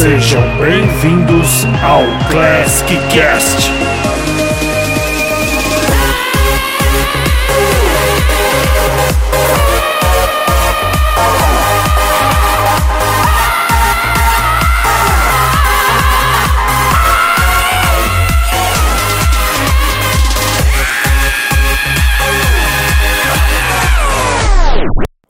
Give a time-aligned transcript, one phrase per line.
[0.00, 3.68] Sejam bem-vindos ao Classic Cast.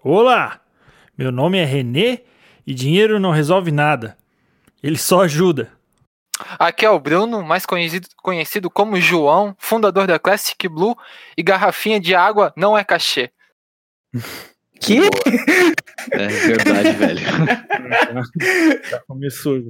[0.05, 0.61] Olá,
[1.17, 2.19] meu nome é Renê
[2.67, 4.15] e dinheiro não resolve nada.
[4.83, 5.73] Ele só ajuda.
[6.59, 10.97] Aqui é o Bruno, mais conhecido, conhecido como João, fundador da Classic Blue
[11.37, 13.31] e garrafinha de água não é cachê.
[14.81, 15.01] Que?
[16.13, 17.21] É verdade, velho.
[18.89, 19.61] Já começou.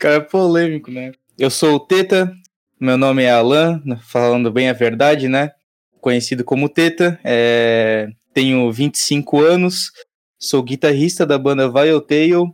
[0.00, 1.12] Cara, é polêmico, né?
[1.38, 2.34] Eu sou o Teta,
[2.80, 5.52] meu nome é Alan, falando bem a verdade, né?
[6.00, 8.08] Conhecido como Teta, é...
[8.34, 9.92] tenho 25 anos,
[10.40, 12.52] sou guitarrista da banda Vile Tail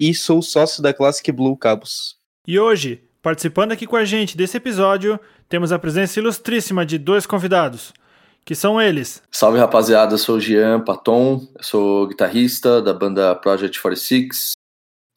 [0.00, 2.16] e sou sócio da Classic Blue Cabos.
[2.46, 7.26] E hoje, participando aqui com a gente desse episódio, temos a presença ilustríssima de dois
[7.26, 7.92] convidados,
[8.42, 9.22] que são eles.
[9.30, 14.52] Salve rapaziada, eu sou o Jean Paton, eu sou guitarrista da banda Project 46,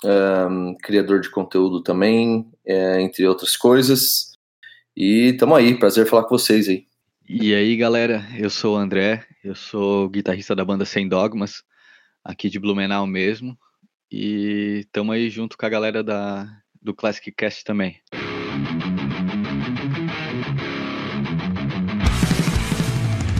[0.04, 4.34] um, criador de conteúdo também, é, entre outras coisas.
[4.96, 6.86] E tamo aí, prazer falar com vocês aí.
[7.28, 11.64] E aí, galera, eu sou o André, eu sou guitarrista da banda Sem Dogmas,
[12.22, 13.58] aqui de Blumenau mesmo.
[14.16, 16.48] E tamo aí junto com a galera da,
[16.80, 17.96] do Classic Cast também.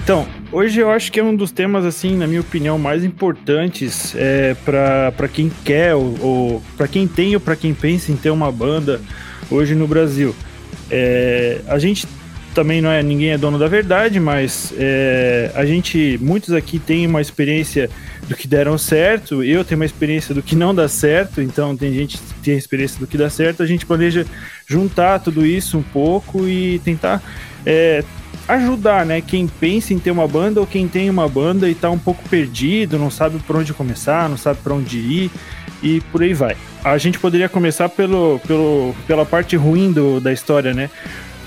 [0.04, 4.16] Então, hoje eu acho que é um dos temas, assim, na minha opinião, mais importantes
[4.16, 8.32] é, para quem quer ou, ou para quem tem ou para quem pensa em ter
[8.32, 9.00] uma banda
[9.52, 10.36] hoje no Brasil.
[10.90, 12.08] É, a gente
[12.54, 17.06] também não é ninguém é dono da verdade, mas é, a gente, muitos aqui têm
[17.08, 17.90] uma experiência
[18.28, 21.94] do que deram certo, eu tenho uma experiência do que não dá certo, então tem
[21.94, 24.26] gente que tem experiência do que dá certo, a gente planeja
[24.66, 27.22] juntar tudo isso um pouco e tentar
[27.66, 28.04] é,
[28.48, 29.22] ajudar, né?
[29.22, 32.28] Quem pensa em ter uma banda ou quem tem uma banda e tá um pouco
[32.30, 35.32] perdido, não sabe por onde começar, não sabe para onde ir
[35.82, 36.56] e por aí vai.
[36.84, 40.90] A gente poderia começar pelo, pelo, pela parte ruim do, da história, né?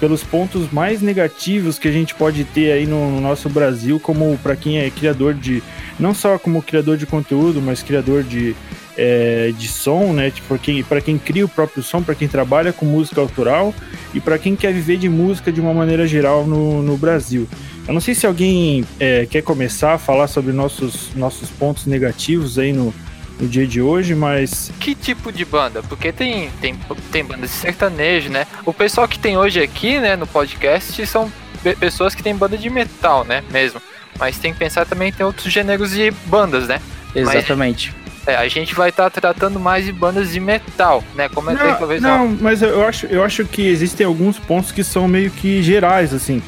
[0.00, 4.36] Pelos pontos mais negativos que a gente pode ter aí no, no nosso Brasil, como
[4.38, 5.62] para quem é criador de.
[5.98, 8.54] Não só como criador de conteúdo, mas criador de,
[8.96, 10.30] é, de som, né?
[10.30, 13.74] Tipo, quem, para quem cria o próprio som, para quem trabalha com música autoral
[14.12, 17.48] e para quem quer viver de música de uma maneira geral no, no Brasil.
[17.86, 22.58] Eu não sei se alguém é, quer começar a falar sobre nossos, nossos pontos negativos
[22.58, 22.92] aí no,
[23.38, 24.72] no dia de hoje, mas.
[24.80, 25.82] Que tipo de banda?
[25.82, 26.78] Porque tem, tem,
[27.12, 28.46] tem banda de sertanejo, né?
[28.64, 31.30] O pessoal que tem hoje aqui, né, no podcast, são
[31.78, 33.80] pessoas que têm banda de metal, né, mesmo.
[34.18, 36.80] Mas tem que pensar também que tem outros gêneros de bandas, né?
[37.14, 37.94] Exatamente.
[37.94, 41.28] Mas, é, a gente vai estar tá tratando mais de bandas de metal, né?
[41.28, 42.02] Como é não, talvez.
[42.02, 46.12] Não, mas eu acho, eu acho que existem alguns pontos que são meio que gerais,
[46.12, 46.42] assim.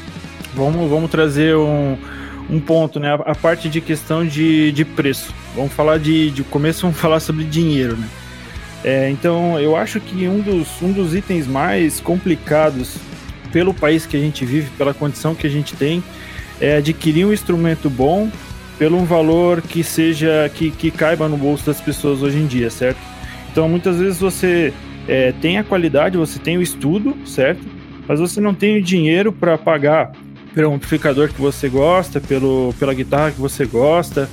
[0.53, 1.97] Vamos, vamos trazer um
[2.49, 3.13] um ponto, né?
[3.25, 5.33] A, parte de questão de, de preço.
[5.55, 8.07] Vamos falar de, de começo, vamos falar sobre dinheiro, né?
[8.83, 12.95] É, então, eu acho que um dos, um dos itens mais complicados
[13.51, 16.03] pelo país que a gente vive, pela condição que a gente tem,
[16.61, 18.31] é adquirir um instrumento bom
[18.77, 22.69] pelo um valor que seja que, que caiba no bolso das pessoas hoje em dia,
[22.69, 22.99] certo?
[23.51, 24.73] Então, muitas vezes você
[25.07, 27.61] é, tem a qualidade, você tem o estudo, certo?
[28.07, 30.11] Mas você não tem o dinheiro para pagar
[30.53, 34.29] pelo amplificador que você gosta, pelo, pela guitarra que você gosta.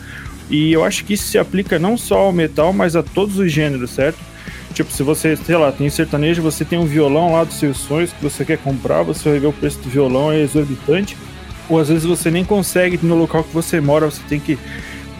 [0.48, 3.50] E eu acho que isso se aplica não só ao metal, mas a todos os
[3.50, 4.18] gêneros, certo?
[4.72, 8.12] Tipo, se você, sei lá, tem sertanejo, você tem um violão lá dos seus sonhos
[8.12, 11.16] que você quer comprar, você vai ver o preço do violão é exorbitante.
[11.68, 14.58] Ou às vezes você nem consegue no local que você mora, você tem que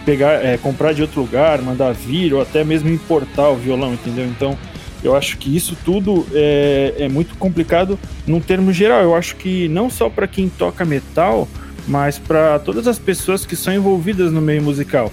[0.05, 4.25] pegar, é, comprar de outro lugar, mandar vir, ou até mesmo importar o violão, entendeu?
[4.25, 4.57] Então,
[5.03, 9.01] eu acho que isso tudo é, é muito complicado num termo geral.
[9.01, 11.47] Eu acho que não só para quem toca metal,
[11.87, 15.11] mas para todas as pessoas que são envolvidas no meio musical,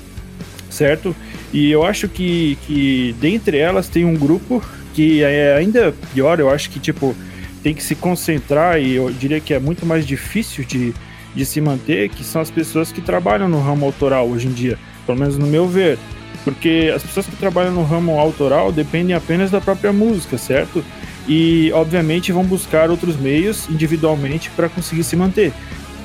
[0.70, 1.14] certo?
[1.52, 6.50] E eu acho que, que dentre elas tem um grupo que é ainda pior, eu
[6.50, 7.14] acho que tipo
[7.62, 10.94] tem que se concentrar e eu diria que é muito mais difícil de,
[11.34, 14.78] de se manter, que são as pessoas que trabalham no ramo autoral hoje em dia,
[15.06, 15.98] pelo menos no meu ver.
[16.44, 20.84] Porque as pessoas que trabalham no ramo autoral dependem apenas da própria música, certo?
[21.26, 25.52] E, obviamente, vão buscar outros meios individualmente para conseguir se manter.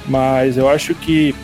[0.08, 1.36] Mas eu acho que,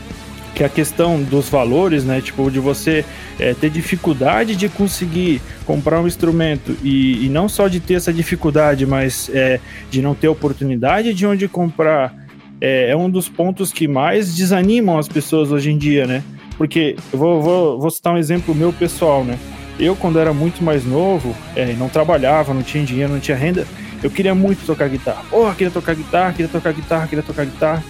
[0.55, 2.21] que a questão dos valores, né?
[2.21, 3.03] Tipo, de você
[3.37, 8.13] é, ter dificuldade de conseguir comprar um instrumento e, e, não só de ter essa
[8.13, 9.59] dificuldade, mas é,
[9.91, 12.15] de não ter oportunidade de onde comprar,
[12.61, 16.23] é, é um dos pontos que mais desanimam as pessoas hoje em dia, né?
[16.57, 19.37] Porque eu vou, vou, vou citar um exemplo meu pessoal, né?
[19.79, 23.67] eu, quando era muito mais novo, é, não trabalhava, não tinha dinheiro, não tinha renda,
[24.01, 25.23] eu queria muito tocar guitarra.
[25.29, 27.83] Porra, queria tocar guitarra, queria tocar guitarra, queria tocar guitarra.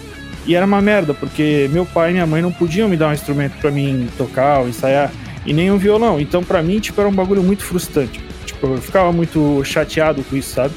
[0.45, 3.13] E era uma merda, porque meu pai e minha mãe não podiam me dar um
[3.13, 5.11] instrumento para mim tocar ou ensaiar,
[5.45, 6.19] e nem um violão.
[6.19, 8.19] Então, para mim, tipo, era um bagulho muito frustrante.
[8.45, 10.73] Tipo, eu ficava muito chateado com isso, sabe?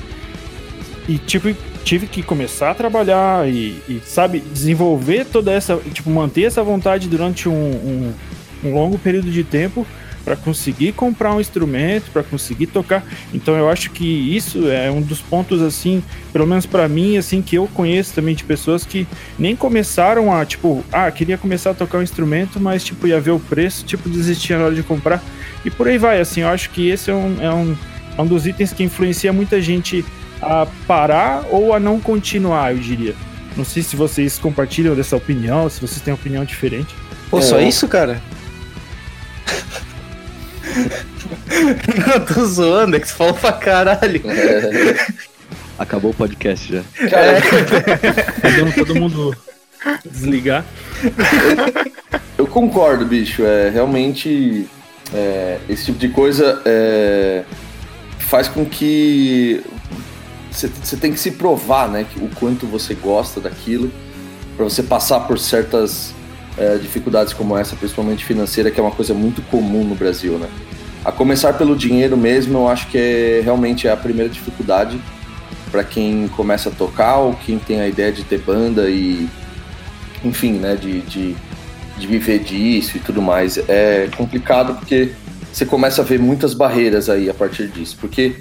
[1.06, 1.54] E, tipo,
[1.84, 7.08] tive que começar a trabalhar e, e sabe, desenvolver toda essa, tipo, manter essa vontade
[7.08, 8.14] durante um, um,
[8.64, 9.86] um longo período de tempo
[10.28, 13.02] para conseguir comprar um instrumento, para conseguir tocar.
[13.32, 16.02] Então eu acho que isso é um dos pontos assim,
[16.34, 19.06] pelo menos para mim, assim que eu conheço também de pessoas que
[19.38, 23.30] nem começaram a tipo, ah, queria começar a tocar um instrumento, mas tipo ia ver
[23.30, 25.22] o preço, tipo desistia na hora de comprar
[25.64, 26.20] e por aí vai.
[26.20, 27.76] Assim, eu acho que esse é um, é um,
[28.18, 30.04] é um dos itens que influencia muita gente
[30.40, 33.14] a parar ou a não continuar, eu diria.
[33.56, 36.94] Não sei se vocês compartilham dessa opinião, se vocês têm opinião diferente.
[37.30, 38.20] Pô, é, só isso, cara?
[42.06, 44.22] não, tô zoando, é que você falou pra caralho.
[44.30, 45.06] É.
[45.78, 46.82] Acabou o podcast já.
[48.40, 49.36] Podemos todo mundo
[50.04, 50.64] desligar.
[52.36, 53.44] Eu concordo, bicho.
[53.44, 54.68] É realmente
[55.12, 57.44] é, esse tipo de coisa é,
[58.18, 59.64] faz com que
[60.50, 62.06] você tem que se provar, né?
[62.16, 63.90] O quanto você gosta daquilo
[64.56, 66.12] para você passar por certas
[66.56, 70.48] é, dificuldades como essa, principalmente financeira, que é uma coisa muito comum no Brasil, né?
[71.04, 75.00] A começar pelo dinheiro mesmo, eu acho que é realmente é a primeira dificuldade
[75.70, 79.28] para quem começa a tocar ou quem tem a ideia de ter banda e,
[80.24, 81.36] enfim, né, de, de,
[81.96, 83.58] de viver disso e tudo mais.
[83.68, 85.12] É complicado porque
[85.52, 87.96] você começa a ver muitas barreiras aí a partir disso.
[88.00, 88.36] Porque,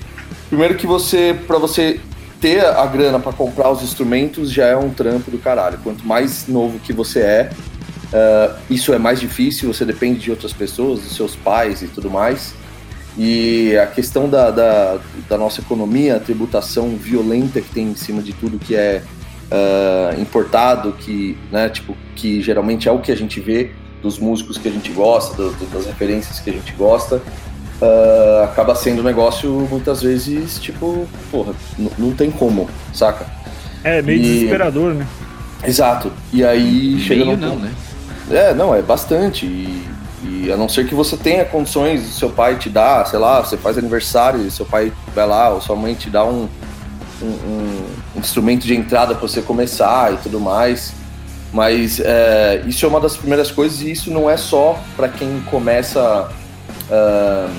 [0.50, 2.00] primeiro que você, para você
[2.40, 5.80] ter a grana para comprar os instrumentos já é um trampo do caralho.
[5.84, 7.50] Quanto mais novo que você é,
[8.08, 12.10] Uh, isso é mais difícil, você depende de outras pessoas, dos seus pais e tudo
[12.10, 12.54] mais.
[13.18, 18.22] E a questão da, da, da nossa economia, a tributação violenta que tem em cima
[18.22, 19.02] de tudo que é
[19.52, 23.72] uh, importado, que, né, tipo, que geralmente é o que a gente vê
[24.02, 27.22] dos músicos que a gente gosta, do, do, das referências que a gente gosta,
[27.82, 31.54] uh, acaba sendo um negócio muitas vezes, tipo, porra,
[31.98, 33.26] não tem como, saca?
[33.84, 34.22] É, meio e...
[34.22, 35.08] desesperador, né?
[35.64, 36.12] Exato.
[36.32, 37.72] E aí chega Meio não, né?
[38.30, 39.46] É, não, é bastante.
[39.46, 39.88] E,
[40.24, 43.58] e, a não ser que você tenha condições, seu pai te dá, sei lá, você
[43.58, 46.48] faz aniversário e seu pai vai lá, ou sua mãe te dá um,
[47.22, 47.26] um,
[48.16, 50.94] um instrumento de entrada para você começar e tudo mais.
[51.54, 55.42] Mas é, isso é uma das primeiras coisas e isso não é só para quem
[55.50, 56.30] começa
[56.90, 57.52] uh,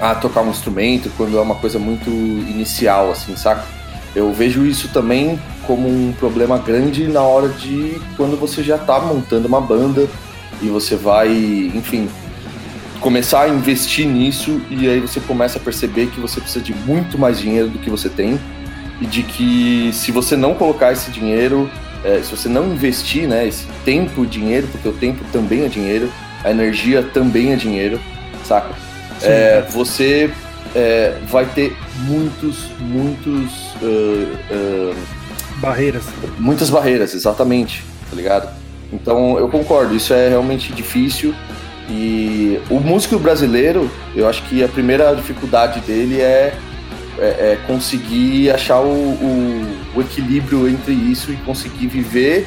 [0.00, 3.64] a tocar um instrumento quando é uma coisa muito inicial, assim, saca?
[4.14, 9.00] Eu vejo isso também como um problema grande na hora de quando você já está
[9.00, 10.06] montando uma banda
[10.60, 11.30] e você vai,
[11.74, 12.08] enfim,
[13.00, 17.18] começar a investir nisso e aí você começa a perceber que você precisa de muito
[17.18, 18.38] mais dinheiro do que você tem
[19.00, 21.70] e de que se você não colocar esse dinheiro,
[22.04, 25.68] é, se você não investir, né, esse tempo e dinheiro, porque o tempo também é
[25.68, 26.10] dinheiro,
[26.44, 28.00] a energia também é dinheiro,
[28.44, 28.74] saca?
[29.22, 30.30] É, você
[30.74, 34.96] é, vai ter muitos, muitos uh, uh,
[35.62, 36.04] Barreiras.
[36.40, 38.48] Muitas barreiras, exatamente, tá ligado?
[38.92, 41.32] Então eu concordo, isso é realmente difícil.
[41.88, 46.54] E o músico brasileiro, eu acho que a primeira dificuldade dele é,
[47.18, 52.46] é, é conseguir achar o, o, o, equilíbrio entre isso e conseguir viver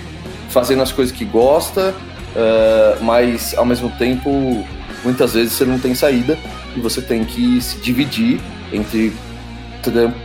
[0.50, 1.94] fazendo as coisas que gosta,
[2.36, 4.66] uh, mas ao mesmo tempo,
[5.06, 6.38] muitas vezes você não tem saída
[6.76, 8.42] e você tem que se dividir
[8.74, 9.14] entre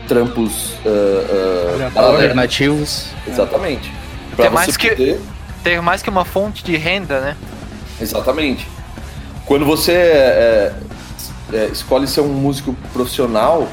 [0.08, 3.08] trampos uh, uh, alternativos.
[3.28, 3.92] Exatamente.
[4.34, 4.96] Pra ter mais, poder...
[4.96, 5.20] que,
[5.62, 7.36] ter mais que uma fonte de renda, né?
[8.00, 8.66] Exatamente.
[9.44, 10.72] Quando você é,
[11.52, 13.68] é, é, escolhe ser um músico profissional,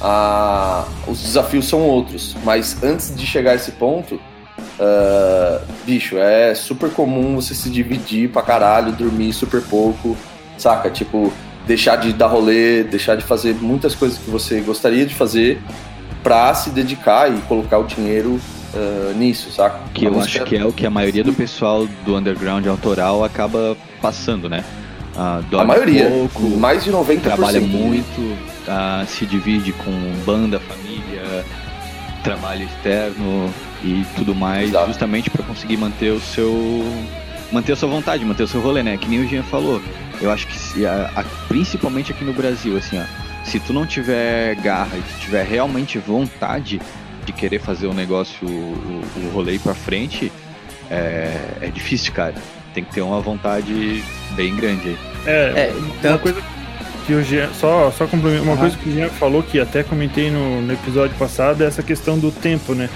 [0.00, 2.36] a, os desafios são outros.
[2.44, 8.28] Mas antes de chegar a esse ponto, uh, bicho, é super comum você se dividir
[8.30, 10.16] pra caralho, dormir super pouco,
[10.62, 10.90] saca?
[10.90, 11.32] Tipo,
[11.66, 15.60] deixar de dar rolê, deixar de fazer muitas coisas que você gostaria de fazer
[16.22, 18.40] para se dedicar e colocar o dinheiro
[18.74, 19.80] uh, nisso, saca?
[19.92, 23.76] Que eu acho que é o que a maioria do pessoal do underground autoral acaba
[24.00, 24.64] passando, né?
[25.14, 27.20] Uh, a maioria, pouco, mais de 90%.
[27.20, 29.92] Trabalha muito, uh, se divide com
[30.24, 31.44] banda, família,
[32.22, 33.52] trabalho externo
[33.84, 34.86] e tudo mais, Exato.
[34.86, 36.82] justamente para conseguir manter o seu
[37.50, 38.96] manter a sua vontade, manter o seu rolê, né?
[38.96, 39.82] Que nem o Jean falou.
[40.22, 43.04] Eu acho que se a, a, principalmente aqui no Brasil, assim, ó,
[43.44, 46.80] se tu não tiver garra e tu tiver realmente vontade
[47.26, 50.30] de querer fazer o negócio, o, o rolê para frente,
[50.88, 52.34] é, é difícil, cara.
[52.72, 54.02] Tem que ter uma vontade
[54.34, 54.98] bem grande aí.
[55.26, 55.72] É,
[56.04, 56.40] é uma coisa
[57.04, 60.62] que o Jean, só, só uma coisa que o Jean falou que até comentei no,
[60.62, 62.88] no episódio passado é essa questão do tempo, né?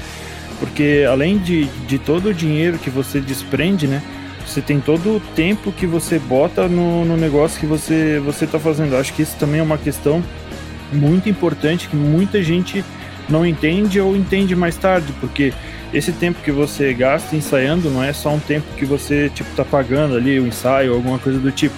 [0.60, 4.00] Porque além de, de todo o dinheiro que você desprende, né?
[4.46, 8.58] Você tem todo o tempo que você bota no, no negócio que você você está
[8.58, 8.96] fazendo.
[8.96, 10.22] Acho que isso também é uma questão
[10.92, 12.84] muito importante que muita gente
[13.28, 15.52] não entende ou entende mais tarde, porque
[15.92, 19.64] esse tempo que você gasta ensaiando não é só um tempo que você tipo tá
[19.64, 21.74] pagando ali o ensaio ou alguma coisa do tipo.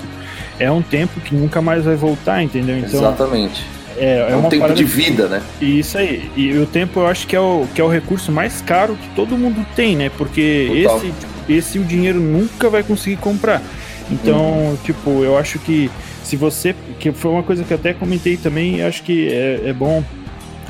[0.58, 2.78] É um tempo que nunca mais vai voltar, entendeu?
[2.78, 3.64] Então, Exatamente.
[3.96, 5.42] É, é, é um tempo de vida, né?
[5.60, 6.30] Isso aí.
[6.36, 9.08] E o tempo eu acho que é o, que é o recurso mais caro que
[9.14, 10.10] todo mundo tem, né?
[10.16, 10.40] Porque
[10.72, 11.12] esse,
[11.48, 13.62] esse o dinheiro nunca vai conseguir comprar.
[14.10, 14.76] Então, uhum.
[14.84, 15.90] tipo, eu acho que
[16.22, 16.74] se você.
[16.98, 20.02] Que foi uma coisa que até comentei também, acho que é, é bom.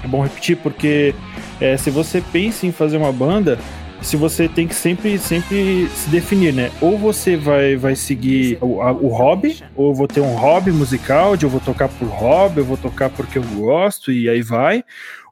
[0.02, 1.12] É bom repetir, porque
[1.60, 3.58] é, se você pensa em fazer uma banda,
[4.00, 6.70] se você tem que sempre, sempre se definir, né?
[6.80, 11.36] Ou você vai, vai seguir o, a, o hobby, ou vou ter um hobby musical,
[11.36, 14.84] de eu vou tocar por hobby, eu vou tocar porque eu gosto e aí vai,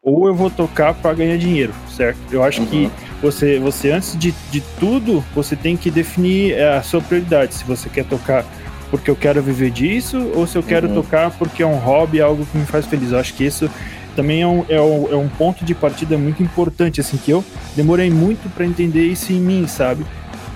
[0.07, 2.17] ou eu vou tocar para ganhar dinheiro, certo?
[2.31, 2.67] Eu acho uhum.
[2.69, 7.57] que você, você antes de, de tudo, você tem que definir é, a sua prioridade.
[7.57, 8.45] Se você quer tocar
[8.89, 10.95] porque eu quero viver disso, ou se eu quero uhum.
[10.95, 13.11] tocar porque é um hobby, algo que me faz feliz.
[13.11, 13.69] Eu acho que isso
[14.15, 17.45] também é um, é um, é um ponto de partida muito importante, assim, que eu
[17.75, 20.07] demorei muito para entender isso em mim, sabe?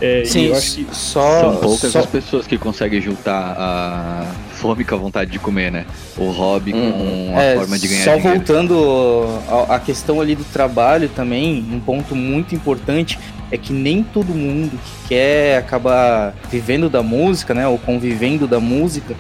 [0.01, 1.99] É, Sim, eu acho que só, são poucas só...
[1.99, 5.85] as pessoas que conseguem juntar a fome com a vontade de comer, né?
[6.17, 8.37] O hobby com a é, forma de ganhar só dinheiro.
[8.37, 9.27] voltando
[9.69, 13.19] à questão ali do trabalho também, um ponto muito importante
[13.51, 18.61] é que nem todo mundo que quer acabar vivendo da música, né, ou convivendo da
[18.61, 19.15] música,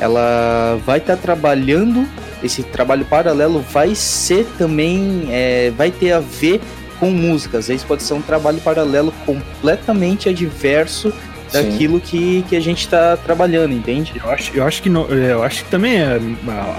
[0.00, 2.08] ela vai estar tá trabalhando,
[2.42, 6.60] esse trabalho paralelo vai ser também, é, vai ter a ver
[6.98, 7.58] com música.
[7.58, 11.12] Às vezes pode ser um trabalho paralelo completamente adverso
[11.52, 14.12] daquilo que, que a gente está trabalhando, entende?
[14.22, 16.20] Eu acho, eu acho que não, é, eu acho que também é,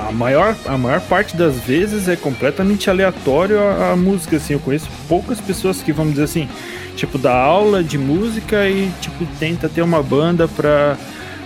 [0.08, 4.54] a, maior, a maior parte das vezes é completamente aleatório a, a, música, assim.
[4.54, 6.48] Eu conheço poucas pessoas que, vamos dizer assim,
[6.96, 10.98] tipo, dá aula de música e, tipo, tenta ter uma banda pra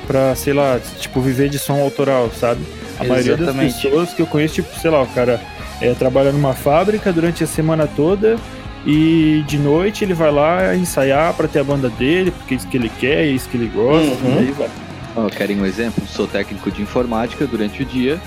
[0.05, 2.61] pra, sei lá, tipo, viver de som autoral, sabe?
[2.99, 3.07] A Exatamente.
[3.07, 5.39] maioria das pessoas que eu conheço, tipo, sei lá, o cara
[5.81, 8.37] é, trabalha numa fábrica durante a semana toda
[8.85, 12.67] e de noite ele vai lá ensaiar para ter a banda dele, porque é isso
[12.67, 14.35] que ele quer, é isso que ele gosta, uhum.
[14.35, 14.69] e aí vai.
[15.15, 16.05] Oh, querem um exemplo?
[16.07, 18.19] Sou técnico de informática durante o dia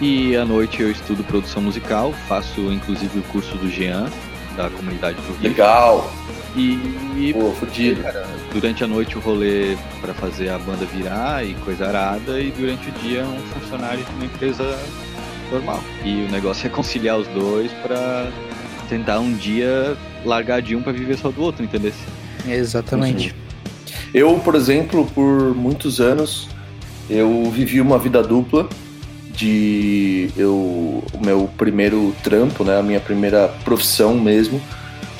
[0.00, 4.08] e à noite eu estudo produção musical, faço inclusive o curso do Jean,
[4.56, 5.50] da comunidade do Rio.
[5.50, 6.10] Legal!
[6.56, 8.02] E, Pô, fudido.
[8.02, 12.50] Cara, durante a noite o rolê para fazer a banda virar e coisa arada, e
[12.50, 14.78] durante o dia um funcionário de uma empresa
[15.52, 15.80] normal.
[16.04, 18.28] E o negócio é conciliar os dois para
[18.88, 21.92] tentar um dia largar de um para viver só do outro, entendeu?
[22.46, 23.34] Exatamente.
[24.12, 26.48] Eu, por exemplo, por muitos anos,
[27.08, 28.68] eu vivi uma vida dupla
[29.30, 34.60] de eu o meu primeiro trampo, né, a minha primeira profissão mesmo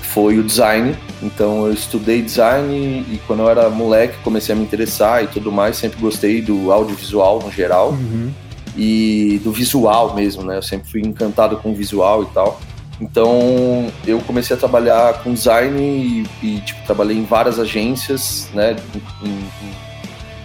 [0.09, 0.97] foi o design.
[1.23, 2.75] Então eu estudei design
[3.09, 5.77] e quando eu era moleque comecei a me interessar e tudo mais.
[5.77, 8.31] Sempre gostei do audiovisual no geral uhum.
[8.77, 10.57] e do visual mesmo, né?
[10.57, 12.61] Eu sempre fui encantado com o visual e tal.
[13.01, 18.77] Então eu comecei a trabalhar com design e, e tipo, trabalhei em várias agências, né?
[19.23, 19.89] Em, em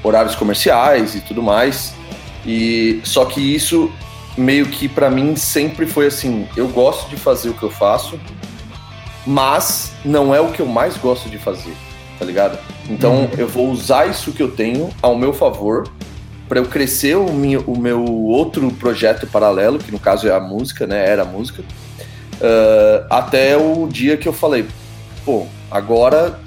[0.03, 1.93] horários comerciais e tudo mais.
[2.45, 3.91] E só que isso
[4.37, 8.19] meio que para mim sempre foi assim, eu gosto de fazer o que eu faço,
[9.25, 11.73] mas não é o que eu mais gosto de fazer,
[12.19, 12.57] tá ligado?
[12.89, 13.29] Então uhum.
[13.37, 15.87] eu vou usar isso que eu tenho ao meu favor
[16.49, 20.39] para eu crescer o meu, o meu outro projeto paralelo, que no caso é a
[20.39, 21.07] música, né?
[21.07, 21.63] Era a música,
[22.35, 24.65] uh, até o dia que eu falei,
[25.25, 26.39] pô, agora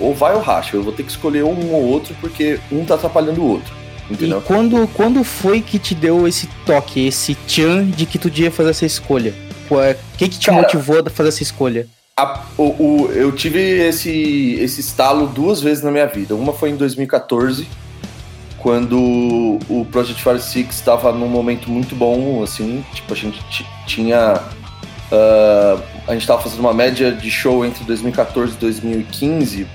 [0.00, 2.94] ou vai ou racha, eu vou ter que escolher um ou outro porque um tá
[2.94, 3.80] atrapalhando o outro.
[4.10, 4.38] Entendeu?
[4.38, 8.50] E quando, quando foi que te deu esse toque, esse tchan de que tu devia
[8.50, 9.32] fazer essa escolha?
[9.70, 11.86] O que, que te Cara, motivou a fazer essa escolha?
[12.16, 16.34] A, o, o, eu tive esse, esse estalo duas vezes na minha vida.
[16.34, 17.68] Uma foi em 2014,
[18.58, 23.40] quando o Project Fire Six estava num momento muito bom, assim, tipo, a gente
[23.86, 24.42] tinha.
[25.10, 29.66] Uh, a gente estava fazendo uma média de show entre 2014 e 2015,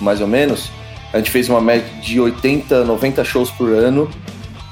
[0.00, 0.70] mais ou menos.
[1.12, 4.10] A gente fez uma média de 80, 90 shows por ano.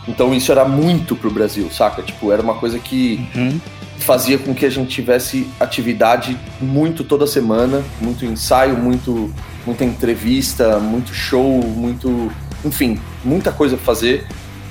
[0.09, 2.03] Então isso era muito pro Brasil, saca?
[2.03, 3.61] Tipo, era uma coisa que uhum
[4.01, 9.33] fazia com que a gente tivesse atividade muito toda semana, muito ensaio, muito
[9.65, 12.33] muita entrevista, muito show, muito,
[12.65, 14.27] enfim, muita coisa pra fazer.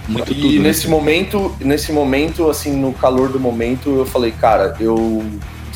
[0.10, 0.60] Muito e tudo, né?
[0.60, 0.92] nesse né?
[0.92, 5.24] momento, nesse momento, assim, no calor do momento, eu falei, cara, eu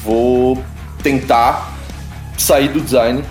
[0.04, 0.62] vou
[1.02, 1.74] tentar
[2.38, 3.24] sair do design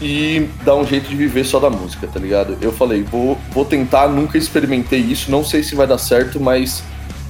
[0.00, 2.56] e dar um jeito de viver só da música, tá ligado?
[2.60, 6.82] Eu falei, vou, vou tentar, nunca experimentei isso, não sei se vai dar certo, mas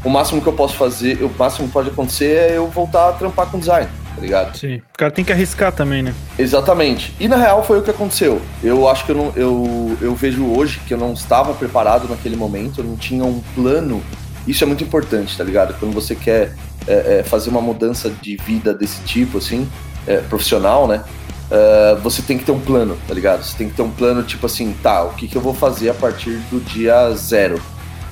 [0.05, 3.13] o máximo que eu posso fazer, o máximo que pode acontecer é eu voltar a
[3.13, 3.89] trampar com design,
[4.19, 4.57] tá ligado?
[4.57, 4.77] Sim.
[4.77, 6.13] O cara tem que arriscar também, né?
[6.39, 7.15] Exatamente.
[7.21, 8.43] E na real foi o que aconteceu.
[8.63, 9.33] Eu acho que eu não.
[9.37, 13.41] Eu, eu vejo hoje que eu não estava preparado naquele momento, eu não tinha um
[13.55, 14.03] plano.
[14.47, 15.75] Isso é muito importante, tá ligado?
[15.79, 16.55] Quando você quer
[16.87, 19.69] é, é, fazer uma mudança de vida desse tipo, assim,
[20.07, 21.05] é, profissional, né?
[21.51, 23.43] Uh, você tem que ter um plano, tá ligado?
[23.43, 25.89] Você tem que ter um plano, tipo assim, tá, o que, que eu vou fazer
[25.89, 27.59] a partir do dia zero,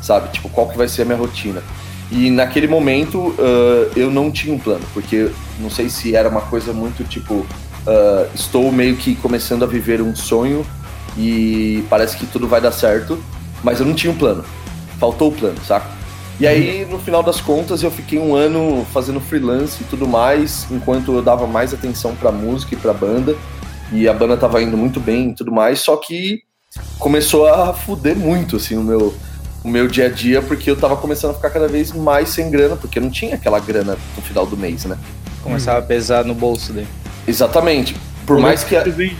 [0.01, 0.31] sabe?
[0.31, 1.63] Tipo, qual que vai ser a minha rotina?
[2.11, 6.41] E naquele momento uh, eu não tinha um plano, porque não sei se era uma
[6.41, 10.65] coisa muito tipo, uh, estou meio que começando a viver um sonho
[11.17, 13.19] e parece que tudo vai dar certo,
[13.63, 14.45] mas eu não tinha um plano.
[14.99, 15.97] Faltou o plano, saca?
[16.39, 20.67] E aí, no final das contas, eu fiquei um ano fazendo freelance e tudo mais,
[20.71, 23.35] enquanto eu dava mais atenção pra música e pra banda.
[23.91, 26.43] E a banda tava indo muito bem e tudo mais, só que
[26.99, 29.15] começou a fuder muito, assim, o meu,
[29.67, 32.49] o meu dia a dia, porque eu tava começando a ficar cada vez mais sem
[32.49, 34.97] grana, porque eu não tinha aquela grana no final do mês, né?
[35.43, 36.87] Começava a pesar no bolso dele.
[37.27, 37.97] Exatamente.
[38.25, 38.77] Por mais que.
[38.77, 38.85] A...
[38.85, 39.17] Vem.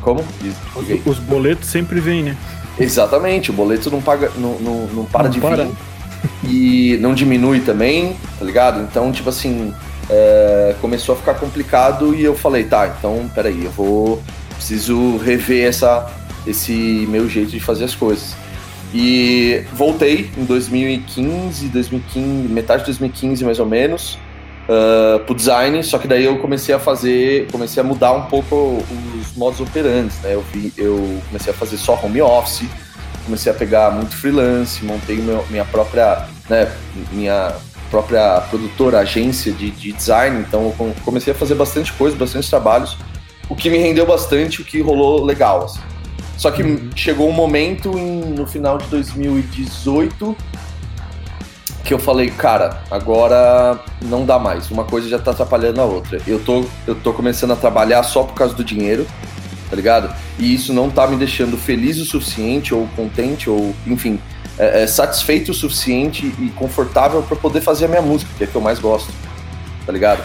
[0.00, 0.24] Como?
[0.74, 2.36] Os, os boletos sempre vêm, né?
[2.78, 5.64] Exatamente, o boleto não paga, não, não, não para Não de para.
[5.64, 5.74] vir.
[6.42, 8.80] E não diminui também, tá ligado?
[8.80, 9.74] Então, tipo assim,
[10.08, 14.22] é, começou a ficar complicado e eu falei, tá, então, peraí, eu vou.
[14.54, 16.10] Preciso rever essa,
[16.46, 18.34] esse meu jeito de fazer as coisas.
[18.92, 24.18] E voltei em 2015, 2015, metade de 2015 mais ou menos,
[24.68, 28.82] uh, pro design, só que daí eu comecei a fazer, comecei a mudar um pouco
[29.20, 30.34] os modos operantes, né?
[30.34, 32.68] Eu, vi, eu comecei a fazer só home office,
[33.24, 36.68] comecei a pegar muito freelance, montei meu, minha própria, né,
[37.12, 37.52] minha
[37.90, 42.48] própria produtora, agência de, de design, então eu com- comecei a fazer bastante coisa, bastante
[42.48, 42.96] trabalhos,
[43.48, 45.80] o que me rendeu bastante, o que rolou legal, assim.
[46.40, 50.34] Só que chegou um momento em- no final de 2018
[51.84, 54.70] que eu falei, cara, agora não dá mais.
[54.70, 56.18] Uma coisa já tá atrapalhando a outra.
[56.26, 59.06] Eu tô, eu tô começando a trabalhar só por causa do dinheiro,
[59.68, 60.14] tá ligado?
[60.38, 64.18] E isso não tá me deixando feliz o suficiente, ou contente, ou, enfim,
[64.58, 68.46] é, é, satisfeito o suficiente e confortável pra poder fazer a minha música, que é
[68.46, 69.12] a que eu mais gosto,
[69.84, 70.22] tá ligado?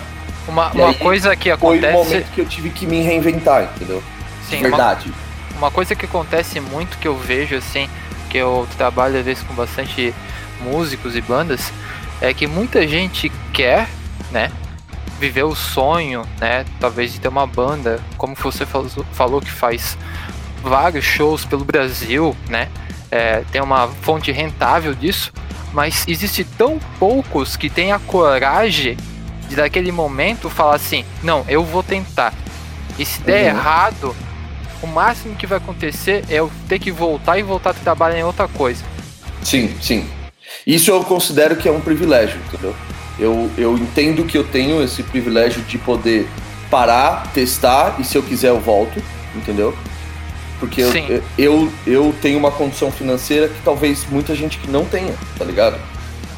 [0.47, 1.93] Uma, uma aí, coisa que Foi o acontece.
[1.93, 4.01] momento que eu tive que me reinventar, entendeu?
[4.49, 5.09] Sim, Verdade.
[5.09, 5.24] uma
[5.71, 7.89] coisa que acontece muito que eu vejo assim,
[8.29, 10.13] que eu trabalho às vezes com bastante
[10.61, 11.71] músicos e bandas,
[12.21, 13.87] é que muita gente quer,
[14.31, 14.51] né,
[15.19, 19.97] viver o sonho, né, talvez de ter uma banda, como você falou, que faz
[20.61, 22.69] vários shows pelo Brasil, né,
[23.11, 25.31] é, tem uma fonte rentável disso,
[25.73, 28.97] mas existe tão poucos que têm a coragem
[29.47, 32.33] de naquele momento falar assim, não, eu vou tentar.
[32.97, 33.57] E se der Uhum.
[33.59, 34.15] errado,
[34.81, 38.23] o máximo que vai acontecer é eu ter que voltar e voltar a trabalhar em
[38.23, 38.83] outra coisa.
[39.41, 40.07] Sim, sim.
[40.65, 42.75] Isso eu considero que é um privilégio, entendeu?
[43.19, 46.27] Eu, eu entendo que eu tenho esse privilégio de poder
[46.69, 49.01] parar, testar e se eu quiser eu volto,
[49.35, 49.75] entendeu?
[50.59, 55.13] Porque eu, eu, eu tenho uma condição financeira que talvez muita gente que não tenha,
[55.37, 55.79] tá ligado?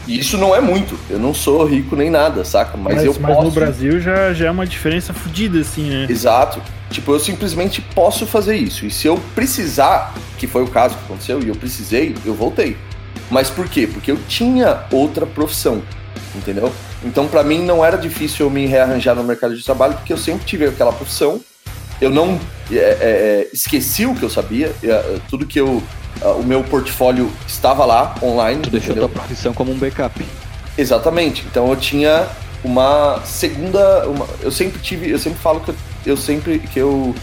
[0.07, 0.97] E isso não é muito.
[1.09, 2.77] Eu não sou rico nem nada, saca?
[2.77, 3.45] Mas, Mas, eu mas posso.
[3.45, 6.07] no Brasil já, já é uma diferença fodida, assim, né?
[6.09, 6.61] Exato.
[6.89, 8.85] Tipo, eu simplesmente posso fazer isso.
[8.85, 12.77] E se eu precisar, que foi o caso que aconteceu, e eu precisei, eu voltei.
[13.29, 13.85] Mas por quê?
[13.85, 15.81] Porque eu tinha outra profissão,
[16.33, 16.71] entendeu?
[17.03, 20.17] Então, pra mim, não era difícil eu me rearranjar no mercado de trabalho, porque eu
[20.17, 21.41] sempre tive aquela profissão.
[21.99, 22.39] Eu não
[22.71, 25.81] é, é, é, esqueci o que eu sabia, é, é, tudo que eu.
[26.21, 28.61] é, o meu portfólio estava lá, online.
[28.61, 29.09] Tu deixou entendeu?
[29.09, 30.23] tua profissão como um backup.
[30.77, 31.43] Exatamente.
[31.49, 32.27] Então eu tinha
[32.63, 37.15] uma segunda, uma- eu sempre tive, eu sempre falo que eu, eu sempre que eu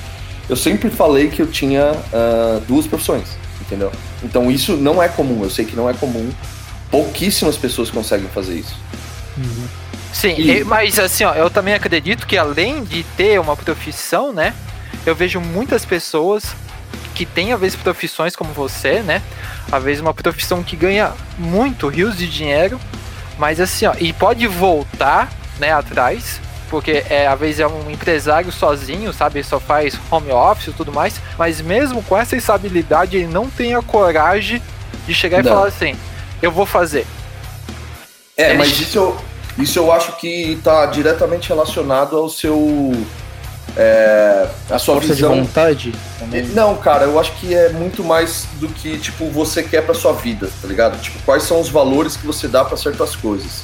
[0.49, 3.29] eu sempre falei que eu tinha ah, duas profissões,
[3.61, 3.91] entendeu?
[4.23, 5.43] Então isso não é comum.
[5.43, 6.31] Eu sei que não é comum.
[6.91, 8.77] Pouquíssimas pessoas conseguem fazer isso.
[10.15, 14.33] Sim, E- e- mas assim, ó, eu também acredito que além de ter uma profissão,
[14.33, 14.55] né?
[15.05, 16.55] Eu vejo muitas pessoas
[17.15, 19.21] que têm, às vezes, profissões como você, né?
[19.71, 22.81] Às vezes uma profissão que ganha muito rios de dinheiro,
[23.39, 28.51] mas assim, ó, e pode voltar, né, atrás, porque é, às vezes é um empresário
[28.53, 29.41] sozinho, sabe?
[29.41, 33.51] Ele só faz home office e tudo mais, mas mesmo com essa estabilidade, ele não
[33.51, 34.63] tem a coragem
[35.07, 35.53] de chegar e Não.
[35.55, 35.97] falar assim:
[36.41, 37.05] eu vou fazer.
[38.37, 39.17] É, Eles- mas isso eu,
[39.59, 42.93] isso eu acho que está diretamente relacionado ao seu
[43.77, 46.47] é, a sua Força de visão vontade também.
[46.49, 50.13] Não, cara, eu acho que é muito mais do que, tipo, você quer pra sua
[50.13, 51.01] vida, tá ligado?
[51.01, 53.63] Tipo, quais são os valores que você dá pra certas coisas.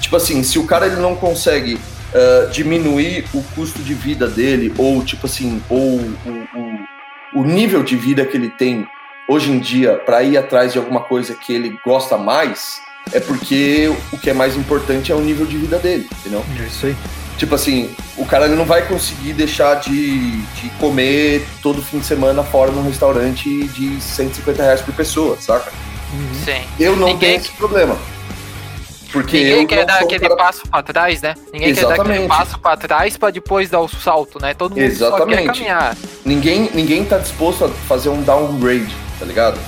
[0.00, 1.80] Tipo assim, se o cara ele não consegue
[2.14, 6.88] ah, diminuir o custo de vida dele, ou tipo assim, ou o,
[7.34, 8.86] o, o nível de vida que ele tem
[9.28, 12.80] hoje em dia pra ir atrás de alguma coisa que ele gosta mais,
[13.12, 16.44] é porque o que é mais importante é o nível de vida dele, entendeu?
[16.60, 16.96] É isso aí.
[17.38, 22.06] Tipo assim, o cara ele não vai conseguir deixar de, de comer todo fim de
[22.06, 25.70] semana fora num restaurante de 150 reais por pessoa, saca?
[26.44, 26.62] Sim.
[26.80, 27.96] Eu não Ninguém- tenho esse problema.
[29.12, 31.34] Porque Ninguém eu quer dar aquele cara- passo pra trás, né?
[31.52, 32.28] Ninguém quer dar aquele Exatamente.
[32.28, 34.52] passo pra trás pra depois dar o salto, né?
[34.52, 35.46] Todo mundo só quer Exatamente.
[35.46, 35.96] caminhar.
[36.24, 39.58] Ninguém, ninguém tá disposto a fazer um downgrade, tá ligado?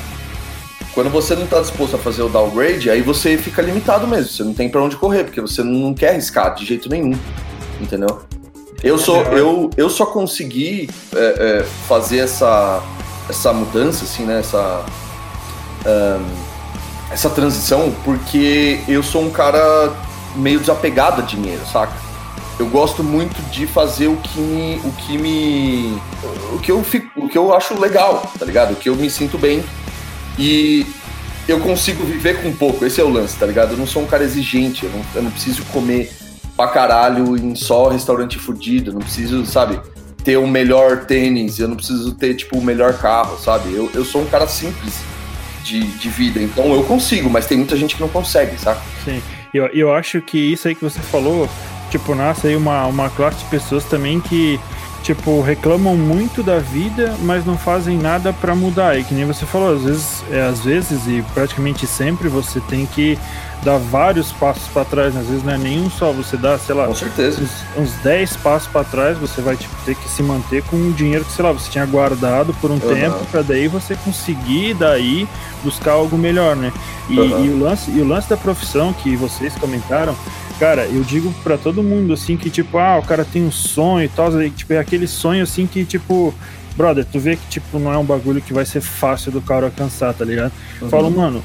[0.95, 4.31] Quando você não tá disposto a fazer o downgrade, aí você fica limitado mesmo.
[4.31, 7.17] Você não tem pra onde correr, porque você não quer arriscar de jeito nenhum.
[7.81, 8.23] Entendeu?
[8.83, 12.83] Eu, sou, eu, eu só consegui é, é, fazer essa,
[13.29, 14.41] essa mudança, assim, né?
[14.41, 14.85] Essa,
[15.85, 16.25] ahn,
[17.11, 19.93] essa transição, porque eu sou um cara
[20.37, 21.93] meio desapegado a dinheiro, saca?
[22.59, 26.01] Eu gosto muito de fazer o que me, o que me,
[26.53, 28.73] o que eu fico, o que eu acho legal, tá ligado?
[28.73, 29.65] O que eu me sinto bem
[30.39, 30.87] e
[31.49, 32.85] eu consigo viver com pouco.
[32.85, 33.73] Esse é o lance, tá ligado?
[33.73, 36.13] Eu não sou um cara exigente, eu não, eu não preciso comer
[36.57, 39.81] pra caralho em só restaurante fudido, não preciso, sabe,
[40.25, 43.73] ter o melhor tênis, eu não preciso ter, tipo, o melhor carro, sabe?
[43.73, 44.95] Eu, eu sou um cara simples
[45.63, 48.83] de, de vida, então eu consigo, mas tem muita gente que não consegue, saca?
[49.05, 49.23] Sim.
[49.55, 51.49] Eu, eu acho que isso aí que você falou,
[51.91, 54.59] tipo, nasce aí uma, uma classe de pessoas também que,
[55.15, 58.99] tipo, reclamam muito da vida, mas não fazem nada pra mudar.
[58.99, 62.85] E que nem você falou, às vezes, é, às vezes e praticamente sempre você tem
[62.85, 63.19] que
[63.63, 65.21] dar vários passos pra trás, né?
[65.23, 67.41] às vezes não é nenhum só, você dá, sei lá, Com certeza.
[67.43, 70.93] uns, uns 10 passos pra trás, você vai tipo, ter que se manter com o
[70.93, 72.81] dinheiro que, sei lá, você tinha guardado por um Uhum.
[72.81, 75.27] tempo, pra daí você conseguir daí
[75.65, 76.71] buscar algo melhor, né?
[77.09, 77.45] E, Uhum.
[77.47, 80.15] e o lance, e o lance da profissão que vocês comentaram,
[80.59, 84.05] cara, eu digo pra todo mundo assim que tipo, ah, o cara tem um sonho
[84.05, 86.35] e tal, aí, tipo, é aquele sonho assim que tipo,
[86.77, 89.67] brother, tu vê que tipo não é um bagulho que vai ser fácil do cara
[89.67, 90.53] alcançar, tá ligado?
[90.83, 90.89] Uhum.
[90.89, 91.43] Falo, mano,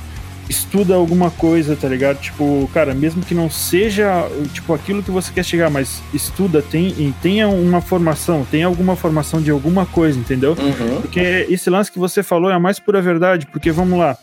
[0.50, 2.20] estuda alguma coisa, tá ligado?
[2.20, 6.88] Tipo, cara, mesmo que não seja tipo aquilo que você quer chegar, mas estuda, tem
[6.88, 10.56] e tenha uma formação, tenha alguma formação de alguma coisa, entendeu?
[10.60, 11.02] Uhum.
[11.02, 14.18] Porque esse lance que você falou é a mais pura verdade, porque vamos lá.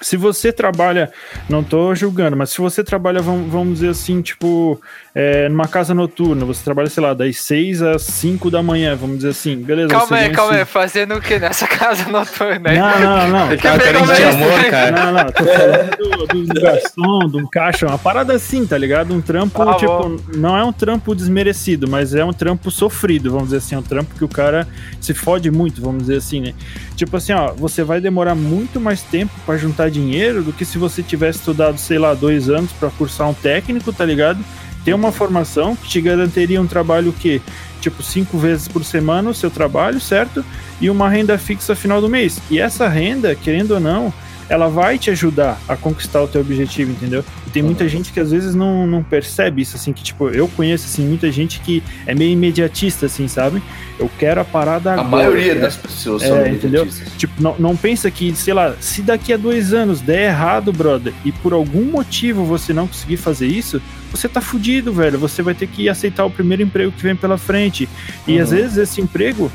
[0.00, 1.12] Se você trabalha,
[1.48, 4.80] não tô julgando, mas se você trabalha, vamos, vamos dizer assim, tipo,
[5.14, 9.16] é, numa casa noturna, você trabalha, sei lá, das 6 às 5 da manhã, vamos
[9.16, 9.88] dizer assim, beleza?
[9.88, 10.62] Calma aí, calma aí.
[10.62, 12.78] esse- Fazendo o que nessa casa noturna aí?
[12.78, 13.56] Não, não, não.
[13.56, 14.90] Cara, de amor, cara.
[14.92, 18.78] Não, não, tô falando do, do, do garçom, de um caixa, uma parada assim, tá
[18.78, 19.12] ligado?
[19.12, 20.16] Um trampo, Ah, tipo, bom.
[20.36, 23.82] não é um trampo desmerecido, mas é um trampo sofrido, vamos dizer assim, é um
[23.82, 24.66] trampo que o cara
[25.00, 26.54] se fode muito, vamos dizer assim, né?
[26.94, 30.78] Tipo assim, ó, você vai demorar muito mais tempo pra juntar dinheiro do que se
[30.78, 34.38] você tivesse estudado, sei lá, dois anos pra cursar um técnico, tá ligado?
[34.84, 37.40] Ter uma formação que te garantiria um trabalho que,
[37.80, 40.44] tipo, cinco vezes por semana o seu trabalho, certo?
[40.80, 42.40] E uma renda fixa final do mês.
[42.50, 44.12] E essa renda, querendo ou não,
[44.50, 47.24] ela vai te ajudar a conquistar o teu objetivo, entendeu?
[47.46, 50.48] E tem muita gente que às vezes não, não percebe isso, assim, que tipo, eu
[50.48, 53.62] conheço, assim, muita gente que é meio imediatista, assim, sabe?
[53.96, 55.08] Eu quero a parada A agora.
[55.08, 55.60] maioria né?
[55.60, 56.82] das pessoas É, são entendeu?
[56.82, 57.12] imediatistas.
[57.16, 61.12] Tipo, não, não pensa que, sei lá, se daqui a dois anos der errado, brother,
[61.24, 65.16] e por algum motivo você não conseguir fazer isso, você tá fudido, velho.
[65.20, 67.88] Você vai ter que aceitar o primeiro emprego que vem pela frente.
[68.26, 68.42] E Uhum.
[68.42, 69.50] às vezes esse emprego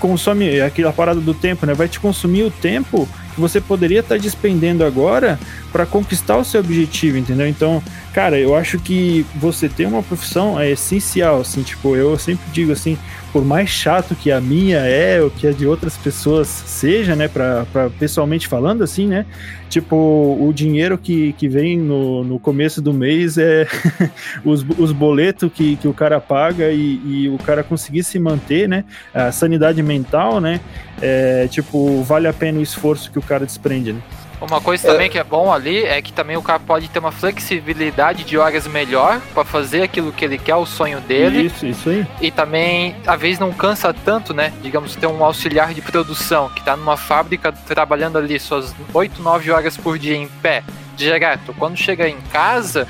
[0.00, 1.74] consome é aquela parada do tempo, né?
[1.74, 3.06] Vai te consumir o tempo
[3.38, 5.38] que você poderia estar despendendo agora
[5.70, 7.46] para conquistar o seu objetivo, entendeu?
[7.46, 7.80] Então,
[8.18, 12.72] cara, eu acho que você ter uma profissão é essencial, assim, tipo, eu sempre digo
[12.72, 12.98] assim,
[13.32, 17.28] por mais chato que a minha é, ou que a de outras pessoas seja, né,
[17.28, 19.24] pra, pra pessoalmente falando, assim, né,
[19.70, 23.68] tipo, o dinheiro que, que vem no, no começo do mês é
[24.44, 28.68] os, os boletos que, que o cara paga e, e o cara conseguir se manter,
[28.68, 30.60] né, a sanidade mental, né,
[31.00, 34.00] é, tipo, vale a pena o esforço que o cara desprende, né.
[34.40, 37.10] Uma coisa também que é bom ali é que também o cara pode ter uma
[37.10, 41.42] flexibilidade de horas melhor pra fazer aquilo que ele quer, o sonho dele.
[41.46, 42.06] Isso, isso aí.
[42.20, 44.52] E também, às vezes, não cansa tanto, né?
[44.62, 49.50] Digamos, ter um auxiliar de produção que tá numa fábrica trabalhando ali suas 8, 9
[49.50, 50.62] horas por dia em pé,
[50.96, 51.52] direto.
[51.58, 52.86] Quando chega em casa,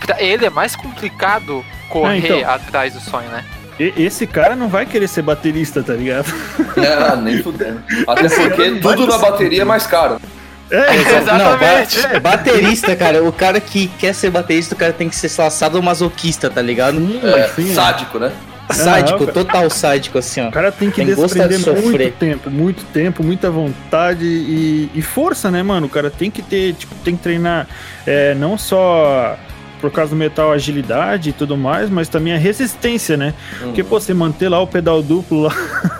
[0.00, 2.50] pra ele é mais complicado correr Ah, então.
[2.50, 3.44] atrás do sonho, né?
[3.78, 6.26] E- esse cara não vai querer ser baterista, tá ligado?
[6.76, 7.82] Ah, nem fudendo.
[8.06, 10.20] Até porque tudo na bateria é mais caro.
[10.70, 11.98] É, Exatamente.
[12.02, 15.28] Não, ba- baterista, cara, o cara que quer ser baterista, o cara tem que ser
[15.28, 16.98] sei lá, sadomasoquista, tá ligado?
[17.24, 18.32] É, assim, sádico, né?
[18.70, 19.32] Sádico, cara.
[19.32, 20.48] total sádico, assim, ó.
[20.48, 21.82] O cara tem que Tem de desprender sofrer.
[21.82, 25.86] muito tempo, muito tempo, muita vontade e, e força, né, mano?
[25.86, 27.66] O cara tem que ter, tipo, tem que treinar
[28.06, 29.36] é, não só
[29.80, 33.34] por causa do metal, agilidade e tudo mais, mas também a resistência, né?
[33.60, 33.66] Uhum.
[33.68, 35.52] Porque, pô, você manter lá o pedal duplo lá,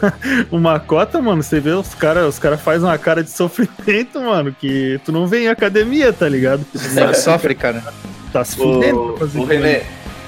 [0.50, 4.52] uma cota, mano, você vê os caras os cara fazem uma cara de sofrimento, mano,
[4.52, 6.64] que tu não vem em academia, tá ligado?
[6.72, 7.82] Você sofre, cara.
[8.32, 9.16] Tá se fudendo.
[9.20, 9.82] O, o René,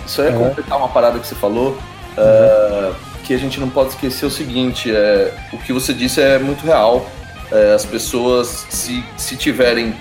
[0.06, 1.78] só ia completar uma parada que você falou.
[2.16, 2.90] Uhum.
[2.92, 6.38] Uh, que a gente não pode esquecer o seguinte: é, o que você disse é
[6.38, 7.08] muito real.
[7.50, 9.94] É, as pessoas, se, se tiverem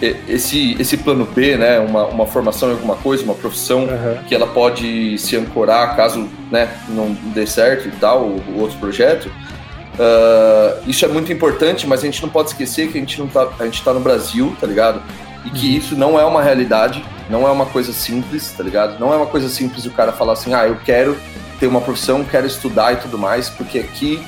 [0.00, 4.22] esse, esse plano B, né, uma, uma formação em alguma coisa, uma profissão uhum.
[4.26, 8.78] que ela pode se ancorar caso né, não dê certo e tal, o, o outro
[8.78, 9.26] projeto.
[9.26, 13.26] Uh, isso é muito importante, mas a gente não pode esquecer que a gente não
[13.26, 15.02] tá, a gente tá no Brasil, tá ligado?
[15.46, 15.78] E que uhum.
[15.78, 19.00] isso não é uma realidade, não é uma coisa simples, tá ligado?
[19.00, 21.16] Não é uma coisa simples o cara falar assim, ah, eu quero
[21.58, 24.22] ter uma profissão, quero estudar e tudo mais, porque aqui,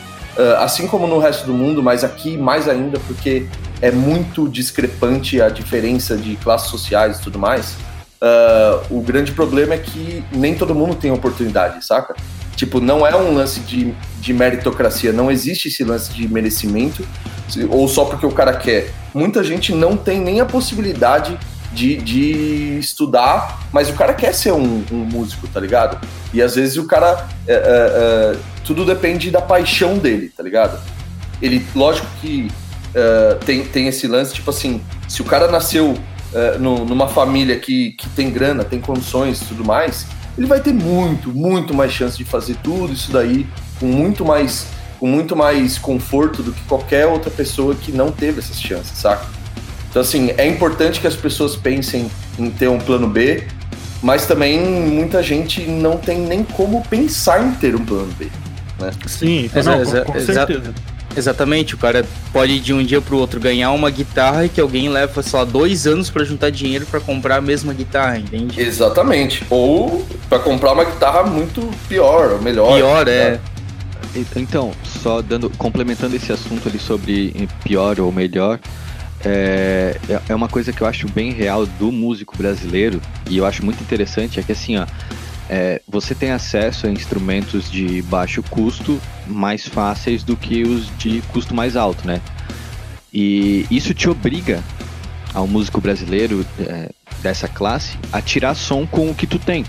[0.59, 3.47] assim como no resto do mundo, mas aqui mais ainda, porque
[3.81, 7.77] é muito discrepante a diferença de classes sociais e tudo mais.
[8.21, 12.17] Uh, o grande problema é que nem todo mundo tem oportunidade, saca?
[12.57, 17.07] Tipo, não é um lance de, de meritocracia, não existe esse lance de merecimento,
[17.71, 18.93] ou só porque o cara quer.
[19.15, 21.39] Muita gente não tem nem a possibilidade
[21.73, 25.99] de, de estudar, mas o cara quer ser um, um músico, tá ligado?
[26.33, 27.27] E às vezes o cara.
[27.47, 30.79] É, é, é, tudo depende da paixão dele, tá ligado?
[31.41, 32.51] Ele, lógico que
[32.91, 37.59] uh, tem, tem esse lance, tipo assim, se o cara nasceu uh, no, numa família
[37.59, 41.93] que, que tem grana, tem condições e tudo mais, ele vai ter muito, muito mais
[41.93, 43.47] chance de fazer tudo isso daí
[43.81, 44.67] com muito mais
[44.99, 49.25] com muito mais conforto do que qualquer outra pessoa que não teve essas chances, saca?
[49.91, 53.45] Então, assim, é importante que as pessoas pensem em ter um plano B,
[54.03, 58.29] mas também muita gente não tem nem como pensar em ter um plano B.
[58.79, 58.91] Né?
[59.07, 60.75] Sim, não, com, com certeza.
[61.17, 64.89] Exatamente, o cara pode de um dia pro outro ganhar uma guitarra e que alguém
[64.89, 68.61] leva só dois anos para juntar dinheiro para comprar a mesma guitarra, entende?
[68.61, 69.45] Exatamente.
[69.51, 72.77] Ou para comprar uma guitarra muito pior, ou melhor.
[72.77, 73.13] Pior, né?
[73.13, 73.41] é.
[74.37, 74.73] Então,
[75.03, 78.61] só dando, complementando esse assunto ali sobre pior ou melhor,
[79.25, 83.65] é, é uma coisa que eu acho bem real do músico brasileiro e eu acho
[83.65, 84.87] muito interessante é que assim, ó,
[85.49, 91.23] é, você tem acesso a instrumentos de baixo custo mais fáceis do que os de
[91.29, 92.21] custo mais alto, né?
[93.13, 94.63] E isso te obriga
[95.33, 96.91] ao músico brasileiro é,
[97.23, 99.65] dessa classe a tirar som com o que tu tem.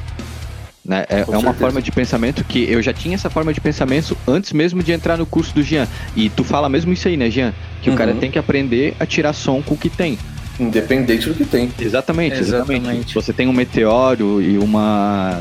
[0.89, 1.05] Né?
[1.07, 4.51] É, é uma forma de pensamento que eu já tinha essa forma de pensamento antes
[4.51, 5.87] mesmo de entrar no curso do Jean.
[6.15, 7.53] E tu fala mesmo isso aí, né, Jean?
[7.79, 7.95] Que uhum.
[7.95, 8.17] o cara uhum.
[8.17, 10.17] tem que aprender a tirar som com o que tem.
[10.59, 11.71] Independente do que tem.
[11.79, 12.81] Exatamente, exatamente.
[12.81, 13.13] exatamente.
[13.13, 15.39] Você tem um meteoro e uma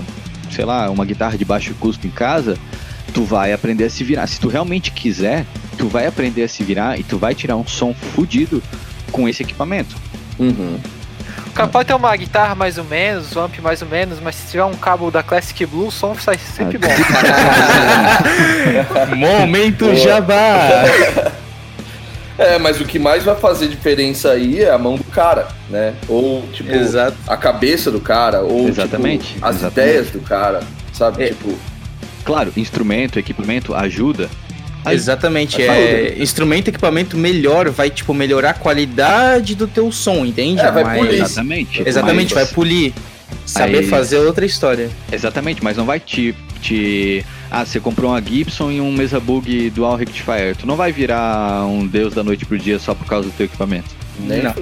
[0.51, 2.59] sei lá, uma guitarra de baixo custo em casa,
[3.15, 4.27] tu vai aprender a se virar.
[4.27, 5.47] Se tu realmente quiser,
[5.79, 8.63] tu vai aprender a se virar e tu vai tirar um som fodido
[9.11, 9.97] com esse equipamento.
[10.39, 10.79] Uhum.
[11.59, 14.37] O cara pode ter uma guitarra mais ou menos, um amp mais ou menos, mas
[14.37, 16.87] se tiver um cabo da Classic Blue, o som sai sempre bom.
[19.17, 20.85] Momento Jabá!
[22.39, 25.93] É, mas o que mais vai fazer diferença aí é a mão do cara, né?
[26.07, 27.17] Ou, tipo, Exato.
[27.27, 29.33] a cabeça do cara, ou Exatamente.
[29.33, 29.91] Tipo, as Exatamente.
[29.91, 30.61] ideias do cara,
[30.93, 31.25] sabe?
[31.25, 31.27] É.
[31.31, 31.59] Tipo.
[32.25, 34.31] Claro, instrumento, equipamento ajuda.
[34.89, 40.61] Aí, Exatamente, é instrumento, equipamento melhor, vai tipo melhorar a qualidade do teu som, entende?
[40.61, 40.99] É, vai mas...
[40.99, 41.23] polir.
[41.23, 41.83] Exatamente.
[41.87, 42.45] Exatamente, mas...
[42.45, 42.93] vai polir.
[43.45, 43.87] Saber Aí...
[43.87, 44.91] fazer outra história.
[45.11, 49.71] Exatamente, mas não vai te, te ah, você comprou uma Gibson e um Mesa Bug
[49.71, 50.55] Dual Rectifier.
[50.55, 53.47] Tu não vai virar um deus da noite pro dia só por causa do teu
[53.47, 53.89] equipamento.
[54.21, 54.55] Nem não.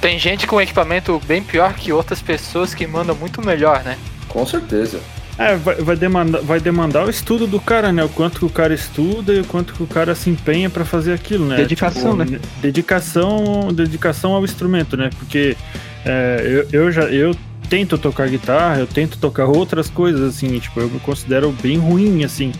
[0.00, 3.98] Tem gente com equipamento bem pior que outras pessoas que mandam muito melhor, né?
[4.28, 5.00] Com certeza.
[5.38, 8.02] É, vai, vai, demandar, vai demandar o estudo do cara, né?
[8.02, 10.84] O quanto que o cara estuda e o quanto que o cara se empenha para
[10.84, 11.56] fazer aquilo, né?
[11.56, 12.40] Dedicação, tipo, né?
[12.62, 15.10] Dedicação, dedicação ao instrumento, né?
[15.18, 15.56] Porque
[16.04, 17.36] é, eu, eu já eu
[17.68, 22.24] tento tocar guitarra, eu tento tocar outras coisas, assim, tipo, eu me considero bem ruim,
[22.24, 22.52] assim.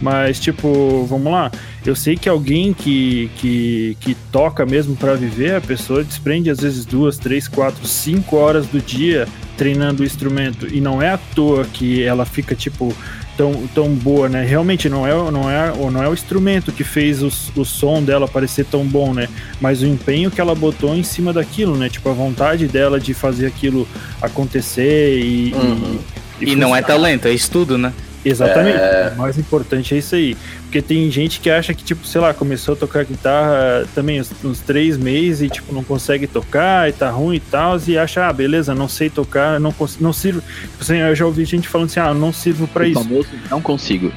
[0.00, 1.50] Mas, tipo, vamos lá,
[1.84, 6.60] eu sei que alguém que, que, que toca mesmo para viver, a pessoa desprende às
[6.60, 10.66] vezes duas, três, quatro, cinco horas do dia treinando o instrumento.
[10.72, 12.94] E não é à toa que ela fica, tipo,
[13.36, 14.44] tão, tão boa, né?
[14.44, 18.28] Realmente não é, não é, não é o instrumento que fez os, o som dela
[18.28, 19.28] parecer tão bom, né?
[19.60, 21.88] Mas o empenho que ela botou em cima daquilo, né?
[21.88, 23.88] Tipo, a vontade dela de fazer aquilo
[24.20, 25.52] acontecer e.
[25.54, 25.98] Uhum.
[26.40, 27.92] E, e, e não é talento, é estudo, né?
[28.24, 28.76] Exatamente.
[28.76, 29.12] É...
[29.14, 30.36] O mais importante é isso aí.
[30.62, 34.30] Porque tem gente que acha que, tipo, sei lá, começou a tocar guitarra também uns,
[34.44, 38.28] uns três meses e, tipo, não consegue tocar e tá ruim e tal, e acha,
[38.28, 40.40] ah, beleza, não sei tocar, não, não sirvo.
[40.40, 43.02] Tipo assim, eu já ouvi gente falando assim, ah, não sirvo pra o isso.
[43.02, 44.12] Famoso, não consigo.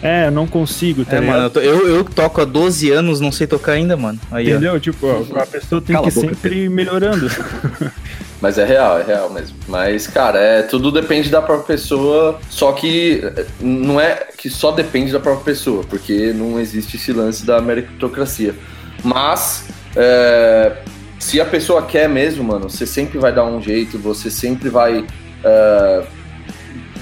[0.00, 3.48] É, não consigo, tá é, mano, eu, eu, eu, toco há 12 anos, não sei
[3.48, 4.18] tocar ainda, mano.
[4.30, 4.76] Aí, Entendeu?
[4.76, 4.78] Ó.
[4.78, 7.28] Tipo, a pessoa tem Cala que sempre ir melhorando.
[8.40, 9.56] Mas é real, é real mesmo.
[9.66, 14.70] Mas, cara, é, tudo depende da própria pessoa, só que é, não é que só
[14.70, 18.54] depende da própria pessoa, porque não existe esse lance da meritocracia.
[19.02, 19.64] Mas,
[19.96, 20.76] é,
[21.18, 25.04] se a pessoa quer mesmo, mano, você sempre vai dar um jeito, você sempre vai
[25.42, 26.04] é,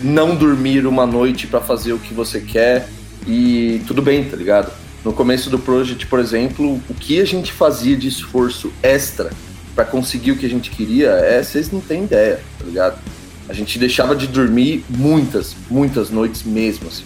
[0.03, 2.89] não dormir uma noite para fazer o que você quer
[3.27, 4.73] e tudo bem, tá ligado?
[5.05, 9.31] No começo do Project, por exemplo, o que a gente fazia de esforço extra
[9.77, 12.99] para conseguir o que a gente queria, é, vocês não têm ideia, tá ligado?
[13.47, 17.05] A gente deixava de dormir muitas, muitas noites mesmo, assim.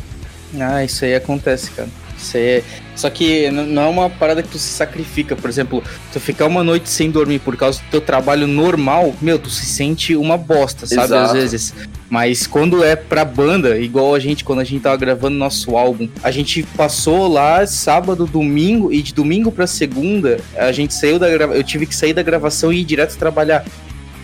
[0.59, 1.89] Ah, isso aí acontece, cara.
[2.17, 2.63] Isso é...
[2.95, 5.35] Só que não é uma parada que tu se sacrifica.
[5.35, 9.39] Por exemplo, tu ficar uma noite sem dormir por causa do teu trabalho normal, meu,
[9.39, 11.05] tu se sente uma bosta, sabe?
[11.05, 11.27] Exato.
[11.27, 11.75] Às vezes.
[12.11, 16.09] Mas quando é pra banda, igual a gente, quando a gente tava gravando nosso álbum,
[16.25, 21.31] a gente passou lá sábado, domingo, e de domingo pra segunda, a gente saiu da
[21.31, 21.57] gravação.
[21.57, 23.65] Eu tive que sair da gravação e ir direto trabalhar.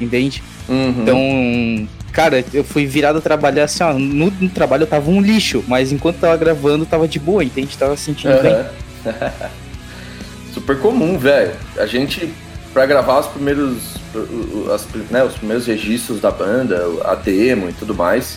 [0.01, 0.43] Entende?
[0.69, 0.95] Uhum.
[1.01, 3.93] Então, cara, eu fui virado a trabalhar assim, ó.
[3.93, 7.79] No, no, trabalho eu tava um lixo, mas enquanto tava gravando, tava de boa, entende?
[7.79, 8.43] Tava sentindo uhum.
[8.43, 8.65] bem.
[10.53, 11.53] Super comum, velho.
[11.79, 12.33] A gente,
[12.77, 13.97] pra gravar os primeiros.
[14.75, 18.37] As, né, os primeiros registros da banda, a demo e tudo mais.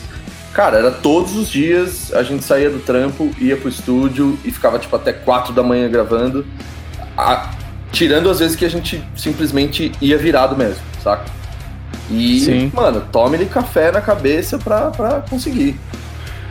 [0.53, 4.79] Cara, era todos os dias a gente saía do trampo, ia pro estúdio e ficava
[4.79, 6.45] tipo até 4 da manhã gravando.
[7.17, 7.51] A,
[7.91, 11.25] tirando as vezes que a gente simplesmente ia virado mesmo, saca?
[12.09, 12.71] E, Sim.
[12.73, 15.77] mano, tome-lhe café na cabeça pra, pra conseguir.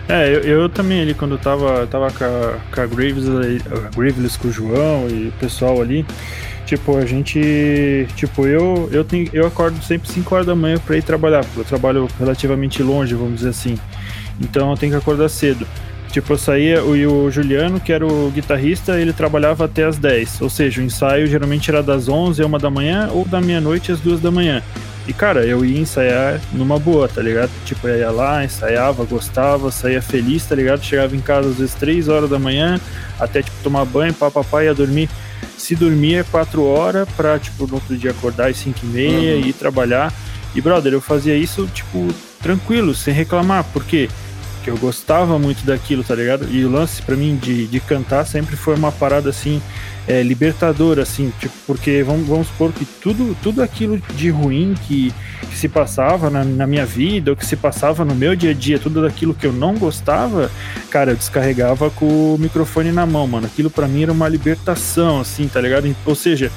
[0.07, 3.97] É, eu, eu também ali, quando eu tava, tava com a, com a Graves, a
[3.97, 6.07] Graves com o João e o pessoal ali,
[6.69, 10.99] tipo, a gente, tipo, eu eu, tenho, eu acordo sempre 5 horas da manhã pra
[10.99, 13.79] ir trabalhar, porque eu trabalho relativamente longe, vamos dizer assim,
[14.39, 15.67] então eu tenho que acordar cedo.
[16.11, 20.43] Tipo, eu saía, o, o Juliano, que era o guitarrista, ele trabalhava até as 10,
[20.43, 23.91] ou seja, o ensaio geralmente era das 11 a 1 da manhã ou da meia-noite
[23.91, 24.63] às 2 da manhã.
[25.07, 27.51] E, cara, eu ia ensaiar numa boa, tá ligado?
[27.65, 30.85] Tipo, eu ia lá, ensaiava, gostava, saía feliz, tá ligado?
[30.85, 32.79] Chegava em casa às vezes 3 horas da manhã,
[33.19, 35.09] até, tipo, tomar banho, papapá, ia dormir.
[35.57, 39.41] Se dormia 4 horas pra, tipo, no outro dia acordar às 5 e meia uhum.
[39.41, 40.13] e ir trabalhar.
[40.55, 42.09] E, brother, eu fazia isso, tipo,
[42.43, 43.65] tranquilo, sem reclamar.
[43.65, 44.09] Por quê?
[44.55, 46.49] Porque eu gostava muito daquilo, tá ligado?
[46.51, 49.61] E o lance para mim de, de cantar sempre foi uma parada assim
[50.09, 55.13] é, libertador, assim, tipo, porque vamos, vamos supor que tudo, tudo aquilo de ruim que,
[55.51, 58.55] que se passava na, na, minha vida, ou que se passava no meu dia a
[58.55, 60.51] dia, tudo daquilo que eu não gostava,
[60.91, 63.47] cara, eu descarregava com o microfone na mão, mano.
[63.47, 65.95] Aquilo para mim era uma libertação, assim, tá ligado?
[66.07, 66.51] Ou seja,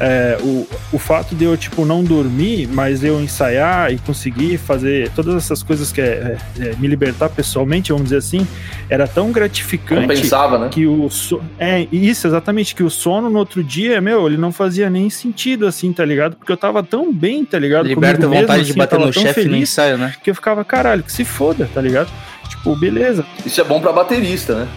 [0.00, 5.10] é, o, o fato de eu, tipo, não dormir, mas eu ensaiar e conseguir fazer
[5.10, 8.46] todas essas coisas que é, é, é me libertar pessoalmente, vamos dizer assim,
[8.88, 10.68] era tão gratificante Compensava, né?
[10.70, 11.40] que o so...
[11.58, 15.66] é isso exatamente que o sono no outro dia, meu, ele não fazia nem sentido
[15.66, 16.36] assim, tá ligado?
[16.36, 17.86] Porque eu tava tão bem, tá ligado?
[17.86, 20.14] Liberta a vontade mesmo, de assim, bater no chefe no ensaio, né?
[20.22, 22.10] Que eu ficava, caralho, que se foda, tá ligado?
[22.48, 23.24] Tipo, beleza.
[23.44, 24.68] Isso é bom para baterista, né?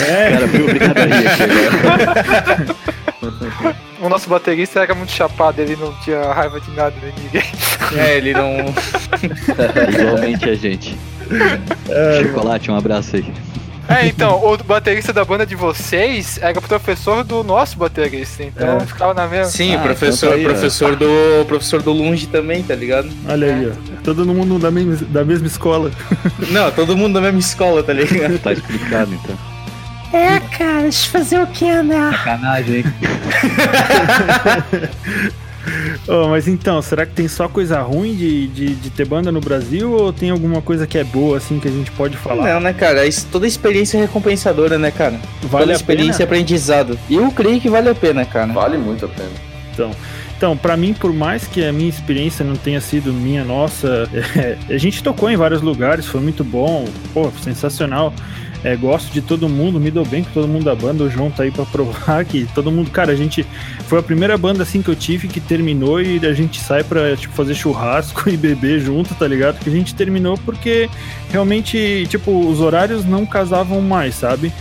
[0.00, 0.30] É.
[0.32, 0.66] Cara, viu?
[4.00, 7.42] o nosso baterista era muito chapado, ele não tinha raiva de nada de ninguém.
[7.94, 8.72] É, ele não.
[9.92, 10.96] Igualmente a gente.
[11.90, 13.24] É, Chocolate, um abraço aí.
[13.88, 18.86] É, então, o baterista da banda de vocês era professor do nosso baterista, então é.
[18.86, 19.46] ficava na mesma.
[19.46, 23.10] Sim, ah, professor, então aí, professor, do, professor do Lunge também, tá ligado?
[23.28, 24.02] Olha aí, ó.
[24.02, 25.90] Todo mundo da mesma, da mesma escola.
[26.50, 28.38] Não, todo mundo da mesma escola, tá ligado?
[28.38, 29.36] tá explicado, então.
[30.12, 32.10] É, cara, deixa eu fazer o que, né?
[32.12, 32.84] Sacanagem, hein?
[36.08, 39.40] oh, mas então, será que tem só coisa ruim de, de, de, ter banda no
[39.40, 42.54] Brasil ou tem alguma coisa que é boa, assim, que a gente pode falar?
[42.54, 43.06] Não, né, cara?
[43.06, 45.18] Isso, toda experiência é recompensadora, né, cara?
[45.42, 46.98] Vale toda experiência é aprendizado.
[47.08, 48.52] E eu creio que vale a pena, cara.
[48.52, 49.30] Vale muito a pena.
[49.72, 49.90] Então.
[50.42, 54.58] Então, para mim, por mais que a minha experiência não tenha sido minha, nossa, é,
[54.74, 58.12] a gente tocou em vários lugares, foi muito bom, pô, sensacional.
[58.64, 61.02] É, gosto de todo mundo, me dou bem com todo mundo da banda.
[61.02, 62.90] O João tá aí pra provar que todo mundo.
[62.90, 63.44] Cara, a gente.
[63.88, 67.16] Foi a primeira banda assim que eu tive que terminou e a gente sai pra
[67.16, 69.58] tipo, fazer churrasco e beber junto, tá ligado?
[69.58, 70.88] Que a gente terminou porque
[71.30, 74.52] realmente, tipo, os horários não casavam mais, sabe?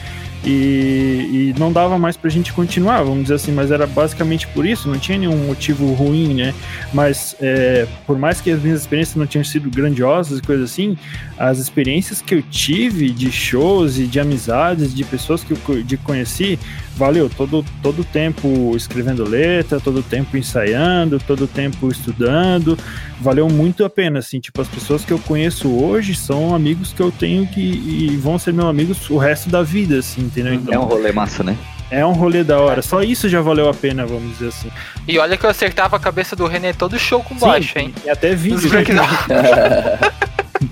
[0.44, 4.66] E, e, não dava mais pra gente continuar, vamos dizer assim, mas era basicamente por
[4.66, 6.54] isso, não tinha nenhum motivo ruim, né?
[6.92, 10.98] Mas é, por mais que as minhas experiências não tenham sido grandiosas e coisas assim,
[11.38, 15.98] as experiências que eu tive de shows e de amizades, de pessoas que eu de
[15.98, 16.58] conheci,
[16.96, 22.78] valeu todo todo tempo escrevendo letra, todo tempo ensaiando, todo tempo estudando,
[23.20, 27.02] valeu muito a pena, assim, tipo, as pessoas que eu conheço hoje são amigos que
[27.02, 30.54] eu tenho que e vão ser meus amigos o resto da vida, assim, entendeu?
[30.54, 31.58] Então, é um rolê massa, né?
[31.90, 32.82] É um rolê da hora.
[32.82, 34.72] Só isso já valeu a pena, vamos dizer assim.
[35.06, 37.94] E olha que eu acertava a cabeça do René todo show com baixo, hein?
[38.06, 38.62] E até vídeo.
[38.62, 39.06] Nos breakdown.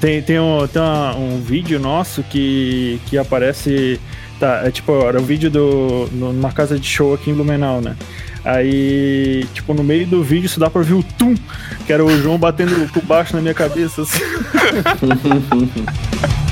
[0.00, 4.00] Tem, tem, um, tem uma- um vídeo nosso que, que aparece.
[4.40, 7.94] Tá, é tipo, era um vídeo do, numa casa de show aqui em Blumenau, né?
[8.44, 11.34] Aí, tipo, no meio do vídeo isso dá pra ver o tum,
[11.86, 14.02] que era o João batendo por baixo na minha cabeça.
[14.02, 14.20] assim.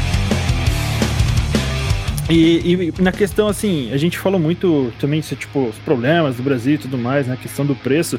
[2.30, 6.42] E, e na questão, assim, a gente falou muito também, isso, tipo, os problemas do
[6.42, 8.18] Brasil e tudo mais, na questão do preço,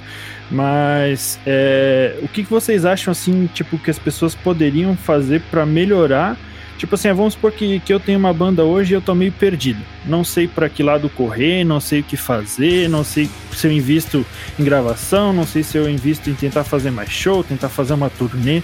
[0.52, 6.38] mas é, o que, vocês acham, assim, tipo, que as pessoas poderiam fazer pra melhorar?
[6.78, 9.32] Tipo assim, vamos supor que, que eu tenho uma banda hoje e eu tô meio
[9.32, 9.80] perdido.
[10.06, 13.72] Não sei pra que lado correr, não sei o que fazer, não sei se eu
[13.72, 14.26] invisto
[14.60, 18.10] em gravação, não sei se eu invisto em tentar fazer mais show, tentar fazer uma
[18.10, 18.62] turnê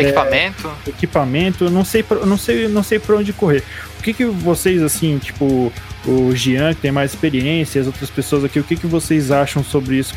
[0.00, 0.70] Equipamento.
[0.86, 3.62] equipamento, eu não sei, pra- não sei, não sei para onde correr.
[3.98, 5.72] O que que vocês assim, tipo,
[6.06, 9.62] o Jean que tem mais experiência, as outras pessoas aqui, o que que vocês acham
[9.62, 10.14] sobre isso?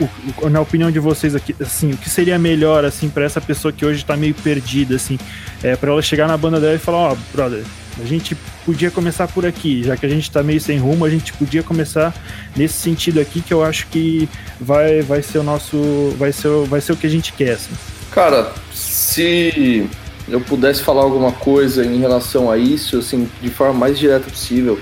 [0.00, 0.08] O-
[0.46, 3.72] o- na opinião de vocês aqui, assim, o que seria melhor assim para essa pessoa
[3.72, 5.18] que hoje tá meio perdida assim,
[5.62, 7.62] é para ela chegar na banda dela e falar, ó, brother,
[8.02, 11.10] a gente podia começar por aqui, já que a gente tá meio sem rumo, a
[11.10, 12.14] gente podia começar
[12.56, 14.28] nesse sentido aqui que eu acho que
[14.60, 17.52] vai vai ser o nosso vai ser o- vai ser o que a gente quer,
[17.52, 17.72] assim.
[18.10, 18.52] Cara,
[18.96, 19.86] se
[20.26, 24.80] eu pudesse falar alguma coisa em relação a isso, assim, de forma mais direta possível,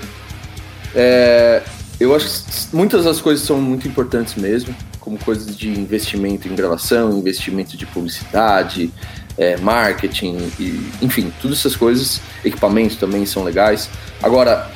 [0.95, 1.61] é,
[1.99, 6.55] eu acho que muitas das coisas são muito importantes mesmo, como coisas de investimento em
[6.55, 8.89] gravação, investimento de publicidade,
[9.37, 13.89] é, marketing, e, enfim, todas essas coisas, equipamentos também são legais.
[14.23, 14.71] Agora,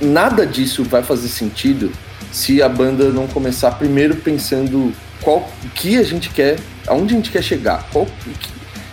[0.00, 1.92] nada disso vai fazer sentido
[2.32, 7.16] se a banda não começar primeiro pensando qual o que a gente quer, aonde a
[7.18, 8.06] gente quer chegar, qual,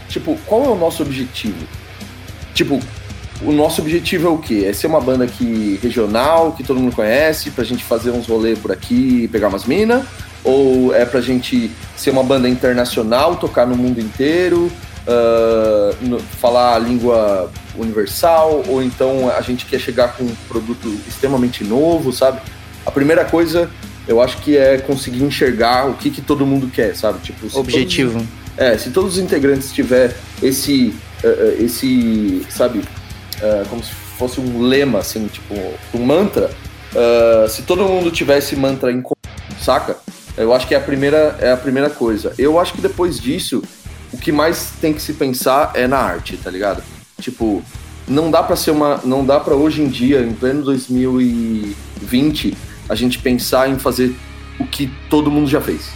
[0.10, 1.66] tipo, qual é o nosso objetivo?
[2.53, 2.80] Tipo,
[3.41, 4.66] o nosso objetivo é o quê?
[4.68, 8.58] É ser uma banda aqui regional, que todo mundo conhece, pra gente fazer uns rolês
[8.58, 10.06] por aqui e pegar umas minas?
[10.43, 14.72] Ou é pra gente ser uma banda internacional, tocar no mundo inteiro,
[15.08, 18.64] ah, no- falar a língua universal?
[18.68, 22.39] Ou então a gente quer chegar com um produto extremamente novo, sabe?
[22.86, 23.70] A primeira coisa,
[24.08, 27.20] eu acho que é conseguir enxergar o que, que todo mundo quer, sabe?
[27.20, 28.14] Tipo, Objetivo.
[28.14, 28.28] todos-
[28.58, 32.84] é, se todos os integrantes tiver esse, eh, esse, sabe,
[33.41, 35.53] eh, como se fosse um lema, assim, tipo,
[35.93, 36.49] um mantra,
[36.93, 39.03] eh, se todo mundo tiver esse mantra em
[39.60, 39.97] saca?
[40.38, 42.34] Eu acho que é a primeira, é a primeira coisa.
[42.38, 43.64] Eu acho que depois disso,
[44.12, 46.84] o que mais tem que se pensar é na arte, tá ligado?
[47.20, 47.64] Tipo,
[48.08, 52.56] não dá pra ser uma, não dá pra hoje em dia, em pleno 2020,
[52.88, 54.16] a gente pensar em fazer
[54.60, 55.89] o que todo mundo já fez,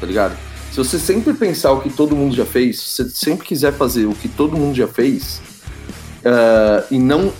[0.00, 0.36] tá ligado?
[0.74, 4.06] Se você sempre pensar o que todo mundo já fez, se você sempre quiser fazer
[4.06, 5.40] o que todo mundo já fez,
[6.24, 7.32] ah, e não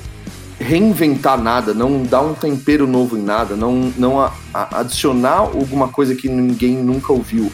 [0.61, 5.89] reinventar nada, não dar um tempero novo em nada, não, não a- a- adicionar alguma
[5.89, 7.51] coisa que ninguém nunca ouviu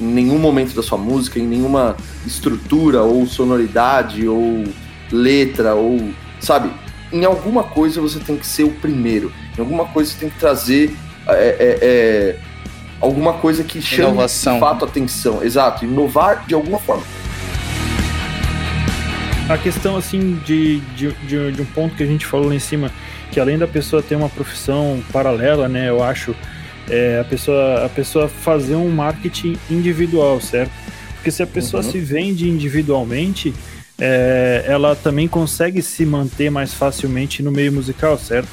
[0.00, 1.94] em nenhum momento da sua música, em nenhuma
[2.26, 4.64] estrutura ou sonoridade ou
[5.12, 6.08] letra ou
[6.40, 6.70] sabe,
[7.12, 10.38] em alguma coisa você tem que ser o primeiro, em alguma coisa você tem que
[10.38, 12.40] trazer é, é, é,
[13.00, 14.54] alguma coisa que chame Inovação.
[14.54, 17.02] de fato atenção, exato, inovar de alguma forma.
[19.48, 22.58] a questão assim de, de, de, de um ponto que a gente falou lá em
[22.58, 22.90] cima,
[23.32, 26.34] que além da pessoa ter uma profissão paralela, né, eu acho,
[26.88, 30.70] é a pessoa, a pessoa fazer um marketing individual, certo?
[31.14, 31.90] Porque se a pessoa Uhum.
[31.90, 33.54] se vende individualmente,
[33.98, 38.48] é, ela também consegue se manter mais facilmente no meio musical, certo?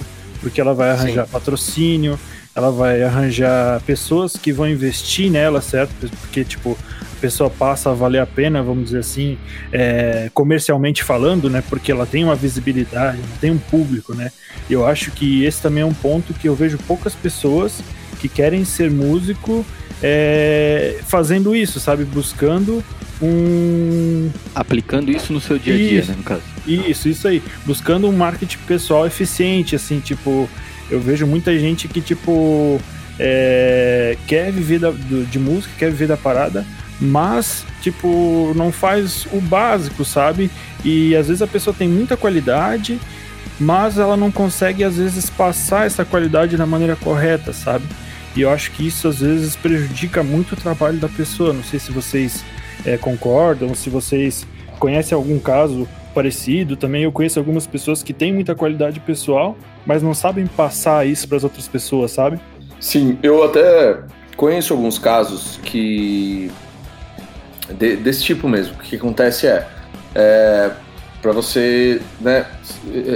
[0.45, 2.19] Porque ela vai arranjar patrocínio,
[2.53, 6.07] ela vai arranjar pessoas que vão investir nela, certo?
[6.21, 9.39] Porque, tipo, a pessoa passa a valer a pena, vamos dizer assim,
[9.71, 11.63] é, comercialmente falando, né?
[11.67, 14.31] Porque ela tem uma visibilidade, ela tem um público, né?
[14.69, 17.81] E eu acho que esse também é um ponto que eu vejo poucas pessoas
[18.19, 19.65] que querem ser músico
[20.03, 22.05] é, fazendo isso, sabe?
[22.05, 22.83] Buscando
[23.19, 24.29] um.
[24.53, 26.54] Aplicando isso no seu dia a dia, né, no caso.
[26.65, 27.41] Isso, isso aí.
[27.65, 30.49] Buscando um marketing pessoal eficiente, assim, tipo.
[30.89, 32.79] Eu vejo muita gente que, tipo.
[33.19, 36.65] é, quer viver da- de música, quer viver da parada,
[36.99, 40.51] mas, tipo, não faz o básico, sabe?
[40.83, 42.99] E às vezes a pessoa tem muita qualidade,
[43.59, 47.85] mas ela não consegue, às vezes, passar essa qualidade da maneira correta, sabe?
[48.35, 51.53] E eu acho que isso, às vezes, prejudica muito o trabalho da pessoa.
[51.53, 52.43] Não sei se vocês
[52.85, 54.45] é, concordam, se vocês
[54.77, 56.75] conhecem algum caso parecido.
[56.77, 59.55] Também eu conheço algumas pessoas que têm muita qualidade pessoal,
[59.85, 62.39] mas não sabem passar isso para as outras pessoas, sabe?
[62.79, 63.99] Sim, eu até
[64.37, 66.49] conheço alguns casos que.
[67.77, 68.73] de- desse tipo mesmo.
[68.75, 69.67] O que acontece é.
[70.15, 70.71] é
[71.21, 72.45] para você né,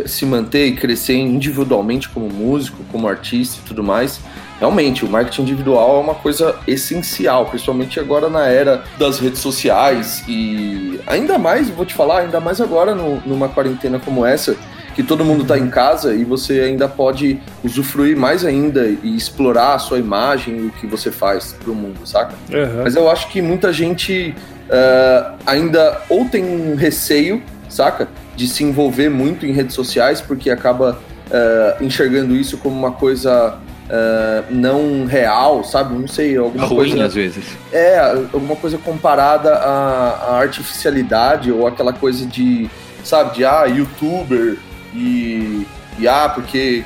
[0.07, 4.19] se manter e crescer individualmente como músico, como artista e tudo mais,
[4.59, 10.23] realmente o marketing individual é uma coisa essencial, principalmente agora na era das redes sociais
[10.27, 14.55] e ainda mais, vou te falar, ainda mais agora no, numa quarentena como essa,
[14.95, 19.75] que todo mundo está em casa e você ainda pode usufruir mais ainda e explorar
[19.75, 22.33] a sua imagem e o que você faz pro mundo, saca?
[22.49, 22.83] Uhum.
[22.83, 24.35] Mas eu acho que muita gente
[24.65, 28.07] uh, ainda ou tem um receio saca?
[28.35, 33.57] De se envolver muito em redes sociais, porque acaba uh, enxergando isso como uma coisa
[33.89, 35.93] uh, não real, sabe?
[35.93, 37.05] Não sei, alguma Ruim, coisa.
[37.05, 37.45] às vezes.
[37.71, 37.99] É,
[38.33, 42.69] alguma coisa comparada à, à artificialidade ou aquela coisa de,
[43.03, 44.57] sabe, de ah, youtuber
[44.93, 45.65] e,
[45.97, 46.83] e ah, porque.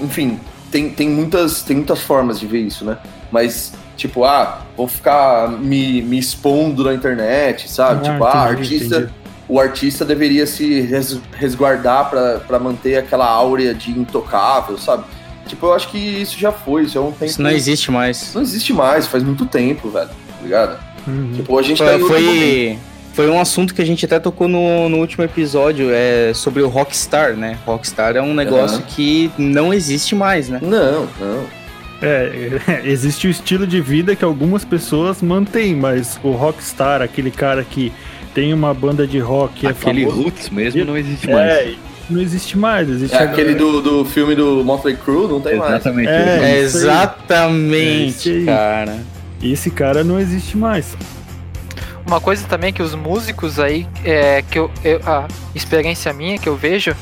[0.00, 0.38] Enfim,
[0.70, 2.98] tem, tem, muitas, tem muitas formas de ver isso, né?
[3.30, 8.06] Mas tipo, ah, vou ficar me, me expondo na internet, sabe?
[8.06, 9.12] Ah, tipo, ah, entendi, artista, entendi.
[9.48, 15.04] o artista deveria se res- resguardar para manter aquela áurea de intocável, sabe?
[15.46, 17.24] Tipo, eu acho que isso já foi, isso é um tempo.
[17.24, 18.32] Isso não existe mais.
[18.34, 20.08] Não existe mais, faz muito tempo, velho.
[20.08, 20.78] Tá ligado?
[21.06, 21.32] Uhum.
[21.36, 22.08] Tipo, a gente tá Foi, momento.
[22.08, 22.78] foi,
[23.14, 26.68] foi um assunto que a gente até tocou no, no último episódio, é sobre o
[26.68, 27.58] Rockstar, né?
[27.64, 28.86] Rockstar é um negócio Aham.
[28.88, 30.58] que não existe mais, né?
[30.62, 31.44] Não, não.
[32.02, 37.64] É, existe o estilo de vida que algumas pessoas mantêm, mas o rockstar, aquele cara
[37.64, 37.90] que
[38.34, 41.50] tem uma banda de rock, é Aquele famoso, roots mesmo não existe mais.
[41.50, 41.74] é,
[42.08, 42.88] não existe mais.
[42.88, 45.72] Existe É aquele do, do filme do Motley Crue, não tem mais.
[45.74, 46.08] Exatamente.
[46.08, 48.44] É, É, exatamente, É aí.
[48.46, 48.98] cara.
[49.42, 50.96] Esse cara não existe mais.
[52.06, 56.48] Uma coisa também que os músicos aí, é, que eu, eu- a experiência minha que
[56.48, 56.94] eu vejo,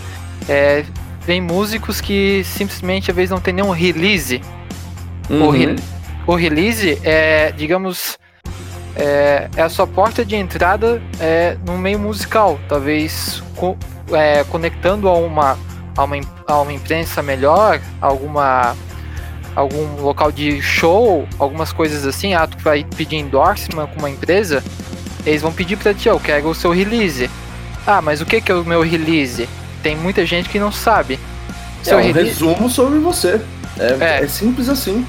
[0.49, 0.85] é,
[1.27, 4.41] vem músicos que simplesmente às vezes não tem nenhum release.
[5.29, 5.51] O, Uhum.
[5.51, 5.77] re-
[6.27, 8.19] o release é, digamos,
[8.97, 13.77] é, é a sua porta de entrada é, no meio musical, talvez co-
[14.13, 15.59] é, conectando a uma,
[15.97, 18.77] a, uma, a uma imprensa melhor, alguma
[19.57, 24.65] algum local de show, algumas coisas assim, ah, tu vai pedir endorsement com uma empresa,
[25.25, 27.31] eles vão pedir pra ti, eu quero o seu release.
[27.87, 29.49] Ah, mas o que que é o meu release?
[29.81, 31.21] Tem muita gente que não sabe.
[31.83, 33.41] É Seu um release resumo sobre você.
[33.79, 34.25] É, É.
[34.25, 35.07] é simples assim.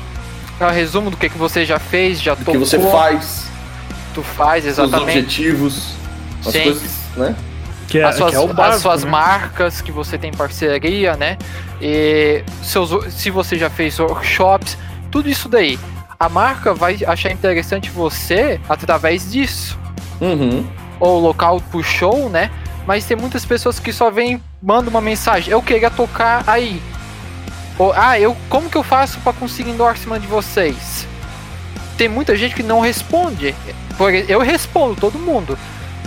[0.60, 3.48] é um resumo do que que você já fez, já O que você faz,
[4.14, 5.02] tu faz exatamente.
[5.20, 5.93] objetivos,
[6.46, 6.64] as Sim.
[6.66, 7.36] coisas, né?
[7.88, 9.12] Que é, as suas, que é o básico, as suas né?
[9.12, 11.38] marcas que você tem parceria, né?
[11.82, 14.78] E seus, se você já fez workshops,
[15.12, 15.80] tudo isso daí.
[16.20, 19.78] A marca vai achar interessante você através disso.
[20.22, 20.66] Uhum.
[21.00, 22.50] Ou local pro show, né?
[22.88, 26.82] Mas tem muitas pessoas que só vêm, mandam uma mensagem, eu queria tocar aí.
[27.78, 31.06] Ou, ah, eu, como que eu faço para conseguir endorsement de vocês?
[31.98, 33.54] Tem muita gente que não responde.
[34.28, 35.58] Eu respondo todo mundo.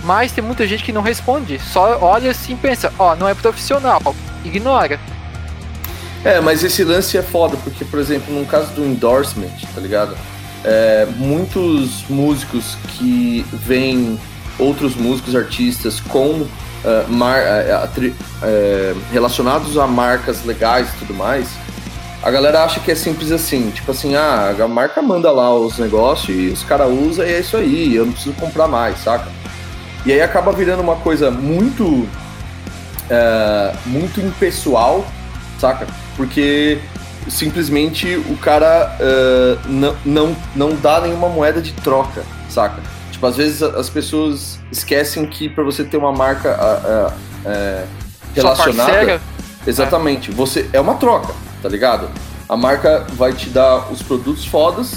[0.03, 1.59] Mas tem muita gente que não responde.
[1.59, 4.01] Só olha assim e pensa, ó, não é profissional.
[4.43, 4.99] Ignora.
[6.23, 10.17] É, mas esse lance é foda, porque, por exemplo, no caso do endorsement, tá ligado?
[10.63, 14.19] É, muitos músicos que veem
[14.57, 16.45] outros músicos, artistas com
[16.83, 17.43] ah, mar-
[17.83, 21.47] atri- eh, relacionados a marcas legais e tudo mais,
[22.23, 25.77] a galera acha que é simples assim, tipo assim, ah, a marca manda lá os
[25.77, 29.27] negócios e os caras usam e é isso aí, eu não preciso comprar mais, saca?
[30.05, 32.07] E aí acaba virando uma coisa muito
[33.09, 35.05] eh, muito impessoal,
[35.59, 35.87] saca?
[36.15, 36.79] Porque
[37.27, 42.81] simplesmente o cara eh, não, não, não dá nenhuma moeda de troca, saca?
[43.11, 46.57] Tipo, às vezes as pessoas esquecem que para você ter uma marca
[47.45, 47.85] eh,
[48.35, 49.21] Sua relacionada.
[49.65, 50.31] Exatamente.
[50.31, 52.09] Você é uma troca, tá ligado?
[52.47, 54.93] A marca vai te dar os produtos fodas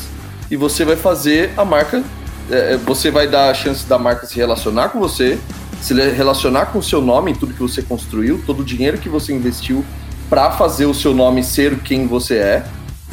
[0.50, 2.02] e você vai fazer a marca.
[2.50, 5.38] É, você vai dar a chance da marca se relacionar com você,
[5.80, 9.32] se relacionar com o seu nome, tudo que você construiu, todo o dinheiro que você
[9.32, 9.84] investiu
[10.30, 12.64] pra fazer o seu nome ser quem você é.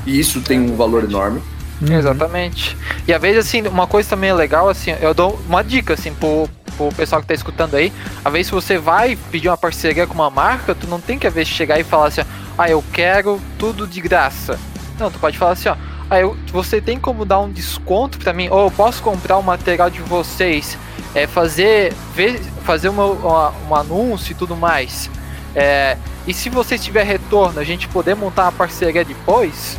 [0.05, 1.41] E isso tem um valor enorme.
[1.81, 1.97] Uhum.
[1.97, 2.77] Exatamente.
[3.07, 6.13] E às vezes, assim, uma coisa também é legal, assim, eu dou uma dica, assim,
[6.13, 7.91] pro, pro pessoal que tá escutando aí.
[8.23, 11.27] Às vezes, se você vai pedir uma parceria com uma marca, tu não tem que,
[11.27, 12.25] às vezes, chegar e falar assim, ó,
[12.57, 14.59] ah, eu quero tudo de graça.
[14.99, 15.75] Não, tu pode falar assim, ó,
[16.09, 18.47] ah, eu, você tem como dar um desconto pra mim?
[18.49, 20.77] Ou eu posso comprar o material de vocês,
[21.13, 25.09] é, fazer, ver, fazer uma, uma- um anúncio e tudo mais.
[25.55, 25.97] É,
[26.27, 29.77] e se você tiver retorno, a gente poder montar uma parceria depois?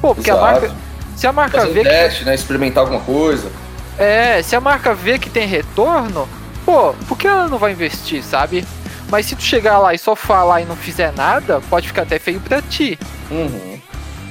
[0.00, 0.52] Pô, porque a Exato.
[0.60, 0.74] marca.
[1.16, 2.34] Se a marca Fazer vê um que teste, né?
[2.34, 3.50] Experimentar alguma coisa.
[3.98, 6.26] é, se a marca vê que tem retorno,
[6.64, 8.64] pô, por que ela não vai investir, sabe?
[9.10, 12.18] Mas se tu chegar lá e só falar e não fizer nada, pode ficar até
[12.18, 12.98] feio pra ti.
[13.30, 13.78] Uhum.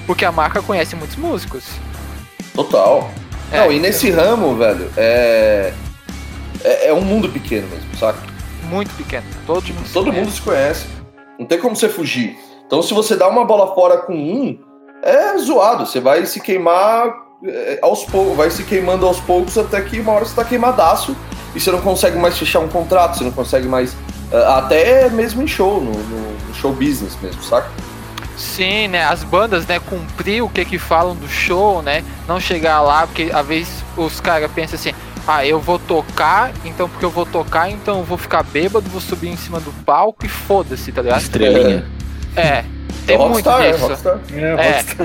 [0.09, 1.65] Porque a marca conhece muitos músicos.
[2.55, 3.11] Total.
[3.51, 5.71] É, Não, e nesse ramo, velho, é...
[6.63, 6.87] é.
[6.87, 8.17] é um mundo pequeno mesmo, saca?
[8.63, 9.23] muito pequena.
[9.45, 10.19] Todo mundo se Todo conhece.
[10.25, 10.85] mundo se conhece.
[11.37, 12.35] Não tem como você fugir.
[12.65, 14.59] Então, se você dá uma bola fora com um,
[15.03, 15.85] é zoado.
[15.85, 17.13] Você vai se queimar
[17.45, 21.15] é, aos poucos, vai se queimando aos poucos até que uma hora você tá queimadaço
[21.55, 23.95] e você não consegue mais fechar um contrato, você não consegue mais.
[24.31, 27.69] é, Até mesmo em show, no- no show business mesmo, saca?
[28.39, 29.03] Sim, né?
[29.03, 32.03] As bandas, né, cumprir o que que falam do show, né?
[32.27, 34.93] Não chegar lá, porque às vezes os caras pensam assim,
[35.27, 39.01] ah, eu vou tocar, então porque eu vou tocar, então eu vou ficar bêbado, vou
[39.01, 41.19] subir em cima do palco e foda-se, tá ligado?
[41.21, 41.85] Estrelinha.
[42.35, 42.63] É,
[43.05, 43.87] tem é muito Rockstar, é disso.
[43.87, 44.19] Rockstar.
[44.33, 44.39] É,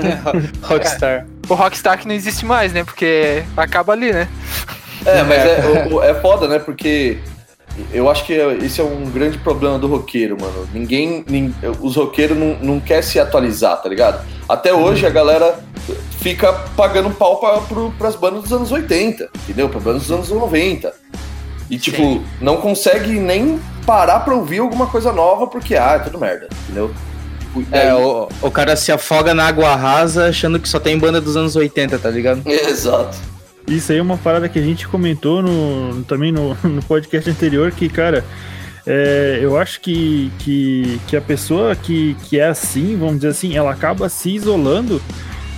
[0.07, 1.27] É, Rockstar.
[1.49, 2.83] o Rockstar que não existe mais, né?
[2.85, 4.27] Porque acaba ali, né?
[5.05, 6.57] É, mas é, o- o- é foda, né?
[6.57, 7.19] Porque
[7.91, 10.67] eu acho que esse é um grande problema do roqueiro, mano.
[10.73, 11.23] Ninguém.
[11.27, 14.25] nin- os roqueiros não, não querem se atualizar, tá ligado?
[14.47, 15.59] Até hoje a galera
[16.19, 19.69] fica pagando pau pra, pro, pras bandas dos anos 80, entendeu?
[19.69, 20.93] Pra bandas dos anos 90.
[21.69, 22.23] E, tipo, Sim.
[22.39, 26.91] não consegue nem parar pra ouvir alguma coisa nova porque, ah, é tudo merda, entendeu?
[27.71, 31.19] É, Aí- o, o cara se afoga na água rasa achando que só tem banda
[31.21, 32.41] dos anos 80, tá ligado?
[32.45, 33.17] Exato.
[33.67, 37.71] Isso aí é uma parada que a gente comentou no, também no, no podcast anterior,
[37.71, 38.23] que, cara,
[38.85, 43.55] é, eu acho que, que, que a pessoa que, que é assim, vamos dizer assim,
[43.55, 45.01] ela acaba se isolando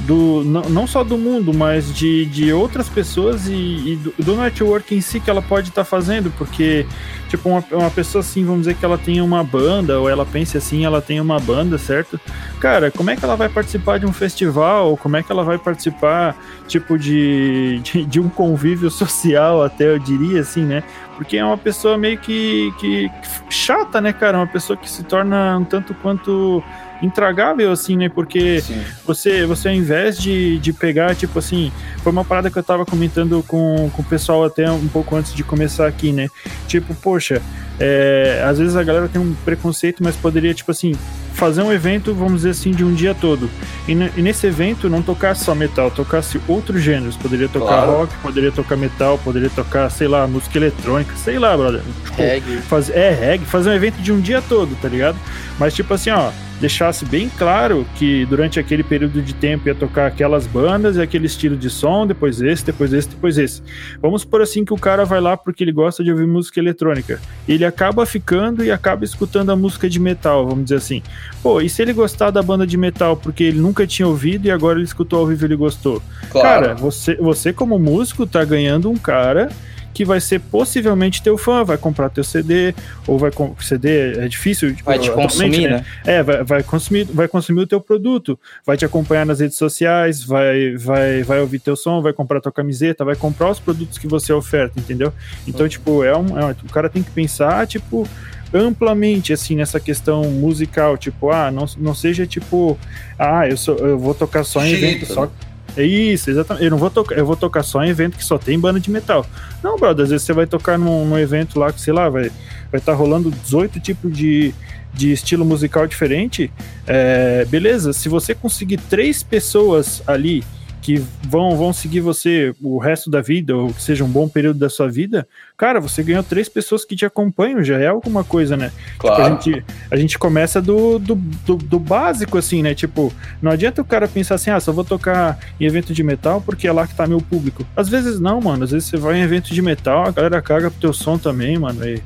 [0.01, 4.35] do não, não só do mundo, mas de, de outras pessoas e, e do, do
[4.35, 6.85] network em si que ela pode estar fazendo, porque,
[7.27, 10.57] tipo, uma, uma pessoa assim, vamos dizer que ela tenha uma banda, ou ela pense
[10.57, 12.19] assim, ela tem uma banda, certo?
[12.59, 15.57] Cara, como é que ela vai participar de um festival, como é que ela vai
[15.57, 16.35] participar
[16.67, 20.83] tipo de, de, de um convívio social, até eu diria assim, né?
[21.15, 23.09] Porque é uma pessoa meio que, que
[23.49, 24.37] chata, né, cara?
[24.37, 26.63] Uma pessoa que se torna um tanto quanto
[27.01, 28.09] intragável, assim, né?
[28.09, 28.81] Porque Sim.
[29.05, 31.71] você, você ao invés de, de pegar, tipo assim,
[32.03, 35.33] foi uma parada que eu tava comentando com, com o pessoal até um pouco antes
[35.33, 36.27] de começar aqui, né?
[36.67, 37.41] Tipo, poxa,
[37.79, 40.93] é, às vezes a galera tem um preconceito, mas poderia, tipo assim,
[41.33, 43.47] fazer um evento, vamos dizer assim, de um dia todo.
[43.87, 47.15] E, e nesse evento não tocasse só metal, tocasse outros gêneros.
[47.15, 47.91] Poderia tocar Claro.
[47.91, 51.81] rock, poderia tocar metal, poderia tocar, sei lá, música eletrônica, sei lá, brother.
[52.05, 52.57] Tipo, Reggae.
[52.67, 55.17] faz, é reggae, fazer um evento de um dia todo, tá ligado?
[55.59, 60.07] Mas tipo assim, ó, deixasse bem claro que durante aquele período de tempo ia tocar
[60.07, 63.61] aquelas bandas e aquele estilo de som, depois esse, depois esse, depois esse.
[64.01, 67.21] Vamos por assim que o cara vai lá porque ele gosta de ouvir música eletrônica.
[67.47, 71.03] Ele acaba ficando e acaba escutando a música de metal, vamos dizer assim.
[71.43, 74.51] Pô, e se ele gostar da banda de metal porque ele nunca tinha ouvido e
[74.51, 76.01] agora ele escutou ao vivo e ele gostou?
[76.29, 76.47] Claro.
[76.47, 79.49] Cara, você, você como músico tá ganhando um cara
[79.97, 82.71] que vai ser possivelmente teu fã, vai comprar teu CD,
[83.07, 84.75] ou vai CD é difícil.
[84.85, 85.85] Vai te consumir, né?
[86.05, 90.23] É, vai, vai consumir, vai consumir o teu produto, vai te acompanhar nas redes sociais,
[90.23, 94.05] vai, vai, vai ouvir teu som, vai comprar tua camiseta, vai comprar os produtos que
[94.05, 95.11] você oferta, entendeu?
[95.47, 98.07] Então, tipo, é um, é um- o cara tem que pensar, tipo,
[98.53, 102.77] amplamente, assim, nessa questão musical, tipo, ah, não, não seja tipo,
[103.17, 105.31] ah, eu, sou, eu vou tocar só em evento, só...
[105.77, 106.65] É isso, exatamente.
[106.65, 108.89] Eu não vou tocar, eu vou tocar só em evento que só tem banda de
[108.89, 109.25] metal.
[109.63, 112.31] Não, brother, às vezes você vai tocar num, num evento lá que, sei lá, vai
[112.71, 114.53] vai estar rolando 18 tipos de,
[114.93, 116.51] de estilo musical diferente.
[116.85, 120.43] É, beleza, se você conseguir três pessoas ali
[120.81, 124.59] que vão, vão seguir você o resto da vida, ou que seja um bom período
[124.59, 128.55] da sua vida, cara, você ganhou três pessoas que te acompanham, já é alguma coisa,
[128.55, 128.71] né?
[128.93, 129.33] Tipo, a, Claro.
[129.41, 132.75] gente, a gente começa do, do, do, do básico, assim, né?
[132.75, 136.39] Tipo, não adianta o cara pensar assim, ah, só vou tocar em evento de metal
[136.41, 137.65] porque é lá que tá meu público.
[137.75, 138.63] Às vezes não, mano.
[138.63, 141.57] Às vezes você vai em evento de metal, a galera caga pro teu som também,
[141.57, 141.83] mano.
[141.87, 141.97] E,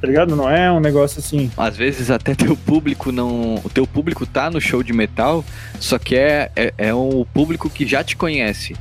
[0.00, 0.36] tá ligado?
[0.36, 1.50] Não é um negócio assim.
[1.56, 3.54] Às vezes até teu público não.
[3.64, 5.44] O teu público tá no show de metal,
[5.80, 8.76] só que é, é, é o público que já te conhece.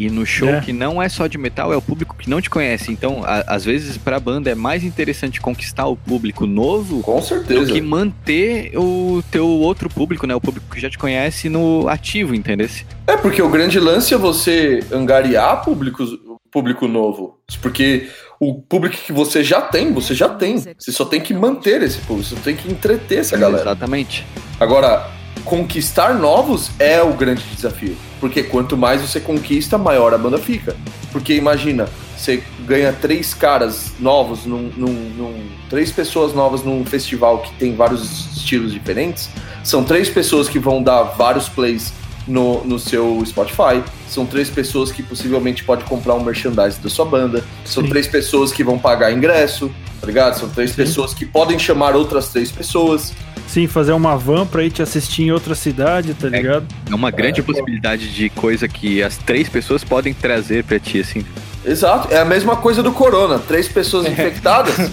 [0.00, 0.60] E no show É.
[0.62, 2.90] que não é só de metal, é o público que não te conhece.
[2.90, 7.22] Então, a- às vezes, pra banda é mais interessante conquistar o público novo Com do
[7.22, 7.70] certeza.
[7.70, 10.34] que manter o teu outro público, né?
[10.34, 12.66] O público que já te conhece no ativo, entendeu?
[13.06, 16.10] É, porque o grande lance é você angariar públicos,
[16.50, 17.38] público novo.
[17.60, 18.08] Porque
[18.40, 20.56] o público que você já tem, você já tem.
[20.78, 23.62] Você só tem que manter esse público, você tem que entreter essa galera.
[23.64, 24.24] Exatamente.
[24.58, 25.10] Agora,
[25.44, 27.96] conquistar novos é o grande desafio.
[28.20, 30.76] Porque quanto mais você conquista, maior a banda fica.
[31.10, 37.38] Porque imagina, você ganha três caras novos, num, num- num- três pessoas novas num festival
[37.38, 39.30] que tem vários estilos diferentes.
[39.64, 41.92] São três pessoas que vão dar vários plays
[42.28, 43.82] no, no seu Spotify.
[44.08, 47.42] São três pessoas que possivelmente pode comprar um merchandise da sua banda.
[47.64, 47.88] São Sim.
[47.88, 49.70] três pessoas que vão pagar ingresso,
[50.00, 50.34] tá ligado?
[50.38, 50.76] São três Sim.
[50.76, 53.12] pessoas que podem chamar outras três pessoas.
[53.50, 56.64] Sim, fazer uma van pra ir te assistir em outra cidade, tá ligado?
[56.88, 61.24] É uma grande possibilidade de coisa que as três pessoas podem trazer pra ti, assim.
[61.66, 63.40] Exato, é a mesma coisa do corona.
[63.40, 64.76] Três pessoas infectadas.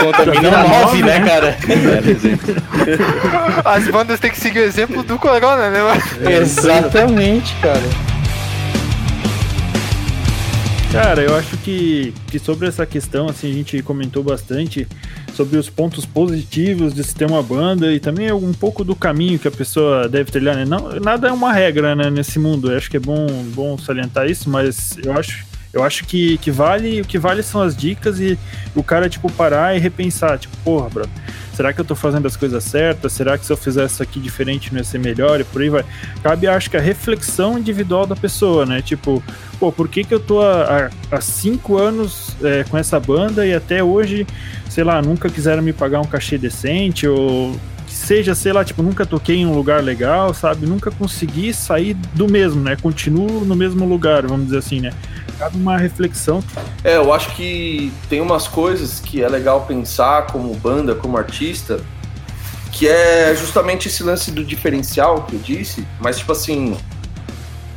[0.00, 1.56] Contamina nove, né, cara?
[1.66, 2.54] Belo exemplo.
[3.64, 5.80] As bandas têm que seguir o exemplo do Corona, né?
[5.80, 6.30] mano?
[6.30, 7.80] Exatamente, cara.
[10.92, 14.86] Cara, eu acho que, que sobre essa questão, assim, a gente comentou bastante
[15.38, 19.38] sobre os pontos positivos de se ter uma banda e também um pouco do caminho
[19.38, 20.64] que a pessoa deve trilhar, né?
[20.64, 22.72] Não, nada é uma regra, né, nesse mundo.
[22.72, 23.24] Eu acho que é bom,
[23.54, 27.62] bom salientar isso, mas eu acho, eu acho que, que vale, o que vale são
[27.62, 28.36] as dicas e
[28.74, 31.08] o cara, tipo, parar e repensar, tipo, porra, bro,
[31.54, 33.12] será que eu tô fazendo as coisas certas?
[33.12, 35.38] Será que se eu fizer isso aqui diferente não ia ser melhor?
[35.40, 35.84] E por aí vai.
[36.20, 38.82] Cabe, acho que a reflexão individual da pessoa, né?
[38.82, 39.22] Tipo,
[39.58, 43.54] pô, por que que eu tô há, há- cinco anos é, com essa banda e
[43.54, 44.26] até hoje,
[44.68, 47.54] sei lá, nunca quiseram me pagar um cachê decente ou
[47.88, 50.66] seja, sei lá, tipo, nunca toquei em um lugar legal, sabe?
[50.66, 52.76] Nunca consegui sair do mesmo, né?
[52.80, 54.92] Continuo no mesmo lugar, vamos dizer assim, né?
[55.38, 56.42] Cabe uma reflexão.
[56.84, 61.80] É, eu acho que tem umas coisas que é legal pensar como banda, como artista,
[62.72, 66.76] que é justamente esse lance do diferencial que eu disse, mas tipo assim,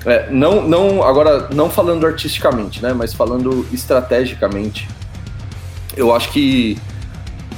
[0.06, 4.88] é, não, não, agora não falando artisticamente, né, mas falando estrategicamente,
[5.96, 6.78] eu acho que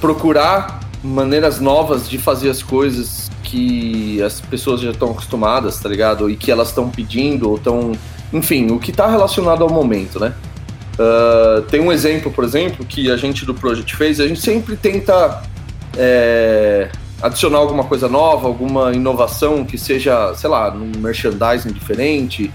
[0.02, 6.30] procurar maneiras novas de fazer as coisas que as pessoas já estão acostumadas, tá ligado?
[6.30, 7.92] E que elas estão pedindo ou estão,
[8.32, 10.34] enfim, o que está relacionado ao momento, né?
[10.94, 14.76] Uh, tem um exemplo, por exemplo, que a gente do Project fez, a gente sempre
[14.76, 15.44] tenta
[15.98, 16.90] é,
[17.24, 22.52] adicionar alguma coisa nova, alguma inovação que seja, sei lá, num merchandising diferente,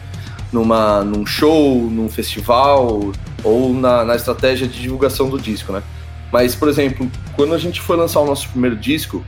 [0.53, 3.11] numa, num show, num festival,
[3.43, 5.83] ou na, na estratégia de divulgação do disco, né?
[6.31, 9.25] Mas, por exemplo, quando a gente foi lançar o nosso primeiro disco,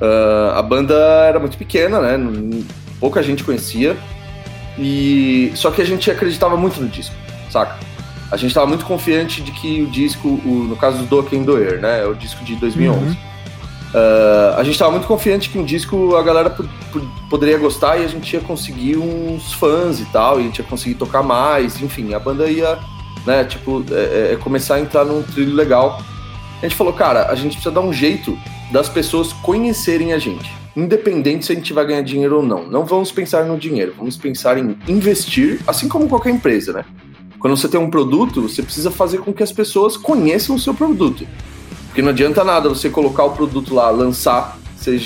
[0.00, 0.94] uh, a banda
[1.26, 2.62] era muito pequena, né?
[3.00, 3.96] Pouca gente conhecia.
[4.78, 7.14] E só que a gente acreditava muito no disco,
[7.50, 7.76] saca?
[8.30, 11.80] A gente estava muito confiante de que o disco, o- no caso do Do Doer,
[11.80, 12.02] né?
[12.02, 13.00] É o disco de 2011.
[13.04, 13.16] Uhum.
[13.92, 16.62] Uh, a gente estava muito confiante que um disco a galera po-
[16.92, 20.58] po- poderia gostar e a gente ia conseguir uns fãs e tal, e a gente
[20.60, 22.78] ia conseguir tocar mais, enfim, a banda ia,
[23.26, 26.00] né, tipo, é, é, começar a entrar num trilho legal.
[26.60, 28.38] A gente falou, cara, a gente precisa dar um jeito
[28.70, 32.64] das pessoas conhecerem a gente, independente se a gente vai ganhar dinheiro ou não.
[32.68, 36.84] Não vamos pensar no dinheiro, vamos pensar em investir, assim como qualquer empresa, né?
[37.40, 40.74] Quando você tem um produto, você precisa fazer com que as pessoas conheçam o seu
[40.74, 41.26] produto.
[42.00, 44.98] Porque não adianta nada você colocar o produto lá, lançar, você,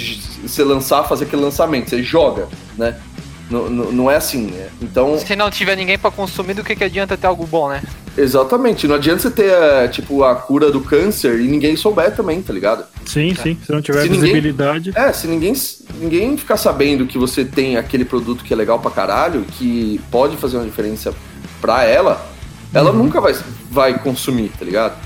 [0.46, 2.46] você lançar, fazer aquele lançamento, você joga,
[2.78, 2.96] né?
[3.50, 4.68] Não, não, não é assim, né?
[4.80, 7.82] Então, Se não tiver ninguém pra consumir, do que, que adianta ter algo bom, né?
[8.16, 12.40] exatamente, não adianta você ter, é, tipo, a cura do câncer e ninguém souber também,
[12.40, 12.84] tá ligado?
[13.04, 13.58] Sim, sim.
[13.66, 14.92] Se não tiver Se ninguém- visibilidade.
[14.94, 15.52] É, se ninguém,
[15.98, 20.36] ninguém ficar sabendo que você tem aquele produto que é legal pra caralho, que pode
[20.36, 21.12] fazer uma diferença
[21.60, 22.24] pra ela,
[22.72, 23.34] ela nunca vai,
[23.68, 24.96] vai consumir, tá ligado?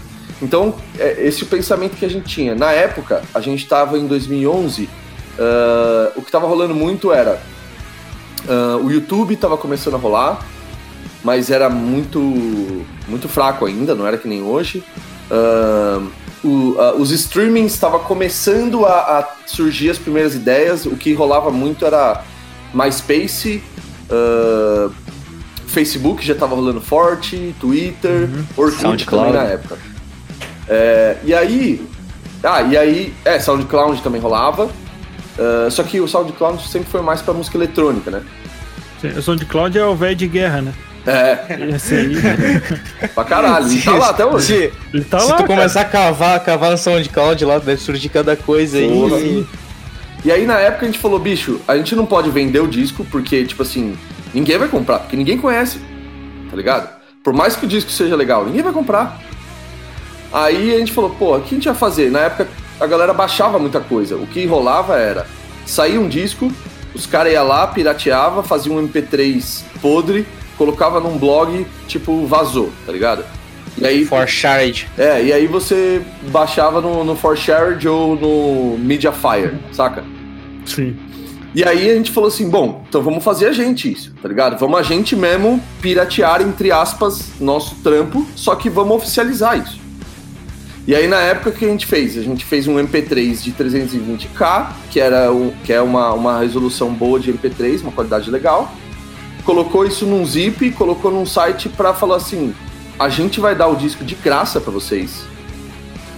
[0.40, 2.54] Então, é esse é o pensamento que a gente tinha.
[2.54, 4.88] Na época, a gente tava em 2011,
[5.38, 7.40] ah, o que tava rolando muito era
[8.48, 10.46] ah, o YouTube tava começando a rolar,
[11.24, 12.20] mas era muito
[13.08, 14.82] muito fraco ainda, não era que nem hoje.
[15.30, 16.00] Ah,
[16.44, 20.86] o- os streamings estavam começando a, a surgir as primeiras ideias.
[20.86, 22.22] O que rolava muito era
[22.72, 23.60] MySpace,
[25.66, 29.26] Facebook já estava rolando forte, Twitter, Orkut SoundCloud.
[29.26, 29.78] também na época.
[30.68, 31.86] É, e aí,
[32.44, 34.68] ah, e aí, é, SoundCloud também rolava.
[35.38, 38.22] ah, só que o SoundCloud sempre foi mais pra música eletrônica, né?
[39.16, 40.72] O SoundCloud é o velho de guerra, né?
[41.06, 42.14] É, Esse aí,
[43.14, 43.70] pra caralho.
[43.72, 44.46] E tá lá até hoje.
[44.46, 45.36] Se, ele tá se lá.
[45.36, 45.46] tu cara.
[45.46, 48.88] começar a cavar, cavar no SoundCloud lá, deve surgir cada coisa aí.
[48.88, 49.18] Porra.
[49.18, 49.46] E-
[50.24, 53.06] E aí, na época, a gente falou, bicho, a gente não pode vender o disco
[53.10, 53.96] porque, tipo assim,
[54.34, 55.78] ninguém vai comprar, porque ninguém conhece,
[56.50, 56.90] tá ligado?
[57.22, 59.18] Por mais que o disco seja legal, ninguém vai comprar.
[60.32, 62.10] Aí a gente falou, pô, o que a gente vai fazer?
[62.10, 62.48] Na época,
[62.80, 64.16] a galera baixava muita coisa.
[64.16, 65.26] O que rolava era,
[65.66, 66.52] saía um disco,
[66.94, 70.26] os caras iam lá, pirateava, fazia um MP3 podre,
[70.56, 73.24] colocava num blog, tipo, vazou, tá ligado?
[73.76, 74.88] E aí, For Shard.
[74.98, 76.02] é, e aí você
[76.32, 80.04] baixava no, no ForShared ou no Mediafire, saca?
[80.66, 80.96] Sim.
[81.54, 84.58] E aí a gente falou assim, bom, então vamos fazer a gente isso, tá ligado?
[84.58, 89.87] Vamos a gente mesmo piratear, entre aspas, nosso trampo, só que vamos oficializar isso.
[90.88, 92.16] E aí na época o que a gente fez?
[92.16, 96.94] A gente fez um MP3 de 320k, que, era um, que é uma, uma resolução
[96.94, 98.72] boa de MP3, uma qualidade legal.
[99.44, 102.54] Colocou isso num zip, colocou num site pra falar assim,
[102.98, 105.26] a gente vai dar o disco de graça pra vocês.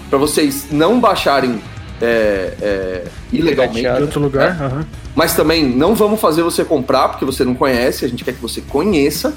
[0.08, 1.60] Pra vocês não baixarem
[2.00, 3.92] é, é, ilegalmente.
[3.92, 4.50] De outro lugar?
[4.50, 4.86] aham.
[5.16, 8.40] Mas também não vamos fazer você comprar porque você não conhece, a gente quer que
[8.40, 9.34] você conheça.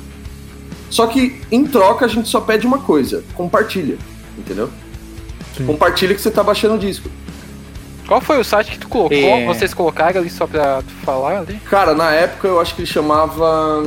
[0.92, 3.98] Só que em troca a gente só pede uma coisa: compartilha,
[4.38, 4.70] entendeu?
[5.56, 5.66] Sim.
[5.66, 7.10] Compartilha que você tá baixando o disco.
[8.08, 9.18] Qual foi o site que tu colocou?
[9.18, 9.46] É.
[9.46, 11.56] Vocês colocaram ali só pra tu falar ali?
[11.70, 13.86] Cara, na época eu acho que ele chamava.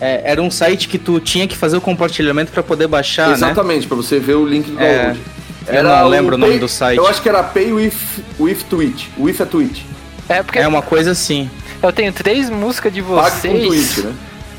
[0.00, 3.34] É, era um site que tu tinha que fazer o compartilhamento pra poder baixar, né?
[3.34, 5.20] Exatamente, pra você ver o link do É, download.
[5.68, 6.96] eu não lembro o nome do site.
[6.98, 7.92] Eu acho que era Pay with,
[8.40, 9.06] with Twitch.
[9.18, 9.82] With a Twitch.
[10.28, 11.48] É porque É uma coisa assim.
[11.82, 13.66] eu tenho três músicas de Pague com vocês.
[13.94, 14.12] Twitch, né?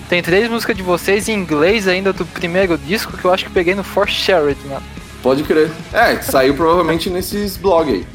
[0.07, 3.51] Tem três músicas de vocês em inglês ainda do primeiro disco que eu acho que
[3.51, 4.83] peguei no For Share It, mano.
[5.23, 5.71] Pode crer.
[5.93, 8.05] É, saiu provavelmente nesses blog aí.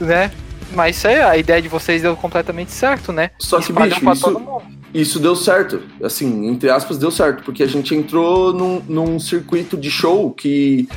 [0.00, 0.32] Né?
[0.72, 3.30] Mas isso aí, a ideia de vocês deu completamente certo, né?
[3.38, 4.62] Só que, Espalham bicho, isso-.
[4.92, 5.80] Isso deu certo.
[6.02, 7.44] Assim, entre aspas, deu certo.
[7.44, 10.88] Porque a gente entrou num, num circuito de show que.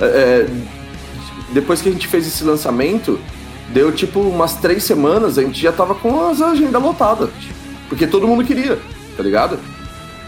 [0.00, 0.46] é,
[1.52, 3.18] depois que a gente fez esse lançamento,
[3.72, 7.30] deu tipo umas três semanas, a gente já tava com as agendas lotadas.
[7.88, 8.78] Porque todo mundo queria,
[9.16, 9.58] tá ligado?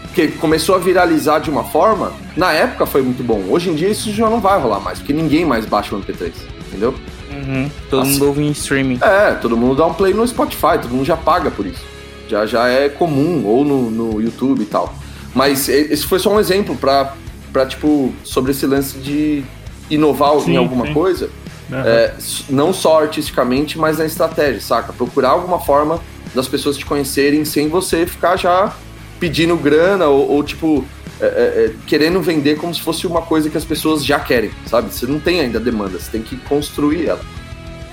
[0.09, 2.11] Porque começou a viralizar de uma forma.
[2.35, 3.43] Na época foi muito bom.
[3.49, 6.31] Hoje em dia isso já não vai rolar mais, porque ninguém mais baixa o MP3,
[6.67, 6.93] entendeu?
[7.31, 7.69] Uhum.
[7.89, 8.11] Todo Nossa.
[8.11, 8.99] mundo ouve em streaming.
[9.01, 11.83] É, todo mundo dá um play no Spotify, todo mundo já paga por isso.
[12.27, 14.93] Já, já é comum, ou no, no YouTube e tal.
[15.33, 17.13] Mas esse foi só um exemplo pra,
[17.53, 19.43] pra tipo, sobre esse lance de
[19.89, 20.93] inovar Sim, em alguma sim.
[20.93, 21.29] coisa,
[21.71, 21.83] Aham.
[21.85, 22.13] é,
[22.49, 24.91] não só artisticamente, mas na estratégia, saca?
[24.91, 25.99] Procurar alguma forma
[26.33, 28.73] das pessoas te conhecerem sem você ficar já
[29.19, 30.85] pedindo grana ou, ou, tipo,
[31.21, 31.29] é, é,
[31.65, 34.93] é, querendo vender como se fosse uma coisa que as pessoas já querem, sabe?
[34.93, 37.21] Você não tem ainda demanda, você tem que construir ela.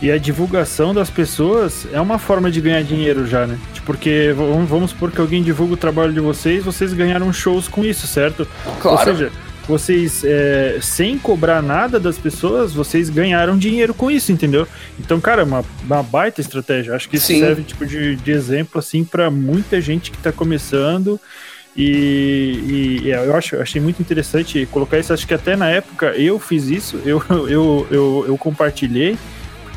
[0.01, 3.59] E a divulgação das pessoas é uma forma de ganhar dinheiro já, né?
[3.85, 4.35] Porque
[4.69, 8.47] vamos, supor que alguém divulga o trabalho de vocês, vocês ganharam shows com isso, certo?
[8.85, 9.33] Ou seja,
[9.67, 14.67] vocês, é, sem cobrar nada das pessoas, vocês ganharam dinheiro com isso, entendeu?
[14.99, 16.95] Então, cara, é uma, uma baita estratégia.
[16.95, 17.41] Acho que isso Sim.
[17.41, 21.21] serve tipo, de, de exemplo, assim, para muita gente que tá começando.
[21.77, 25.13] E, e eu acho, achei muito interessante colocar isso.
[25.13, 29.19] Acho que até na época eu fiz isso, eu, eu, eu, eu compartilhei.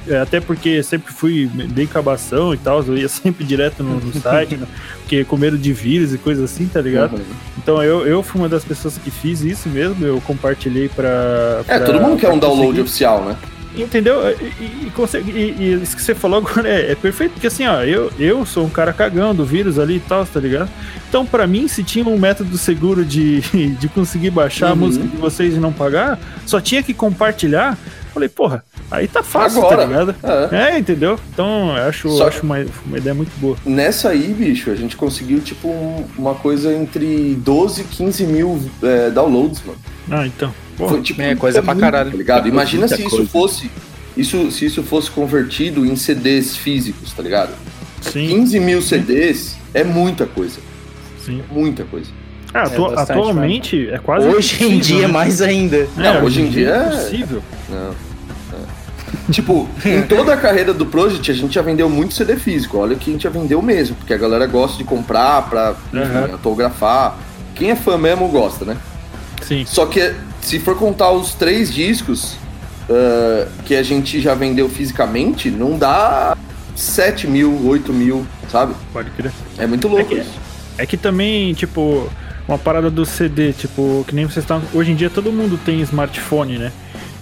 [0.07, 4.13] É, Até porque sempre fui bem cabação e tal, eu ia sempre direto no, no
[4.13, 4.67] site, né?
[5.01, 7.15] porque com medo de vírus e coisas assim, tá ligado?
[7.17, 7.23] Uhum.
[7.57, 11.61] Então eu, eu fui uma das pessoas que fiz isso mesmo, eu compartilhei pra.
[11.67, 12.81] É, pra- todo mundo quer um download conseguir.
[12.81, 13.35] oficial, né?
[13.75, 14.19] Entendeu?
[14.59, 17.65] E, e- consegue- e- e isso que você falou agora é, é perfeito, porque assim,
[17.67, 20.69] ó, eu, eu sou um cara cagão do vírus ali e tal, tá ligado?
[21.07, 23.41] Então, pra mim, se tinha um método seguro de,
[23.79, 24.77] de conseguir baixar a Uhum.
[24.79, 27.77] música de vocês e não pagar, só tinha que compartilhar.
[28.14, 29.78] Falei, porra, aí tá fácil, Agora.
[29.78, 30.16] tá ligado?
[30.51, 30.74] É.
[30.76, 31.20] É, entendeu?
[31.34, 33.55] Então, eu acho, Só- acho uma, uma ideia muito boa.
[33.66, 38.60] Nessa aí, bicho, a gente conseguiu, tipo, um- uma coisa entre 12 e 15 mil
[38.82, 39.78] é, downloads, mano.
[40.10, 40.53] Ah, então.
[40.78, 42.12] Porra, Foi, tipo, é coisa pra muito, caralho.
[42.12, 42.47] Tá ligado?
[42.47, 43.28] Imagina se isso coisa.
[43.30, 43.72] fosse.
[44.18, 47.53] Isso, se isso fosse convertido em CDs físicos, tá ligado?
[48.01, 50.60] sim, 15 mil CDs é muita coisa.
[51.24, 51.43] sim.
[51.51, 52.10] Muita coisa.
[52.53, 54.27] Ah, atu- bastante, atualmente é quase.
[54.27, 55.13] Hoje em dia, né?
[55.13, 55.77] mais ainda.
[55.77, 57.43] É, Não, hoje em dia é é- impossível.
[57.69, 57.91] Não.
[57.91, 59.31] é.
[59.31, 62.77] Tipo, em toda a carreira do Project, a gente já vendeu muito CD físico.
[62.79, 65.99] Olha que a gente já vendeu mesmo, porque a galera gosta de comprar pra enfim,
[66.03, 66.29] Aham.
[66.33, 67.17] autografar.
[67.55, 68.77] Quem é fã mesmo gosta, né?
[69.43, 69.63] Sim.
[69.67, 72.35] Só que se for contar os três discos
[72.89, 76.35] ah, que a gente já vendeu fisicamente, não dá
[76.75, 78.73] 7 mil, 8 mil, sabe?
[78.91, 79.31] Pode crer.
[79.57, 80.39] É muito louco É que- isso.
[80.77, 82.09] É que também, tipo,
[82.49, 84.61] uma parada do CD, tipo, que nem vocês estão.
[84.73, 86.71] Hoje em dia todo mundo tem smartphone, né?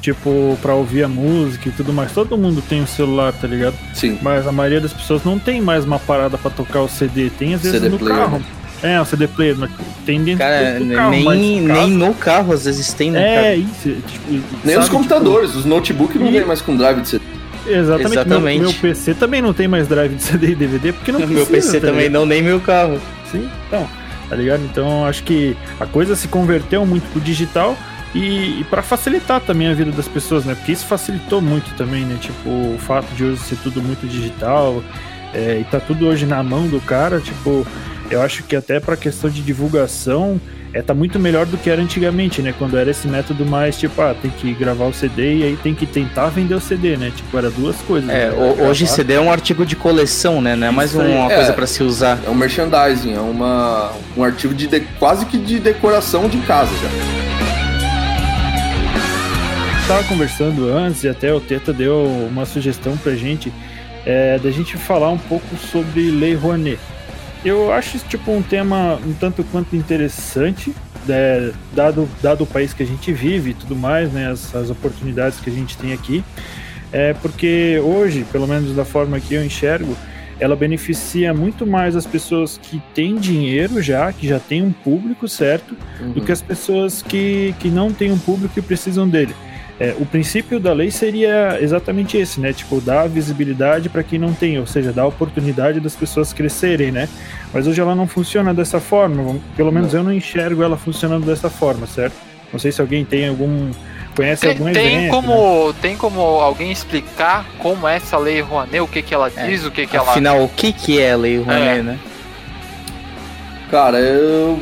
[0.01, 2.11] Tipo, pra ouvir a música e tudo mais.
[2.13, 3.75] Todo mundo tem um celular, tá ligado?
[3.93, 4.17] Sim.
[4.21, 7.29] Mas a maioria das pessoas não tem mais uma parada pra tocar o CD.
[7.29, 8.39] Tem às vezes CD no player, carro.
[8.39, 8.45] né?
[8.95, 9.55] É, o CD player.
[9.57, 9.69] mas
[10.05, 13.11] Tem dentro Cara, do carro, mas nem, em casa- nem no carro às vezes tem,
[13.11, 13.89] né, É, isso.
[14.07, 17.09] Tipo, Nem sabe, os tipo, computadores, os notebooks não E- vem mais com drive de
[17.09, 17.25] CD.
[17.67, 18.11] exatamente.
[18.13, 18.59] Exatamente.
[18.61, 21.27] Meu, meu PC também não tem mais drive de CD e DVD, porque não Meu
[21.45, 22.97] precisa, PC tá também não, nem meu carro.
[23.31, 23.85] Sim, então,
[24.29, 24.63] tá ligado?
[24.63, 27.77] Então acho que a coisa se converteu muito pro digital
[28.13, 30.55] e, e para facilitar também a vida das pessoas, né?
[30.55, 32.17] Porque isso facilitou muito também, né?
[32.19, 34.83] Tipo, o fato de hoje ser tudo muito digital
[35.33, 37.65] é, e tá tudo hoje na mão do cara, tipo,
[38.09, 40.39] eu acho que até pra questão de divulgação
[40.77, 42.53] é, tá muito melhor do que era antigamente, né?
[42.57, 45.73] Quando era esse método mais, tipo, ah, tem que gravar o CD e aí tem
[45.73, 47.11] que tentar vender o CD, né?
[47.15, 48.07] Tipo, era duas coisas.
[48.09, 48.35] É, né?
[48.35, 50.55] ho- hoje Gravar- CD é um artigo de coleção, né?
[50.55, 51.35] Não é mais uma É.
[51.35, 52.19] coisa pra se usar.
[52.25, 56.69] É um merchandising, é uma, um artigo de, de- quase que de decoração de casa
[56.75, 56.89] já.
[59.87, 63.51] Tava conversando antes e até o Teta deu uma sugestão pra gente
[64.05, 66.77] é, da gente falar um pouco sobre Lei Rouanet.
[67.45, 70.73] Eu acho isso tipo um tema um tanto quanto interessante,
[71.07, 74.69] né, dado, dado o país que a gente vive e tudo mais, né, as, as
[74.69, 76.23] oportunidades que a gente tem aqui.
[76.91, 79.95] É porque hoje, pelo menos da forma que eu enxergo,
[80.39, 85.27] ela beneficia muito mais as pessoas que têm dinheiro já, que já têm um público
[85.27, 86.11] certo, Uhum.
[86.11, 89.35] do que as pessoas que, que não têm um público e precisam dele.
[89.79, 92.51] É, o princípio da lei seria exatamente esse, né?
[92.51, 97.07] Tipo, dar visibilidade para quem não tem, ou seja, dar oportunidade das pessoas crescerem, né?
[97.53, 101.47] Mas hoje ela não funciona dessa forma, pelo menos eu não enxergo ela funcionando dessa
[101.49, 102.15] forma, certo?
[102.51, 103.69] Não sei se alguém tem algum.
[104.15, 105.01] conhece Tem, algum tem exemplo.
[105.01, 105.09] né?
[105.09, 109.45] como, tem como alguém explicar como é essa lei Rouanet, o que, que ela É.
[109.47, 110.09] diz, o que, que ela.
[110.09, 111.83] Afinal, o que, que é a Lei Rouanet, É.
[111.83, 111.99] né?
[113.69, 114.59] Cara, eu,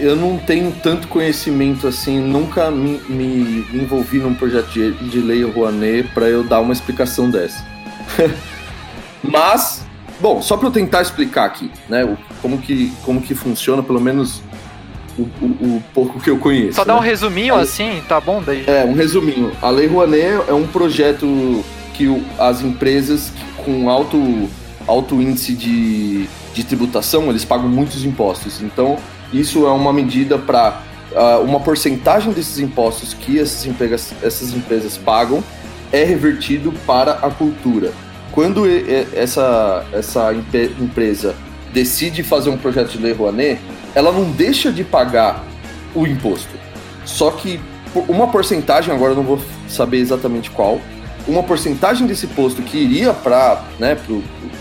[0.00, 5.44] eu não tenho tanto conhecimento assim, nunca me, me envolvi num projeto de, de lei
[5.44, 7.64] Rouanet para eu dar uma explicação dessa.
[9.22, 9.84] Mas,
[10.20, 14.00] bom, só para eu tentar explicar aqui, né, o, como, que, como que funciona, pelo
[14.00, 14.42] menos
[15.18, 16.76] o, o- o pouco que eu conheço.
[16.76, 16.94] Só né?
[16.94, 18.42] um resuminho assim, tá bom?
[18.44, 19.50] Daí É, um resuminho.
[19.62, 21.64] A Lei Rouanet é um projeto
[21.94, 22.06] que
[22.38, 23.32] as empresas
[23.64, 24.48] com alto,
[24.86, 28.60] alto índice de, de tributação, eles pagam muitos impostos.
[28.60, 28.98] Então,
[29.32, 30.82] isso é uma medida para
[31.44, 35.42] uma porcentagem desses impostos que essas empresas, essas empresas pagam
[35.92, 37.92] é revertido para a cultura.
[38.32, 38.64] Quando
[39.14, 40.34] essa, essa
[40.80, 41.34] empresa
[41.72, 43.60] decide fazer um projeto de Lei Rouanet,
[43.94, 45.44] ela não deixa de pagar
[45.94, 46.54] o imposto.
[47.04, 47.60] Só que
[48.08, 50.80] uma porcentagem, agora eu não vou saber exatamente qual,
[51.28, 53.96] uma porcentagem desse posto que iria para né,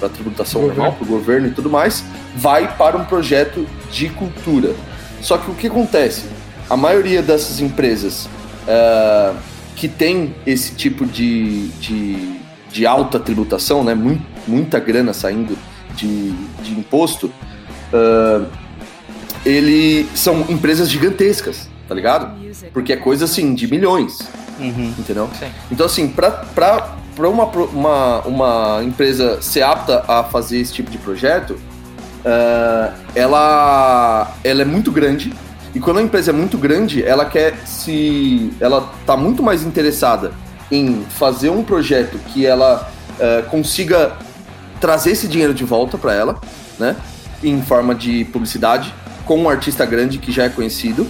[0.01, 0.84] a tributação Governo.
[0.84, 2.03] normal, para o governo e tudo mais,
[2.36, 4.74] vai para um projeto de cultura.
[5.22, 6.24] Só que o que acontece?
[6.70, 8.28] A maioria dessas empresas
[8.68, 9.34] eh,
[9.76, 12.39] que tem esse tipo de, de,
[12.72, 15.57] de alta tributação, né, mui- muita grana saindo
[15.95, 16.32] de,
[16.63, 17.32] de imposto,
[17.93, 18.45] ah,
[19.45, 22.36] ele são empresas gigantescas, tá ligado?
[22.74, 24.20] Porque é coisa assim de milhões,
[24.60, 24.93] Uhum.
[24.97, 25.30] entendeu?
[25.38, 25.47] Sim.
[25.72, 30.89] Então assim, pra, pra, pra uma, uma, uma empresa ser apta a fazer esse tipo
[30.89, 31.58] de projeto,
[32.26, 35.32] ah, ela, ela é muito grande.
[35.74, 38.51] E quando a empresa é muito grande, ela quer se.
[38.60, 40.32] Ela tá muito mais interessada
[40.72, 42.89] em fazer um projeto que ela
[43.20, 44.14] ah, consiga
[44.80, 46.39] trazer esse dinheiro de volta para ela,
[46.80, 46.95] né?
[47.43, 48.93] Em forma de publicidade,
[49.26, 51.08] com um artista grande que já é conhecido,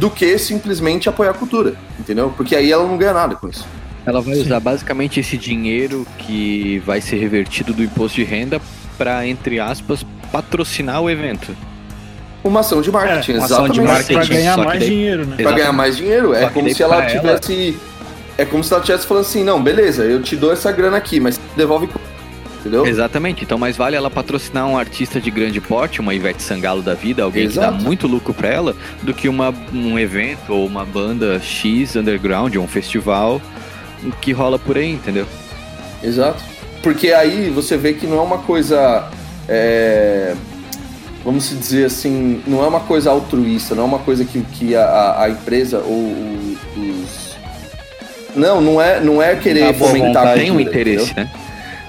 [0.00, 2.32] do que simplesmente apoiar a cultura, entendeu?
[2.34, 3.66] Porque aí ela não ganha nada com isso.
[4.06, 8.58] Ela vai usar basicamente esse dinheiro que vai ser revertido do imposto de renda
[8.96, 11.54] para, entre aspas, patrocinar o evento.
[12.42, 13.92] Uma ação de marketing, É, uma ação de exatamente.
[13.92, 14.14] marketing.
[14.14, 15.34] Pra ganhar mais daí- dinheiro, né?
[15.34, 15.56] Pra Exato.
[15.58, 16.34] ganhar mais dinheiro.
[16.34, 17.78] É como se ela pra ela- tivesse.
[18.38, 21.20] É como se ela estivesse falando assim, não, beleza, eu te dou essa grana aqui,
[21.20, 21.90] mas devolve.
[22.62, 22.86] Com-" Entendeu?
[22.86, 26.94] Exatamente, então mais vale ela patrocinar um artista de grande porte, uma Ivete Sangalo da
[26.94, 27.76] vida, alguém que Exato.
[27.78, 32.54] dá muito lucro pra ela, do que uma, um evento ou uma banda X underground,
[32.56, 33.40] ou um festival
[34.20, 35.26] que rola por aí, entendeu?
[36.02, 36.42] Exato.
[36.82, 39.08] Porque aí você vê que não é uma coisa.
[39.46, 40.34] é,
[41.22, 44.74] vamos se dizer assim, não é uma coisa altruísta, não é uma coisa que, que
[44.74, 46.14] a- a, empresa ou
[46.78, 47.30] os.
[48.34, 51.24] Não, não é, não é querer fomentar Tem um interesse, entendeu?
[51.24, 51.30] né?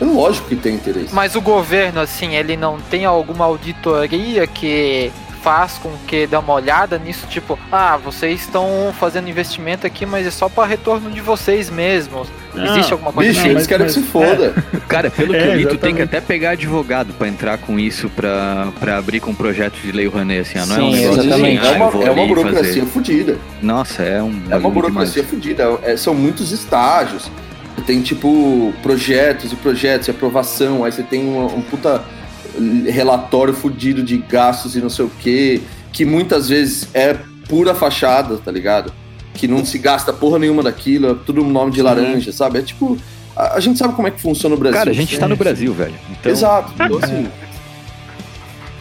[0.01, 1.13] É lógico que tem interesse.
[1.13, 5.11] Mas o governo, assim, ele não tem alguma auditoria que
[5.43, 10.27] faz com que dê uma olhada nisso, tipo, ah, vocês estão fazendo investimento aqui, mas
[10.27, 12.27] é só para retorno de vocês mesmos.
[12.55, 13.47] Existe Ah, alguma coisa Bicho, assim?
[13.49, 14.53] mas- eles querem mas- que se foda.
[14.87, 17.79] Cara, pelo que É, eu li, tu tem que até pegar advogado pra entrar com
[17.79, 20.91] isso pra, pra abrir com um projeto de lei Rouanet, assim, ó, não é um
[20.93, 21.57] Sim, negócio exatamente.
[21.59, 22.85] assim, É ah, eu uma, é uma burocracia fazer.
[22.85, 23.37] fodida.
[23.63, 25.29] Nossa, é um É uma burocracia demais.
[25.31, 25.79] fodida.
[25.83, 27.31] É, são muitos estágios.
[27.85, 30.83] Tem, tipo, projetos e projetos e aprovação.
[30.83, 32.03] Aí você tem um, um puta
[32.85, 35.61] relatório fudido de gastos e não sei o quê.
[35.91, 37.15] Que muitas vezes é
[37.47, 38.93] pura fachada, tá ligado?
[39.33, 41.11] Que não se gasta porra nenhuma daquilo.
[41.11, 41.83] É tudo nome de Sim.
[41.83, 42.59] laranja, sabe?
[42.59, 42.97] É tipo...
[43.35, 44.77] A, a gente sabe como é que funciona o Brasil.
[44.77, 45.39] Cara, a gente tá no sim.
[45.39, 45.95] Brasil, velho.
[46.11, 46.73] Então, Exato.
[46.75, 47.27] Então, assim,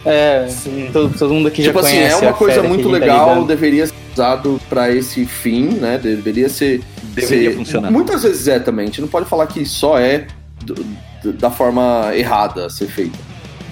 [0.05, 0.47] É,
[0.91, 3.29] todo, todo mundo aqui tipo já assim, conhece é uma coisa que muito tá legal,
[3.29, 3.47] lidando.
[3.47, 5.97] deveria ser usado pra esse fim, né?
[5.97, 7.91] Deveria ser deveria ser- funcionar.
[7.91, 8.83] Muitas vezes é também.
[8.83, 10.25] A gente não pode falar que só é
[10.63, 10.85] do-
[11.23, 13.17] do- da forma errada a ser feita.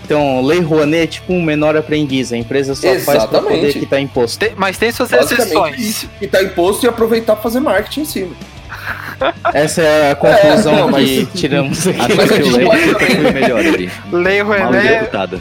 [0.05, 2.33] Então, Lei Rouanet é tipo um menor aprendiz.
[2.33, 3.55] A empresa só faz pra Exatamente.
[3.59, 4.39] poder quitar imposto.
[4.39, 6.07] Tem- mas tem suas exceções.
[6.19, 8.35] E tá imposto e aproveitar pra fazer marketing em cima.
[9.53, 11.99] Essa é a conclusão É, não, mas- que tiramos aqui.
[12.01, 13.89] Acho que o Lei foi melhor ali.
[14.11, 15.39] Lei Mal Rouanet executada.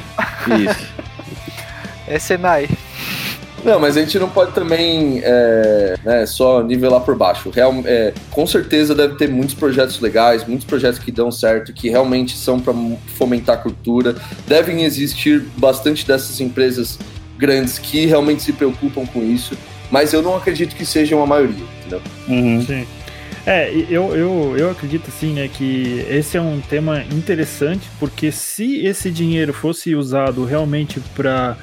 [0.61, 0.87] Isso.
[2.07, 2.69] é Senai.
[3.69, 7.51] Não, mas a gente não pode também é, né, só nivelar por baixo.
[7.51, 11.91] Real, é, com certeza deve ter muitos projetos legais, muitos projetos que dão certo, que
[11.91, 12.73] realmente são para
[13.17, 14.17] fomentar a cultura.
[14.47, 16.99] Devem existir bastante dessas empresas
[17.37, 19.57] grandes que realmente se preocupam com isso,
[19.91, 22.01] mas eu não acredito que sejam a maioria, entendeu?
[22.27, 22.65] Uhum.
[22.65, 22.87] Sim.
[23.47, 28.85] É, eu, eu, eu acredito assim, né, que esse é um tema interessante, porque se
[28.85, 31.57] esse dinheiro fosse usado realmente para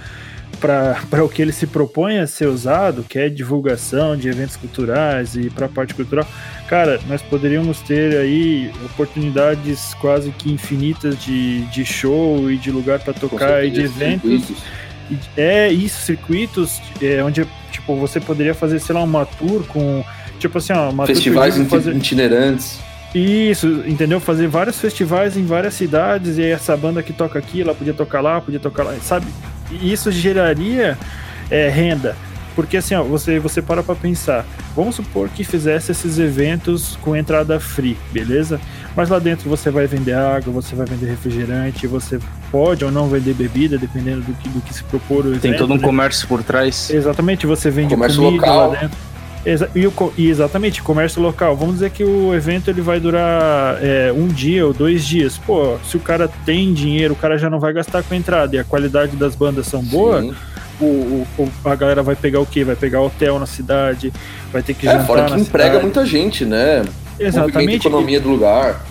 [0.56, 5.36] para o que ele se propõe a ser usado, que é divulgação de eventos culturais
[5.36, 6.26] e para a parte cultural,
[6.68, 13.00] cara, nós poderíamos ter aí oportunidades quase que infinitas de, de show e de lugar
[13.00, 14.46] para tocar e de eventos.
[14.46, 14.64] Circuitos.
[15.38, 20.04] É isso, circuitos é, onde tipo você poderia fazer, sei lá, uma tour com
[20.40, 21.96] tipo assim, ó, uma festivais fazer...
[21.96, 22.80] itinerantes.
[23.14, 24.20] Isso, entendeu?
[24.20, 28.20] Fazer vários festivais em várias cidades e essa banda que toca aqui, ela podia tocar
[28.20, 29.26] lá, podia tocar lá, sabe?
[29.72, 30.98] E isso geraria
[31.50, 32.16] é, renda.
[32.56, 34.46] Porque assim, ó, você, você para pra pensar.
[34.76, 38.60] Vamos supor que fizesse esses eventos com entrada free, beleza?
[38.96, 42.18] Mas lá dentro você vai vender água, você vai vender refrigerante, você
[42.50, 45.42] pode ou não vender bebida, dependendo do que, do que se propor o evento.
[45.42, 45.84] Tem todo um né?
[45.84, 46.90] comércio por trás.
[46.90, 48.72] Exatamente, você vende comércio comida local.
[48.72, 48.98] lá dentro.
[49.46, 51.56] Exa e, o, e exatamente, comércio local.
[51.56, 55.38] Vamos dizer que o evento ele vai durar é, um dia ou dois dias.
[55.38, 58.56] Pô, se o cara tem dinheiro, o cara já não vai gastar com a entrada
[58.56, 60.36] e a qualidade das bandas são boas.
[60.82, 62.64] O, o, a galera vai pegar o quê?
[62.64, 64.12] Vai pegar hotel na cidade,
[64.52, 65.84] vai ter que é, jantar fora que emprega cidade.
[65.84, 66.84] muita gente, né?
[67.20, 67.88] Exatamente.
[67.88, 68.84] A economia do lugar.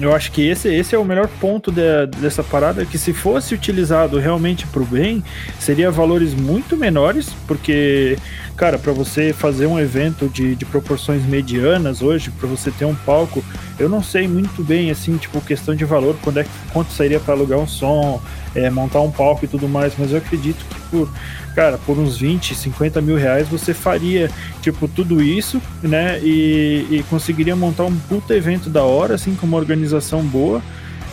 [0.00, 3.54] Eu acho que esse, esse é o melhor ponto de, dessa parada, que se fosse
[3.54, 5.22] utilizado realmente para o bem,
[5.58, 8.16] seria valores muito menores, porque
[8.56, 12.94] Cara, para você fazer um evento de, de proporções medianas hoje, para você ter um
[12.94, 13.44] palco,
[13.80, 17.34] eu não sei muito bem, assim, tipo, questão de valor, quando é, quanto sairia para
[17.34, 18.22] alugar um som,
[18.54, 21.10] é, montar um palco e tudo mais, mas eu acredito que por,
[21.54, 24.30] cara, por uns 20, 50 mil reais você faria,
[24.60, 29.46] tipo, tudo isso, né, e, e conseguiria montar um puta evento da hora, assim, com
[29.46, 30.62] uma organização boa,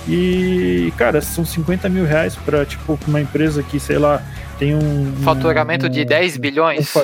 [0.07, 4.21] e, cara, são 50 mil reais para tipo, uma empresa que, sei lá,
[4.57, 5.13] tem um.
[5.23, 6.95] Faturamento um, de 10 bilhões?
[6.95, 7.01] Um,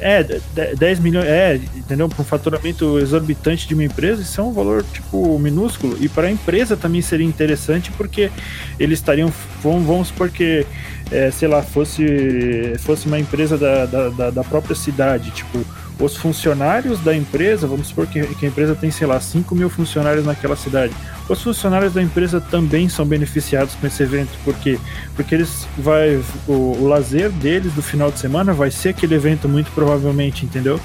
[0.00, 0.40] é,
[0.76, 2.08] 10 milhões, é, entendeu?
[2.08, 5.96] Para um faturamento exorbitante de uma empresa, isso é um valor, tipo, minúsculo.
[6.00, 8.30] E para a empresa também seria interessante, porque
[8.78, 9.32] eles estariam,
[9.62, 10.66] vamos, vamos supor que,
[11.10, 15.64] é, sei lá, fosse, fosse uma empresa da, da, da própria cidade, tipo,
[15.98, 19.70] os funcionários da empresa, vamos supor que, que a empresa tem, sei lá, 5 mil
[19.70, 20.92] funcionários naquela cidade.
[21.28, 24.78] Os funcionários da empresa também são beneficiados com esse evento, por quê?
[25.14, 29.48] Porque eles vai o, o lazer deles do final de semana vai ser aquele evento
[29.48, 30.80] muito provavelmente, entendeu?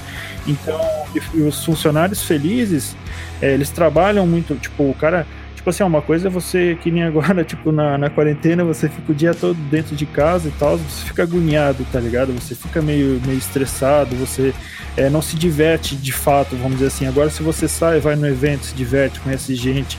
[0.46, 0.80] Então,
[1.14, 2.96] e, e os funcionários felizes,
[3.42, 5.26] é, eles trabalham muito, tipo, o cara
[5.60, 9.12] Tipo assim, uma coisa é você, que nem agora, tipo, na, na quarentena, você fica
[9.12, 12.32] o dia todo dentro de casa e tal, você fica agoniado, tá ligado?
[12.32, 14.54] Você fica meio, meio estressado, você
[14.96, 17.06] é, não se diverte de fato, vamos dizer assim.
[17.06, 19.98] Agora, se você sai, vai no evento, se diverte, conhece gente,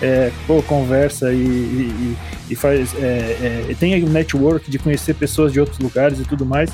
[0.00, 2.16] é, pô, conversa e, e,
[2.48, 2.94] e faz.
[2.94, 6.70] É, é, tem network de conhecer pessoas de outros lugares e tudo mais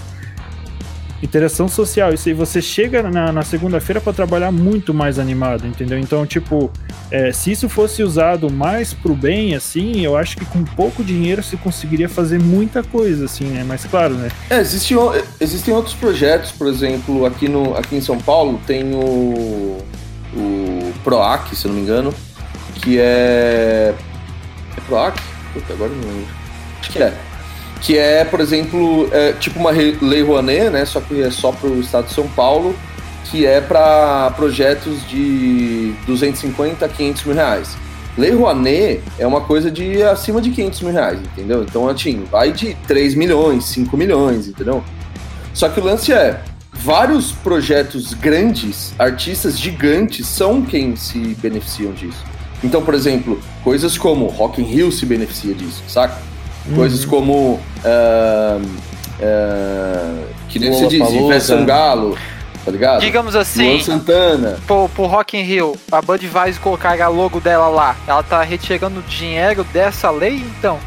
[1.23, 2.12] interação social.
[2.12, 5.99] Isso aí você chega na, na segunda-feira para trabalhar muito mais animado, entendeu?
[5.99, 6.71] Então, tipo,
[7.11, 11.43] é, se isso fosse usado mais pro bem, assim, eu acho que com pouco dinheiro
[11.43, 13.64] se conseguiria fazer muita coisa, assim, né?
[13.66, 14.31] Mas claro, né?
[14.51, 14.97] É, existem,
[15.41, 19.79] existem outros projetos, por exemplo, aqui, no, aqui em São Paulo tem o,
[20.35, 22.14] o PROAC, se não me engano,
[22.77, 23.95] que é.
[24.77, 25.21] É PROAC?
[25.53, 26.39] Puta, agora não lembro.
[26.81, 27.12] Acho que é
[27.81, 30.85] que é, por exemplo, é, tipo uma lei Rouanet, né?
[30.85, 32.74] Só que é só para o estado de São Paulo,
[33.31, 37.76] que é para projetos de 250 a 500 mil reais.
[38.16, 41.62] Lei Rouanet é uma coisa de acima de 500 mil reais, entendeu?
[41.62, 44.83] Então, assim, vai de 3 milhões, 5 milhões, entendeu?
[45.55, 46.41] Só que o lance é,
[46.72, 52.24] vários projetos grandes, artistas gigantes, são quem se beneficiam disso.
[52.62, 56.28] Então, por exemplo, coisas como Rock in Rio se beneficia disso, saca?
[56.75, 57.11] Coisas uhum.
[57.11, 57.61] como.
[57.85, 58.63] Uh,
[59.21, 62.17] uh, que nem você diz, Ivete Sangalo,
[62.64, 63.01] tá ligado?
[63.01, 63.72] Digamos assim.
[63.72, 64.59] Luan Santana.
[64.67, 69.03] Pro, pro Rock in Rio, a Budweiser colocar a logo dela lá, ela tá retirando
[69.03, 70.79] dinheiro dessa lei, então?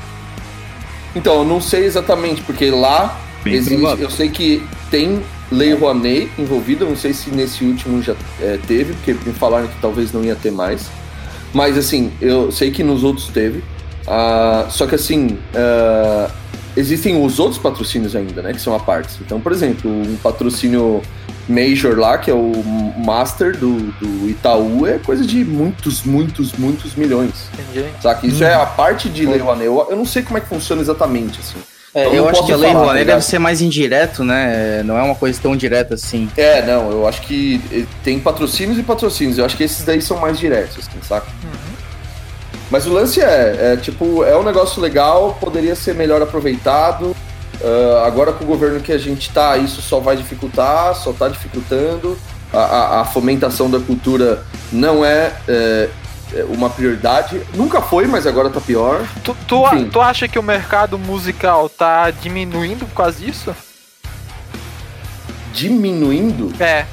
[1.16, 5.22] Então, eu não sei exatamente, porque lá Bem existe, eu sei que tem
[5.52, 9.76] Lei Rouanet envolvida, não sei se nesse último já é, teve, porque me falaram que
[9.82, 10.90] talvez não ia ter mais.
[11.54, 13.62] Mas assim, eu sei que nos outros teve.
[14.02, 16.32] Uh, só que assim, uh,
[16.76, 18.54] existem os outros patrocínios ainda, né?
[18.54, 19.18] Que são a parte.
[19.22, 21.02] Então, por exemplo, um patrocínio
[21.48, 22.64] Major lá, que é o
[22.98, 27.50] Master do, do Itaú, é coisa de muitos, muitos, muitos milhões.
[27.54, 27.90] Entendi.
[28.02, 28.26] Saca?
[28.26, 28.48] Isso hum.
[28.48, 29.66] é a parte de Lei Rouanet.
[29.66, 31.60] Eu, eu não sei como é que funciona exatamente, assim.
[31.94, 34.82] É, então, eu acho que a Lei Rouanet tá deve ser mais indireto, né?
[34.84, 36.30] Não é uma coisa tão direta assim.
[36.38, 39.38] É, não, eu acho que eh, tem patrocínios e patrocínios.
[39.38, 41.28] Eu acho que esses daí são mais diretos, assim, saca?
[41.44, 41.81] Uhum.
[42.72, 47.16] Mas o lance é, é, tipo, é um negócio legal, poderia ser melhor aproveitado.
[47.60, 51.28] Uh, agora com o governo que a gente tá, isso só vai dificultar, só tá
[51.28, 52.18] dificultando.
[52.52, 55.90] a, a, a fomentação da cultura não é, é,
[56.34, 57.42] é uma prioridade.
[57.54, 59.06] Nunca foi, mas agora tá pior.
[59.24, 59.90] Tu, tu, Enfim.
[59.90, 63.56] tu acha que o mercado musical tá diminuindo por causa disso?
[65.54, 66.52] Diminuindo?
[66.60, 66.86] É.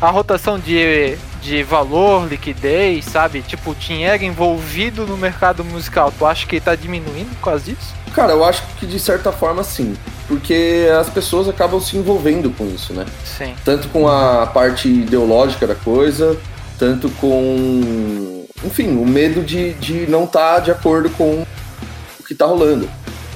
[0.00, 3.42] A rotação de, de valor, liquidez, sabe?
[3.42, 6.12] Tipo, dinheiro envolvido no mercado musical.
[6.18, 7.94] Tu acha que tá diminuindo por causa disso?
[8.14, 9.94] Cara, eu acho que de certa forma sim.
[10.26, 13.04] Porque as pessoas acabam se envolvendo com isso, né?
[13.24, 13.54] Sim.
[13.62, 16.34] Tanto com a parte ideológica da coisa,
[16.78, 18.46] tanto com.
[18.64, 21.44] Enfim, o medo de, de não estar de acordo com
[22.18, 22.88] o que tá rolando.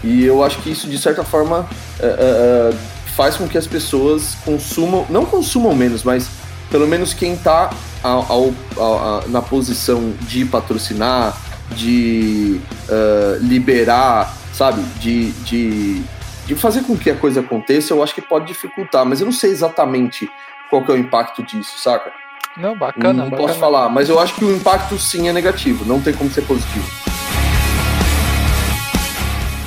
[0.02, 1.68] E eu acho que isso, de certa forma,
[2.00, 2.74] é, é, é,
[3.14, 5.04] faz com que as pessoas consumam.
[5.10, 6.30] Não consumam menos, mas
[6.70, 7.70] pelo menos quem tá
[8.02, 11.36] ao- ao- ao- a- na posição de patrocinar,
[11.72, 14.82] de eh, liberar, sabe?
[15.00, 16.02] De, de,
[16.46, 19.32] de fazer com que a coisa aconteça, eu acho que pode dificultar, mas eu não
[19.32, 20.28] sei exatamente
[20.70, 22.10] qual que é o impacto disso, saca?
[22.56, 23.36] Não, bacana, não bacana.
[23.48, 26.42] posso falar, mas eu acho que o impacto sim é negativo, não tem como ser
[26.42, 26.86] positivo.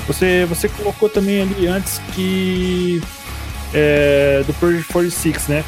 [0.08, 3.02] Você, você colocou também ali antes que.
[3.74, 5.64] É, do Project 46, né?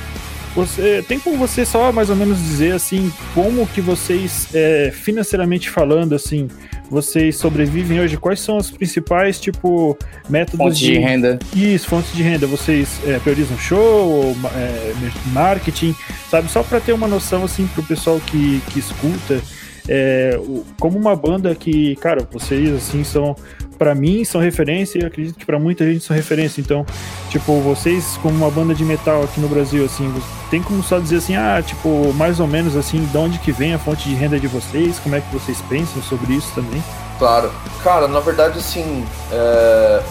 [0.56, 5.70] Você, tem como você só mais ou menos dizer assim como que vocês é, financeiramente
[5.70, 6.48] falando assim
[6.92, 8.18] vocês sobrevivem hoje?
[8.18, 9.98] Quais são os principais tipo
[10.30, 11.40] métodos Fontes de renda.
[11.56, 12.46] isso fontes de renda.
[12.46, 14.94] Vocês é, priorizam show é,
[15.32, 15.96] marketing?
[16.30, 19.42] Sabe só para ter uma noção assim pro pessoal que, que escuta
[19.90, 23.36] é, o- como uma banda que cara vocês assim são
[23.78, 26.86] para mim são referência e acredito que para muita gente são referência então
[27.30, 30.12] tipo vocês como uma banda de metal aqui no Brasil assim
[30.50, 33.74] tem como só dizer assim ah tipo mais ou menos assim de onde que vem
[33.74, 36.82] a fonte de renda de vocês como é que vocês pensam sobre isso também
[37.24, 37.52] Claro.
[37.84, 40.04] Cara, na verdade, assim, é,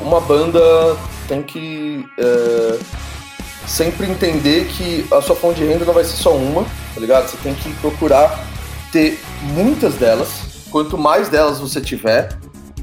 [0.00, 0.58] uma banda
[1.28, 2.78] tem que é,
[3.66, 6.64] sempre entender que a sua fonte de renda não vai ser só uma,
[6.94, 7.28] tá ligado?
[7.28, 8.42] Você tem que procurar
[8.92, 10.28] ter muitas delas.
[10.70, 12.30] Quanto mais delas você tiver,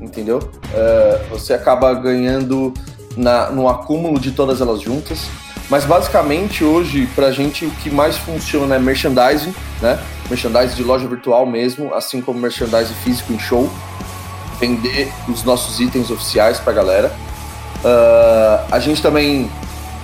[0.01, 0.39] entendeu?
[0.73, 2.73] É, você acaba ganhando
[3.15, 5.19] na, no acúmulo de todas elas juntas.
[5.69, 9.99] Mas basicamente hoje, pra gente, o que mais funciona é merchandising, né?
[10.29, 13.69] Merchandising de loja virtual mesmo, assim como merchandising físico em show.
[14.59, 17.11] Vender os nossos itens oficiais pra galera.
[17.83, 19.49] Ah, a gente também,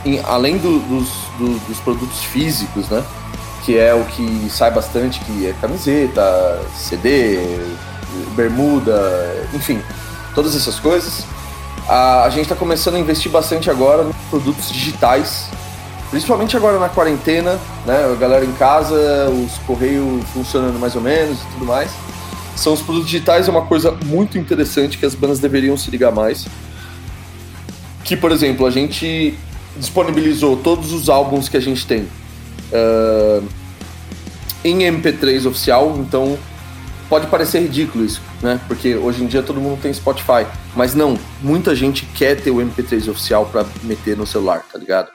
[0.05, 1.07] em- além do- dos,
[1.37, 3.01] do- dos produtos físicos, né?
[3.65, 6.21] Que é o que sai bastante, que é camiseta,
[6.75, 7.39] CD,
[8.35, 9.81] bermuda, enfim,
[10.33, 11.25] todas essas coisas.
[11.87, 15.47] A, a gente está começando a investir bastante agora em produtos digitais,
[16.09, 18.11] principalmente agora na quarentena, né?
[18.11, 21.91] A galera em casa, os correios funcionando mais ou menos e tudo mais.
[22.55, 26.11] São os produtos digitais, é uma coisa muito interessante que as bandas deveriam se ligar
[26.11, 26.45] mais.
[28.03, 29.33] Que, por exemplo, a gente
[29.75, 32.07] disponibilizou todos os álbuns que a gente tem
[32.71, 33.41] ah,
[34.63, 36.37] em MP3 oficial, então
[37.13, 38.59] pode parecer ridículo isso, né?
[38.67, 42.55] Porque hoje em dia todo mundo tem Spotify, mas não, muita gente quer ter o
[42.55, 45.11] MP3 oficial pra meter no celular, tá ligado?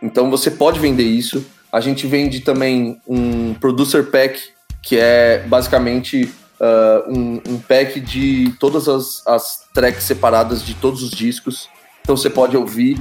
[0.00, 1.44] Então você pode vender isso.
[1.72, 4.40] A gente vende também um producer pack,
[4.80, 11.02] que é basicamente ah, um, um pack de todas as, as tracks separadas de todos
[11.02, 11.68] os discos.
[12.00, 12.96] Então você pode ouvir.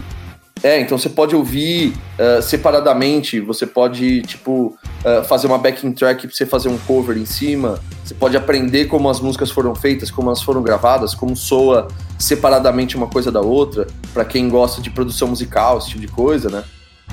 [0.63, 6.27] É, então você pode ouvir ah, separadamente, você pode, tipo, ah, fazer uma backing track
[6.27, 7.79] pra você fazer um cover em cima.
[8.03, 12.95] Você pode aprender como as músicas foram feitas, como elas foram gravadas, como soa separadamente
[12.95, 16.63] uma coisa da outra, pra quem gosta de produção musical, esse tipo de coisa, né?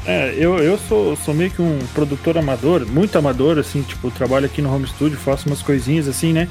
[0.07, 4.47] É, eu, eu sou, sou meio que um produtor amador, muito amador, assim, tipo, trabalho
[4.47, 6.49] aqui no home studio, faço umas coisinhas assim, né?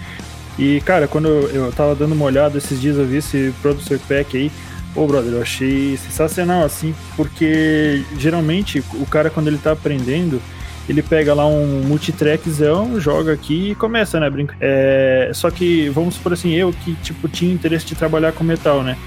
[0.57, 3.99] E, cara, quando eu, eu tava dando uma olhada esses dias, eu vi esse Producer
[4.07, 4.52] Pack aí,
[4.94, 10.41] pô, brother, eu achei sensacional, assim, porque geralmente o cara, quando ele tá aprendendo,
[10.88, 14.56] ele pega lá um multitrackzão, joga aqui e começa, né, brinca.
[14.60, 18.84] É, só que, vamos supor assim, eu que, tipo, tinha interesse de trabalhar com metal,
[18.84, 18.98] né?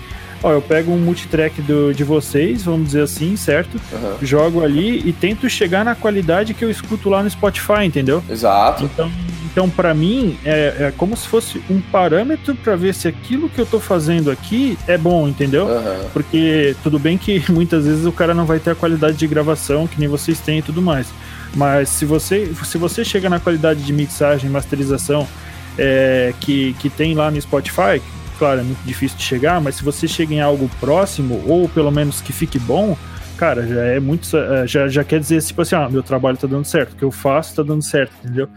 [0.43, 3.81] Ó, eu pego um multitrack do, de vocês, vamos dizer assim, certo?
[3.93, 4.17] Aham.
[4.23, 8.23] jogo ali e tento chegar na qualidade que eu escuto lá no Spotify, entendeu?
[8.29, 8.85] Exato.
[8.85, 9.11] Então,
[9.51, 13.59] então para mim, é, é como se fosse um parâmetro para ver se aquilo que
[13.59, 15.69] eu tô fazendo aqui é bom, entendeu?
[15.69, 15.97] Aham.
[16.13, 19.87] Porque tudo bem que muitas vezes o cara não vai ter a qualidade de gravação
[19.87, 21.07] que nem vocês têm e tudo mais.
[21.55, 25.27] Mas se você, se você chega na qualidade de mixagem, masterização
[25.79, 28.03] é, que, que tem lá no Spotify,
[28.39, 31.91] claro, é muito difícil de chegar, mas se você chega em algo próximo, ou pelo
[31.91, 32.97] menos que fique bom,
[33.37, 34.29] cara, já é muito.
[34.37, 37.05] eh, Já, já quer dizer, tipo assim, ah, meu trabalho tá dando certo, o que
[37.05, 38.49] eu faço tá dando certo, entendeu?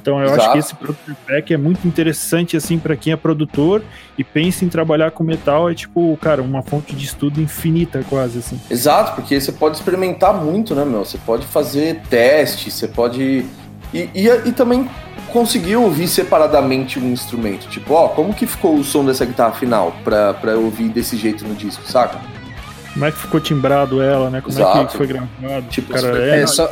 [0.00, 0.40] Então eu Exato.
[0.40, 3.82] acho que esse produtor pack é muito interessante assim para quem é produtor
[4.16, 8.38] e pensa em trabalhar com metal, é tipo, cara, uma fonte de estudo infinita quase
[8.38, 8.60] assim.
[8.70, 11.04] Exato, porque você pode experimentar muito, né, meu?
[11.04, 13.44] Você pode fazer teste, você pode
[13.92, 14.88] e, e, e também
[15.32, 17.68] conseguir ouvir separadamente um instrumento.
[17.68, 21.46] Tipo, ó, como que ficou o som dessa guitarra final pra, pra ouvir desse jeito
[21.46, 22.18] no disco, saca?
[22.92, 24.40] Como é que ficou timbrado ela, né?
[24.40, 24.78] Como Exato.
[24.78, 25.66] é que foi gravado?
[25.70, 26.68] Tipo, cara, é, é só...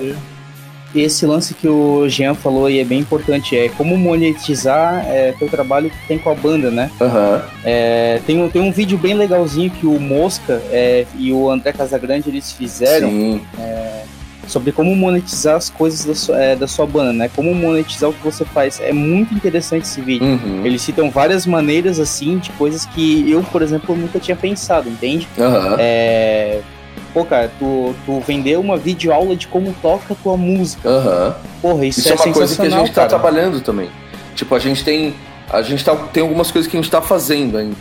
[0.94, 5.46] Esse lance que o Jean falou e é bem importante é como monetizar é, teu
[5.46, 6.90] trabalho que tem com a banda, né?
[6.98, 7.40] Uhum.
[7.62, 11.72] É, tem, um, tem um vídeo bem legalzinho que o Mosca é, e o André
[11.72, 13.10] Casagrande eles fizeram.
[13.10, 13.42] Sim.
[13.58, 14.04] É,
[14.46, 17.30] sobre como monetizar as coisas da sua, é, da sua banda, né?
[17.34, 18.80] Como monetizar o que você faz.
[18.80, 20.26] É muito interessante esse vídeo.
[20.26, 20.64] Uhum.
[20.64, 25.28] Eles citam várias maneiras, assim, de coisas que eu, por exemplo, nunca tinha pensado, entende?
[25.36, 25.76] Uhum.
[25.78, 26.60] É...
[27.12, 30.88] Pô, cara, tu, tu vendeu uma videoaula de como toca a tua música.
[30.88, 31.32] Uhum.
[31.62, 33.08] Porra, isso, isso é, é uma coisa que a gente tá cara.
[33.08, 33.88] tá trabalhando também.
[34.34, 35.14] Tipo, a gente tem.
[35.50, 37.76] A gente tá, tem algumas coisas que a gente tá fazendo ainda.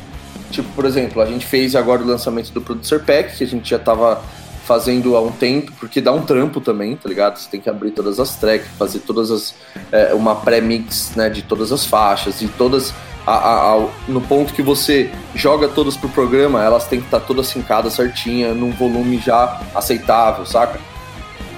[0.51, 3.69] Tipo, por exemplo, a gente fez agora o lançamento do Producer Pack, que a gente
[3.69, 4.21] já tava
[4.65, 7.37] fazendo há um tempo, porque dá um trampo também, tá ligado?
[7.37, 9.55] Você tem que abrir todas as tracks, fazer todas as.
[9.91, 12.93] É, uma pré-mix né, de todas as faixas e todas.
[13.25, 17.19] A, a, a, no ponto que você joga todas pro programa, elas têm que estar
[17.19, 20.79] tá todas sincadas certinha, num volume já aceitável, saca?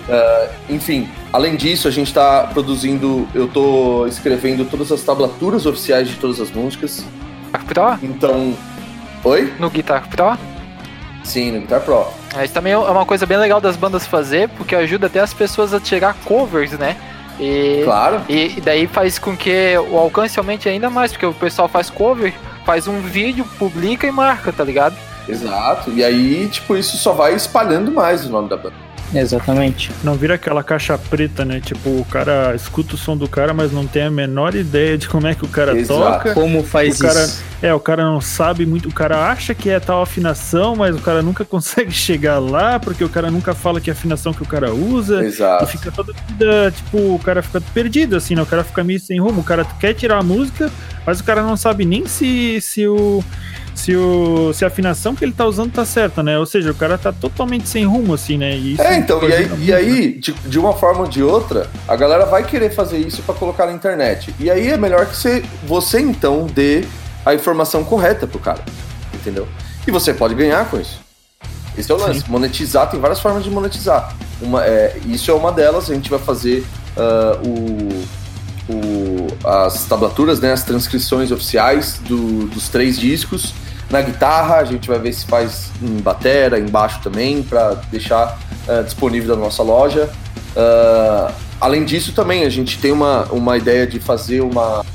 [0.07, 6.07] Uh, enfim, além disso, a gente está produzindo, eu tô escrevendo todas as tablaturas oficiais
[6.07, 7.05] de todas as músicas.
[7.67, 7.97] Pro?
[8.01, 8.53] Então.
[9.23, 9.53] Oi?
[9.59, 10.56] No Guitar Pro?
[11.27, 12.07] Sim, no Guitar Pro.
[12.41, 15.73] Isso também é uma coisa bem legal das bandas fazer, porque ajuda até as pessoas
[15.73, 16.95] a tirar covers, né?
[17.39, 18.21] E, claro.
[18.29, 21.89] E, e daí faz com que o alcance aumente ainda mais, porque o pessoal faz
[21.89, 22.33] cover,
[22.65, 24.95] faz um vídeo, publica e marca, tá ligado?
[25.27, 25.91] Exato.
[25.91, 28.86] E aí, tipo, isso só vai espalhando mais o nome da banda.
[29.13, 29.91] Exatamente.
[30.03, 31.59] Não vira aquela caixa preta, né?
[31.59, 35.07] Tipo, o cara escuta o som do cara, mas não tem a menor ideia de
[35.07, 35.99] como é que o cara Exato.
[35.99, 36.33] toca.
[36.33, 37.43] Como faz o cara, isso?
[37.61, 38.89] É, o cara não sabe muito.
[38.89, 43.03] O cara acha que é tal afinação, mas o cara nunca consegue chegar lá, porque
[43.03, 45.23] o cara nunca fala que é a afinação que o cara usa.
[45.23, 45.63] Exato.
[45.63, 48.41] E fica toda vida, tipo, o cara fica perdido, assim, né?
[48.41, 49.41] O cara fica meio sem rumo.
[49.41, 50.71] O cara quer tirar a música,
[51.05, 53.23] mas o cara não sabe nem se, se o
[53.87, 56.37] se, o, se a afinação que ele tá usando tá certa, né?
[56.37, 58.53] Ou seja, o cara tá totalmente sem rumo, assim, né?
[58.53, 61.95] E é, então, e aí, e aí de, de, uma forma ou de outra, a
[61.95, 64.35] galera vai querer fazer isso para colocar na internet.
[64.41, 66.83] E aí é melhor que você, você então dê
[67.25, 68.59] a informação correta pro cara,
[69.13, 69.47] entendeu?
[69.87, 70.99] E você pode ganhar com isso.
[71.77, 72.19] Esse é o lance.
[72.19, 72.25] Sim.
[72.27, 74.13] Monetizar, tem várias formas de monetizar.
[74.41, 76.65] Uma, é, isso é uma delas, a gente vai fazer
[76.97, 83.53] uh, o, o, as tablaturas, né, as transcrições oficiais do, dos três discos
[83.89, 88.37] na guitarra, a gente vai ver se faz em batera, embaixo também, para deixar
[88.67, 90.09] uh, disponível na nossa loja.
[90.55, 94.85] Uh, além disso, também a gente tem uma, uma ideia de fazer uma.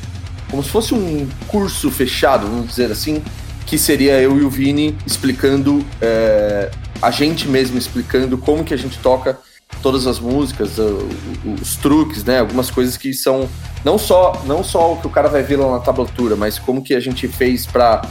[0.50, 3.22] como se fosse um curso fechado, vamos dizer assim,
[3.64, 8.78] que seria eu e o Vini explicando, uh, a gente mesmo explicando como que a
[8.78, 9.38] gente toca
[9.80, 10.72] todas as músicas,
[11.60, 12.40] os truques, né?
[12.40, 13.48] Algumas coisas que são
[13.82, 16.82] não só não só o que o cara vai ver lá na tablatura, mas como
[16.82, 18.02] que a gente fez para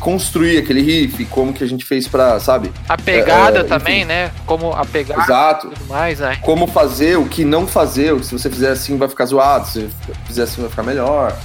[0.00, 2.70] construir aquele riff, como que a gente fez para, sabe?
[2.88, 4.30] A pegada é, é também, né?
[4.46, 5.68] Como a pegada Exato.
[5.68, 6.38] tudo mais, né?
[6.42, 10.14] Como fazer, o que não fazer, se você fizer assim vai ficar zoado, se você
[10.26, 11.36] fizer assim vai ficar melhor.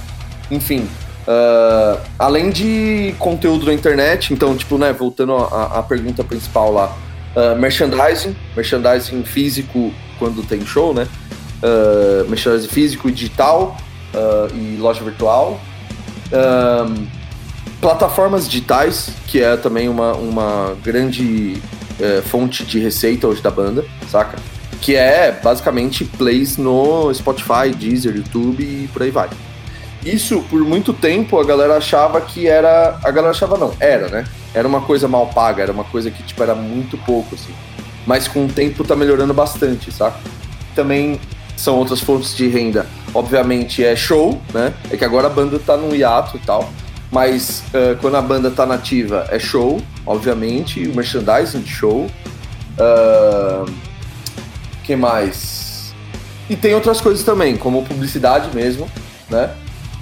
[0.50, 0.88] Enfim,
[1.26, 6.96] uh, além de conteúdo na internet, então, tipo, né, voltando à, pergunta principal lá,
[7.34, 11.08] uh, merchandising, merchandising físico quando tem show, né?
[11.62, 13.76] Uh, merchandising físico e digital
[14.54, 15.60] e loja virtual
[17.84, 21.60] plataformas digitais, que é também uma, uma grande
[22.00, 24.38] é, fonte de receita hoje da banda, saca?
[24.80, 29.28] Que é basicamente plays no Spotify, Deezer, YouTube e por aí vai.
[30.02, 32.98] Isso, por muito tempo, a galera achava que era.
[33.04, 34.24] A galera achava não, era, né?
[34.54, 37.52] Era uma coisa mal paga, era uma coisa que, tipo, era muito pouco, assim.
[38.06, 40.18] Mas com o tempo tá melhorando bastante, saca?
[40.74, 41.20] Também
[41.54, 42.86] são outras fontes de renda.
[43.12, 44.72] Obviamente é show, né?
[44.90, 46.66] É que agora a banda tá num hiato e tal.
[47.14, 52.10] Mas uh, quando a banda tá nativa é show, obviamente, o merchandising de show.
[52.76, 53.72] Uh,
[54.82, 55.94] que mais?
[56.50, 58.90] E tem outras coisas também, como publicidade mesmo,
[59.30, 59.54] né?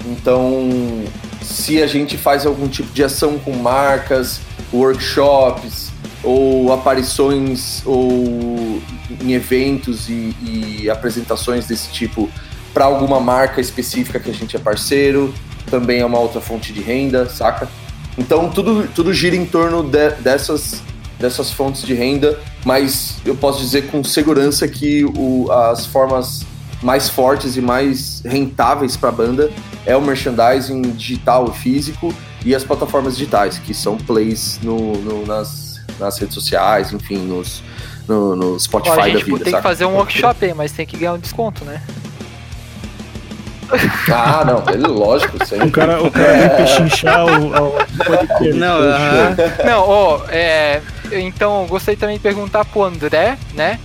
[0.06, 1.04] Então,
[1.42, 4.40] se a gente faz algum tipo de ação com marcas,
[4.72, 5.90] workshops
[6.24, 8.80] ou aparições ou
[9.20, 12.30] em eventos e, e apresentações desse tipo
[12.72, 15.32] para alguma marca específica que a gente é parceiro,
[15.70, 17.68] também é uma outra fonte de renda, saca?
[18.16, 20.82] Então tudo, tudo gira em torno de, dessas,
[21.18, 26.44] dessas fontes de renda, mas eu posso dizer com segurança que o, as formas
[26.82, 29.50] mais fortes e mais rentáveis para a banda
[29.86, 32.12] é o merchandising digital e físico
[32.44, 37.62] e as plataformas digitais, que são plays no, no nas, nas redes sociais, enfim, nos,
[38.08, 39.36] no, no Spotify Ó, a da gente vida.
[39.38, 39.62] tem que saca?
[39.62, 41.80] fazer um workshop aí, mas tem que ganhar um desconto, né?
[44.12, 45.68] Ah, não, ele, lógico, sempre.
[45.68, 47.72] O cara, o cara vem pechinchar o, o
[48.04, 48.52] podcast.
[48.52, 49.36] Não, aham.
[49.64, 50.80] Não, ó, é.
[51.12, 53.78] Então, gostaria também de perguntar pro André, né?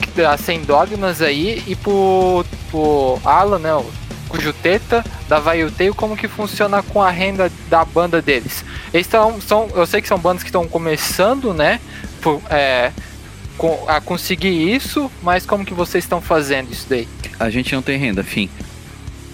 [0.00, 3.74] que tá Sem Dogmas aí, e pro, pro Alan, né?
[3.74, 3.84] o
[4.28, 8.64] Cujo Teta, da Vaiuteio, como que funciona com a renda da banda deles.
[8.94, 11.80] Eles tão, são, eu sei que são bandas que estão começando, né?
[12.22, 12.92] por- é,
[13.58, 17.08] com- a conseguir isso, mas como que vocês estão fazendo isso daí?
[17.38, 18.48] A gente não tem renda, fim.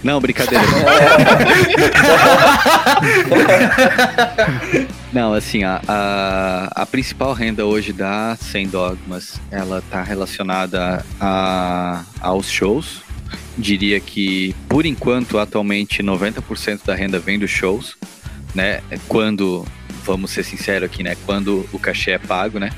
[0.07, 0.63] Não, brincadeira.
[5.11, 12.05] não, assim, a, a, a principal renda hoje da Sem Dogmas, ela tá relacionada a,
[12.21, 13.01] aos shows.
[13.57, 17.97] Diria que, por enquanto, atualmente, 90% da renda vem dos shows,
[18.55, 18.79] né?
[19.09, 19.65] Quando,
[20.05, 21.17] vamos ser sinceros aqui, né?
[21.25, 22.69] Quando o cachê é pago, né?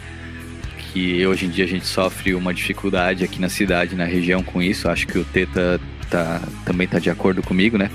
[0.91, 4.63] Que hoje em dia a gente sofre uma dificuldade aqui na cidade, na região com
[4.63, 4.89] isso.
[4.89, 5.79] Acho que o Teta
[6.09, 7.89] tá, também tá de acordo comigo, né?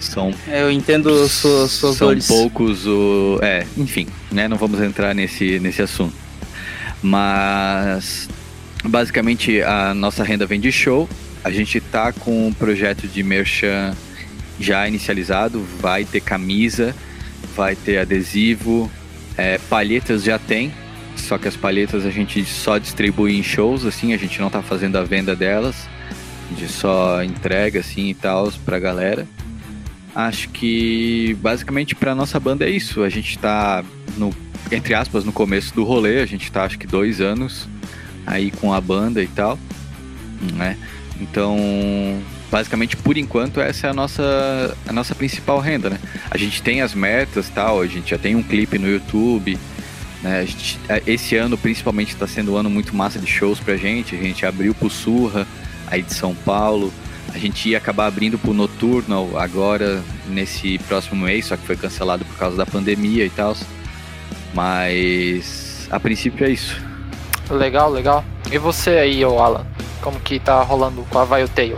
[0.00, 2.26] São, Eu entendo suas, suas são dores.
[2.26, 3.38] poucos o.
[3.42, 4.46] É, enfim, né?
[4.46, 6.14] Não vamos entrar nesse, nesse assunto.
[7.02, 8.28] Mas
[8.84, 11.08] basicamente a nossa renda vem de show.
[11.42, 13.94] A gente tá com um projeto de merchan
[14.60, 15.64] já inicializado.
[15.80, 16.94] Vai ter camisa,
[17.56, 18.90] vai ter adesivo,
[19.36, 20.72] é, palhetas já tem.
[21.16, 24.62] Só que as palhetas a gente só distribui em shows, assim, a gente não tá
[24.62, 25.88] fazendo a venda delas.
[26.50, 29.26] Gente só entrega assim e tal pra galera.
[30.14, 33.02] Acho que basicamente pra nossa banda é isso.
[33.02, 33.84] A gente tá
[34.16, 34.34] no,
[34.72, 37.68] entre aspas, no começo do rolê, a gente tá acho que dois anos
[38.26, 39.58] aí com a banda e tal.
[40.54, 40.76] Né?
[41.20, 41.56] Então,
[42.50, 45.98] basicamente por enquanto essa é a nossa, a nossa principal renda, né?
[46.30, 49.58] A gente tem as metas tal, a gente já tem um clipe no YouTube.
[50.22, 50.46] Né?
[50.46, 54.14] Gente- esse ano principalmente está sendo um ano muito massa de shows pra gente.
[54.16, 55.46] A gente abriu pro Surra,
[55.90, 56.92] aí de São Paulo.
[57.34, 62.24] A gente ia acabar abrindo pro Noturno agora, nesse próximo mês, só que foi cancelado
[62.24, 63.54] por causa da pandemia e tal.
[64.54, 66.76] Mas a princípio é isso.
[67.50, 68.24] Legal, legal.
[68.50, 69.66] E você aí, ô Alan?
[70.00, 71.76] Como que tá rolando com a Vaiuteio?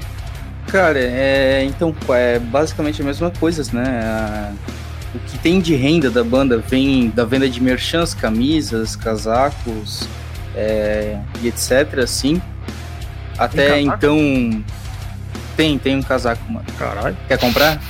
[0.69, 4.01] Cara, é, então, é basicamente a mesma coisa, né?
[4.05, 4.53] A-
[5.15, 10.07] o que tem de renda da banda vem da venda de merchans, camisas, casacos
[10.55, 12.41] é, e etc, assim.
[13.41, 14.65] Até Tem então...
[15.57, 16.65] Tem, tem um casaco, mano.
[16.79, 17.17] Caralho.
[17.27, 17.81] Quer comprar?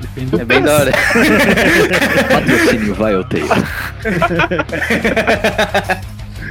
[0.00, 0.90] Depende do É bem da hora.
[2.30, 3.46] Patrocínio vai, eu tenho.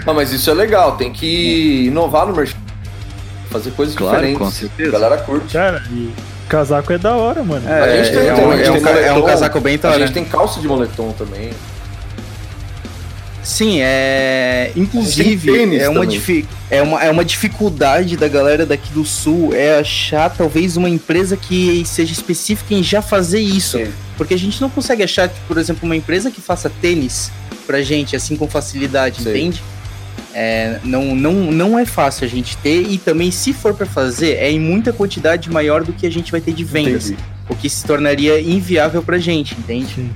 [0.06, 2.58] Não, mas isso é legal, tem que inovar no merchan.
[3.50, 4.40] Fazer coisas Claro, diferentes.
[4.40, 4.92] com A certeza.
[4.92, 5.54] galera curte.
[5.54, 6.12] Cara, e
[6.50, 7.70] casaco é da hora, mano.
[7.70, 9.60] É, A gente tem é, também, um, a gente é um tem é um casaco
[9.62, 10.00] bem da A hora.
[10.02, 11.52] gente tem calça de moletom também.
[13.44, 14.72] Sim, é.
[14.76, 19.54] Inclusive, tênis é, uma difi- é, uma, é uma dificuldade da galera daqui do sul
[19.54, 23.78] é achar talvez uma empresa que seja específica em já fazer isso.
[23.78, 23.92] Sim.
[24.18, 27.32] Porque a gente não consegue achar, tipo, por exemplo, uma empresa que faça tênis
[27.68, 29.30] pra gente, assim, com facilidade, Sim.
[29.30, 29.64] entende?
[30.34, 34.36] É, não, não, não é fácil a gente ter, e também, se for pra fazer,
[34.38, 37.22] é em muita quantidade maior do que a gente vai ter de vendas Entendi.
[37.50, 39.94] o que se tornaria inviável pra gente, entende?
[39.94, 40.10] Sim.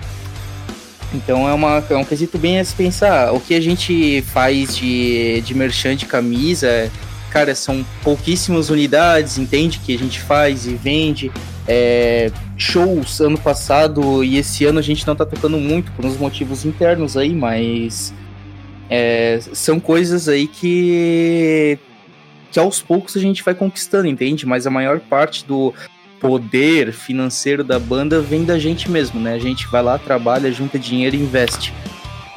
[1.13, 3.33] Então é, uma, é um quesito bem a se pensar.
[3.33, 6.91] O que a gente faz de, de merchan de camisa,
[7.31, 9.79] cara, são pouquíssimas unidades, entende?
[9.79, 11.31] Que a gente faz e vende.
[11.67, 16.17] É, shows ano passado e esse ano a gente não tá tocando muito por uns
[16.17, 18.13] motivos internos aí, mas
[18.89, 21.77] é, são coisas aí que
[22.49, 24.45] que aos poucos a gente vai conquistando, entende?
[24.45, 25.73] Mas a maior parte do
[26.19, 29.33] poder financeiro da banda vem da gente mesmo, né?
[29.33, 31.73] A gente vai lá, trabalha, junta dinheiro e investe.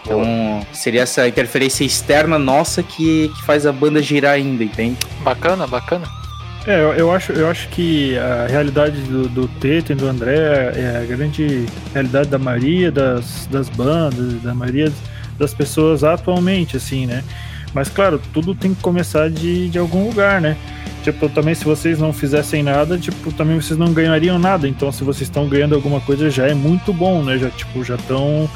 [0.02, 4.97] Então, seria essa interferência externa nossa que, que faz a banda girar ainda, entende?
[5.23, 6.07] Bacana, bacana.
[6.66, 10.36] É, eu, eu acho, eu acho que a realidade do, do Teta e do André
[10.77, 14.93] é a grande realidade da maioria das, das bandas, da maioria
[15.39, 17.24] das pessoas atualmente, assim, né?
[17.73, 20.57] Mas claro, tudo tem que começar de, de algum lugar, né?
[21.03, 24.69] Tipo, também se vocês não fizessem nada, tipo, também vocês não ganhariam nada.
[24.69, 27.39] Então, se vocês estão ganhando alguma coisa, já é muito bom, né?
[27.39, 28.49] Já, tipo, já estão.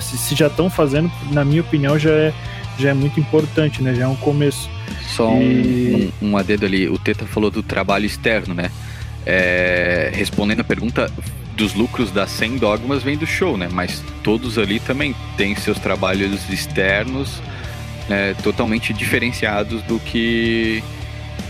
[0.00, 2.32] se, se já estão fazendo, na minha opinião, já é,
[2.78, 3.92] já é muito importante, né?
[3.94, 4.70] Já é um começo.
[5.16, 8.70] Só um, E- um, um adendo ali, o Teta falou do trabalho externo, né?
[9.26, 11.10] É, respondendo a pergunta,
[11.56, 13.68] dos lucros das 100 dogmas vem do show, né?
[13.70, 17.42] Mas todos ali também têm seus trabalhos externos
[18.08, 20.82] né, totalmente diferenciados do que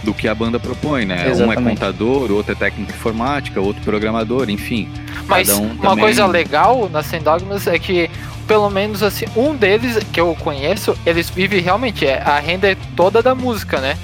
[0.03, 1.17] do que a banda propõe, né?
[1.17, 1.63] Um é Exatamente.
[1.81, 4.89] contador, outro é técnico de informática, outro programador, enfim.
[5.27, 8.11] Mas Cada um uma também- coisa legal na Sem Dogmas é que,
[8.47, 12.77] pelo menos assim, um deles que eu conheço, eles vivem realmente, é, a renda é
[12.97, 13.97] toda da música, né?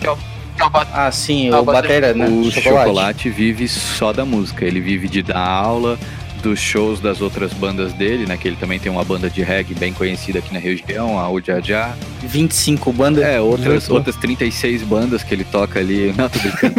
[0.00, 2.26] Que é o, é Ah, sim, o mas Batera, né?
[2.28, 3.28] O chocolate.
[3.30, 5.98] vive só da música, ele vive de dar aula,
[6.40, 8.36] dos shows das outras bandas dele, né?
[8.36, 11.94] Que ele também tem uma banda de reggae bem conhecida aqui na região, a Ujajá.
[12.22, 13.24] 25 bandas.
[13.24, 16.12] É, outras, outras 36 bandas que ele toca ali.
[16.18, 16.74] Não, tô brincando.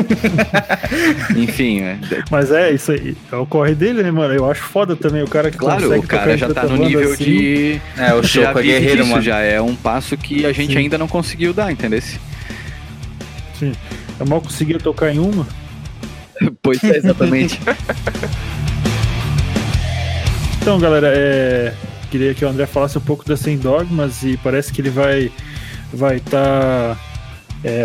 [1.39, 1.97] Enfim, é,
[2.29, 3.15] Mas é, isso aí.
[3.31, 4.33] É o corre dele, né, mano?
[4.33, 7.13] Eu acho foda também o cara que claro, consegue o cara já tá no nível
[7.13, 7.23] assim.
[7.23, 7.81] de.
[7.97, 9.21] É, o Choco é vive guerreiro, mano.
[9.21, 10.79] já é um passo que a gente Sim.
[10.79, 12.01] ainda não conseguiu dar, entendeu?
[14.19, 15.47] Eu mal conseguia tocar em uma.
[16.63, 17.59] Pois é, exatamente.
[20.61, 21.73] Então, galera, é...
[22.09, 25.31] queria que o André falasse um pouco da Sem Dogmas e parece que ele vai
[25.93, 26.97] vai estar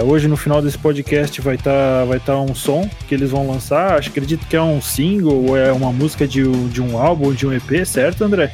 [0.04, 3.98] hoje no final desse podcast vai estar vai tá um som que eles vão lançar.
[3.98, 7.32] Acho acredito que é um single ou é uma música de, um- de um álbum,
[7.32, 8.52] de um EP, certo, André?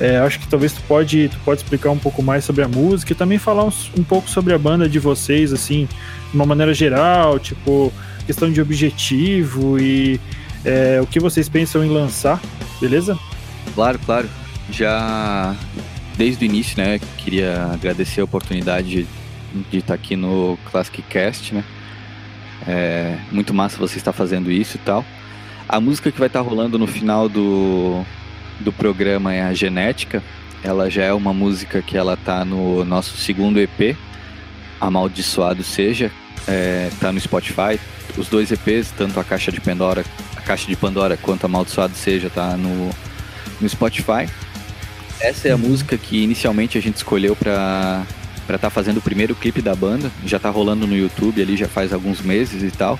[0.00, 3.12] É, acho que talvez tu pode, tu pode explicar um pouco mais sobre a música
[3.12, 5.86] e também falar uns- um pouco sobre a banda de vocês, assim,
[6.30, 7.92] de uma maneira geral, tipo,
[8.26, 10.20] questão de objetivo e
[10.64, 12.40] é, o que vocês pensam em lançar,
[12.80, 13.16] beleza?
[13.76, 14.28] Claro, claro.
[14.70, 15.54] Já
[16.16, 19.06] desde o início, né, queria agradecer a oportunidade
[19.70, 21.62] de, estar aqui no Classic Cast, né?
[22.66, 25.04] É muito massa você estar fazendo isso e tal.
[25.68, 28.02] A música que vai estar rolando no final do,
[28.60, 30.22] do programa é a Genética.
[30.64, 33.94] Ela já é uma música que ela tá no nosso segundo EP,
[34.80, 36.10] Amaldiçoado Seja,
[36.48, 37.78] é, tá no Spotify.
[38.16, 40.02] Os dois EPs, tanto a Caixa de Pandora,
[40.34, 42.90] a Caixa de Pandora quanto Amaldiçoado Seja, tá no
[43.60, 44.28] no Spotify.
[45.20, 48.04] Essa é a música que inicialmente a gente escolheu para
[48.46, 50.10] para estar fazendo o primeiro clipe da banda.
[50.24, 52.96] Já tá rolando no YouTube ali já faz alguns meses e tal.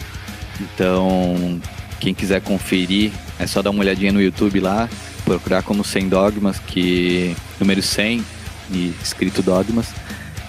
[0.61, 1.61] Então,
[2.01, 4.89] quem quiser conferir, é só dar uma olhadinha no YouTube lá,
[5.25, 8.25] procurar como 100 Dogmas, que número 100
[8.73, 9.87] e escrito Dogmas,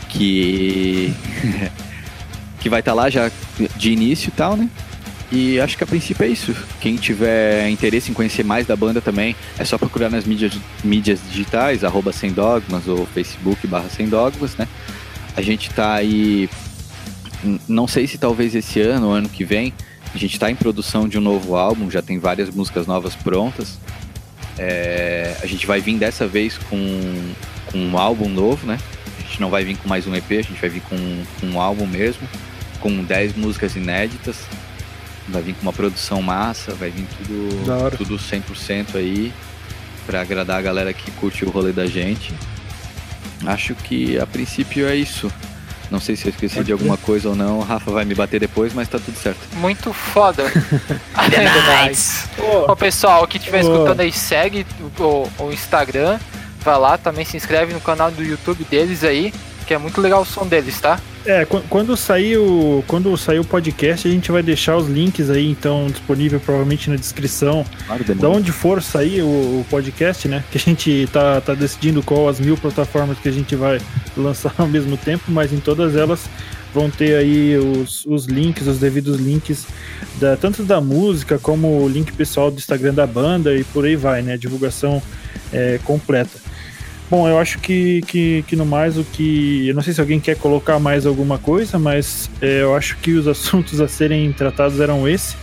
[0.10, 1.14] que
[2.60, 3.30] que vai estar lá já
[3.76, 4.68] de início e tal, né?
[5.32, 6.56] E acho que a princípio é isso.
[6.80, 11.20] Quem tiver interesse em conhecer mais da banda também, é só procurar nas mídias, mídias
[11.30, 14.68] digitais, arroba sem dogmas ou Facebook barra sem dogmas, né?
[15.36, 16.50] A gente tá aí,
[17.68, 19.74] não sei se talvez esse ano ou ano que vem,
[20.14, 23.78] a gente tá em produção de um novo álbum, já tem várias músicas novas prontas.
[24.58, 27.34] É, a gente vai vir dessa vez com,
[27.72, 28.80] com um álbum novo, né?
[29.18, 30.98] A gente não vai vir com mais um EP, a gente vai vir com,
[31.40, 32.28] com um álbum mesmo,
[32.80, 34.38] com 10 músicas inéditas.
[35.30, 39.34] Vai vir com uma produção massa, vai vir tudo, tudo 100% aí
[40.06, 42.34] pra agradar a galera que curte o rolê da gente.
[43.46, 45.32] Acho que a princípio é isso.
[45.92, 48.40] Não sei se eu esqueci de alguma coisa ou não, o Rafa vai me bater
[48.40, 49.40] depois, mas tá tudo certo.
[49.56, 50.44] Muito foda.
[51.88, 52.28] Nice.
[52.68, 54.66] Ô, pessoal, que estiver escutando aí, segue
[55.00, 56.20] o, o Instagram.
[56.62, 59.34] Vai lá, também se inscreve no canal do YouTube deles aí,
[59.66, 61.00] que é muito legal o som deles, tá?
[61.28, 65.30] É, qu- quando sair o, quando sair o podcast, a gente vai deixar os links
[65.30, 67.66] aí, então, disponível provavelmente na descrição.
[67.86, 69.26] Claro, Da onde for sair o,
[69.60, 70.42] o podcast, né?
[70.50, 73.82] Que a gente tá, tá decidindo qual as mil plataformas que a gente vai
[74.16, 76.30] lançar ao mesmo tempo, mas em todas elas
[76.74, 79.66] vão ter aí os, os links, os devidos links,
[80.22, 83.98] da, tanto da música como o link pessoal do Instagram da banda e por aí
[83.98, 84.34] vai, né?
[84.34, 85.02] A divulgação
[85.52, 86.40] é, completa.
[87.10, 89.68] Bom, eu acho que, que, que no mais o que.
[89.68, 93.14] Eu não sei se alguém quer colocar mais alguma coisa, mas é, eu acho que
[93.14, 95.36] os assuntos a serem tratados eram esse.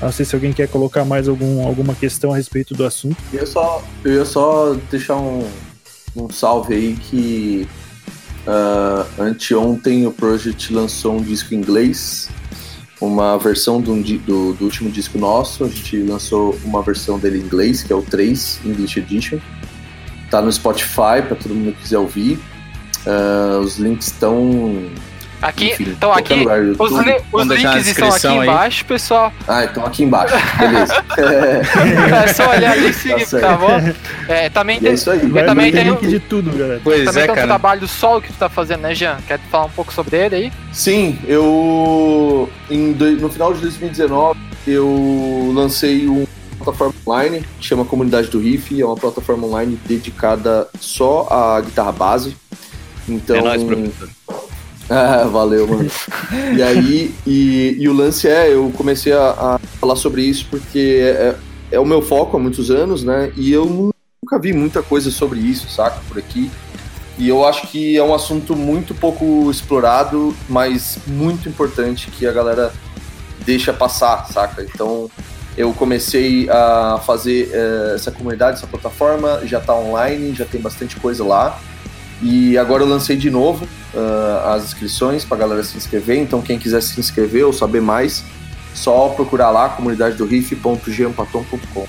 [0.00, 3.16] Não sei se alguém quer colocar mais algum, alguma questão a respeito do assunto.
[3.32, 5.46] Eu só, eu ia só deixar um,
[6.16, 7.68] um salve aí que
[8.46, 12.28] ah, anteontem o Project lançou um disco em inglês,
[13.00, 15.64] uma versão do, do, do último disco nosso.
[15.64, 19.38] A gente lançou uma versão dele em inglês, que é o 3 English Edition.
[20.32, 22.38] Tá no Spotify para todo mundo que quiser ouvir.
[23.06, 24.86] Ah, os links estão.
[25.42, 27.04] Aqui, enfim, então qualquer aqui, lugar do os, YouTube.
[27.04, 28.38] li- os links estão aqui aí.
[28.48, 29.32] embaixo, pessoal.
[29.46, 30.34] Ah, então aqui embaixo.
[30.58, 31.04] Beleza.
[32.24, 33.42] É só olhar ali e seguir, certo.
[33.42, 33.92] tá bom?
[34.26, 35.18] É, também e é tem, isso aí.
[35.26, 36.80] Vai também tem link de tudo, galera.
[36.82, 37.46] Pois também é, tem um cara.
[37.48, 39.18] trabalho do solo que tu tá fazendo, né, Jean?
[39.26, 40.52] Quer falar um pouco sobre ele aí?
[40.72, 46.24] Sim, eu em no final de 2019 eu lancei uma
[46.62, 51.92] plataforma online que chama Comunidade do Riff, é uma plataforma online dedicada só à guitarra
[51.92, 52.36] base.
[53.08, 54.08] Então, É nóis, professor.
[54.90, 55.90] Ah, valeu, mano.
[56.54, 61.00] e aí, e, e o lance é, eu comecei a, a falar sobre isso porque
[61.02, 61.36] é,
[61.70, 63.32] é o meu foco há muitos anos, né?
[63.34, 65.98] E eu nunca vi muita coisa sobre isso, saca?
[66.08, 66.50] Por aqui.
[67.16, 72.32] E eu acho que é um assunto muito pouco explorado, mas muito importante que a
[72.32, 72.72] galera
[73.46, 74.62] deixa passar, saca?
[74.62, 75.10] Então
[75.56, 80.96] eu comecei a fazer eh, essa comunidade, essa plataforma, já tá online, já tem bastante
[80.96, 81.58] coisa lá.
[82.22, 86.18] E agora eu lancei de novo ah, as inscrições pra galera se inscrever.
[86.18, 88.24] Então quem quiser se inscrever ou saber mais,
[88.74, 91.86] só procurar lá, comunidade do riff.giampaton.com.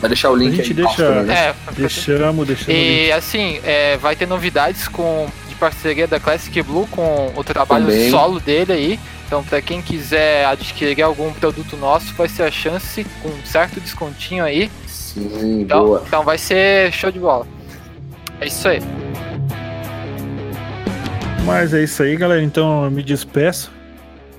[0.00, 1.34] Vai deixar o link A gente aí embaixo deixa- também, né?
[1.34, 2.74] É, Deixamos, deixamos.
[2.80, 7.86] E assim, é, vai ter novidades com de parceria da Classic Blue com o trabalho
[7.86, 8.10] Também.
[8.10, 9.00] solo dele aí.
[9.26, 13.80] Então, para quem quiser adquirir algum produto nosso, vai ser a chance com um certo
[13.80, 14.70] descontinho aí.
[14.86, 16.02] Sim, Então, boa.
[16.06, 17.46] então vai ser show de bola.
[18.40, 18.80] É isso aí.
[21.44, 22.42] Mas é isso aí, galera.
[22.42, 23.70] Então eu me despeço.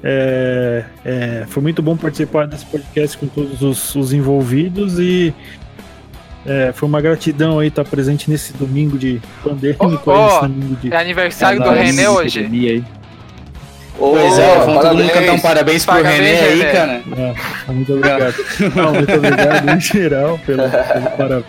[0.03, 5.33] É, é, foi muito bom participar desse podcast com todos os, os envolvidos e
[6.45, 10.51] é, foi uma gratidão aí estar presente nesse domingo de pandêmico, Oh, aí,
[10.91, 11.69] oh, É aniversário do.
[11.71, 12.39] René hoje.
[12.41, 12.83] epidemia
[13.97, 16.71] Pois é, vamos todo mundo cantar um parabéns pro Parabéns, René aí, René.
[16.71, 17.01] cara.
[17.67, 18.35] Ah, muito obrigado.
[18.75, 21.45] Não, muito obrigado em geral pelo, pelo parabéns.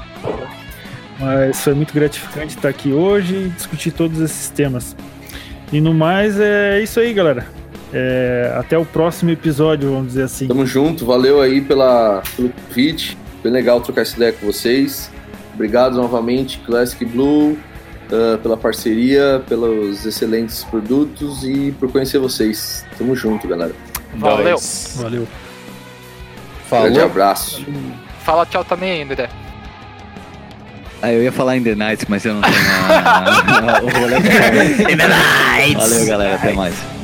[1.19, 4.95] Mas foi muito gratificante estar aqui hoje e discutir todos esses temas.
[5.73, 7.47] E no mais, é isso aí, galera.
[7.93, 10.47] É, até o próximo episódio, vamos dizer assim.
[10.47, 13.17] Tamo junto, valeu aí pela, pelo convite.
[13.43, 15.11] Bem legal trocar essa ideia com vocês.
[15.55, 17.57] Obrigado novamente, Classic Blue,
[18.13, 22.85] ah, pela parceria, pelos excelentes produtos e por conhecer vocês.
[22.99, 23.75] Tamo junto, galera.
[24.17, 24.59] Valeu.
[24.97, 25.29] Valeu.
[26.69, 27.05] Grande Falou.
[27.05, 27.65] abraço.
[28.25, 29.29] Fala tchau também ainda, né?
[31.03, 33.81] Ah, eu ia falar in the night, mas eu não tenho a...
[33.83, 34.17] o rolê
[34.93, 35.75] In the night!
[35.77, 36.35] Valeu, galera.
[36.37, 36.96] Até mais.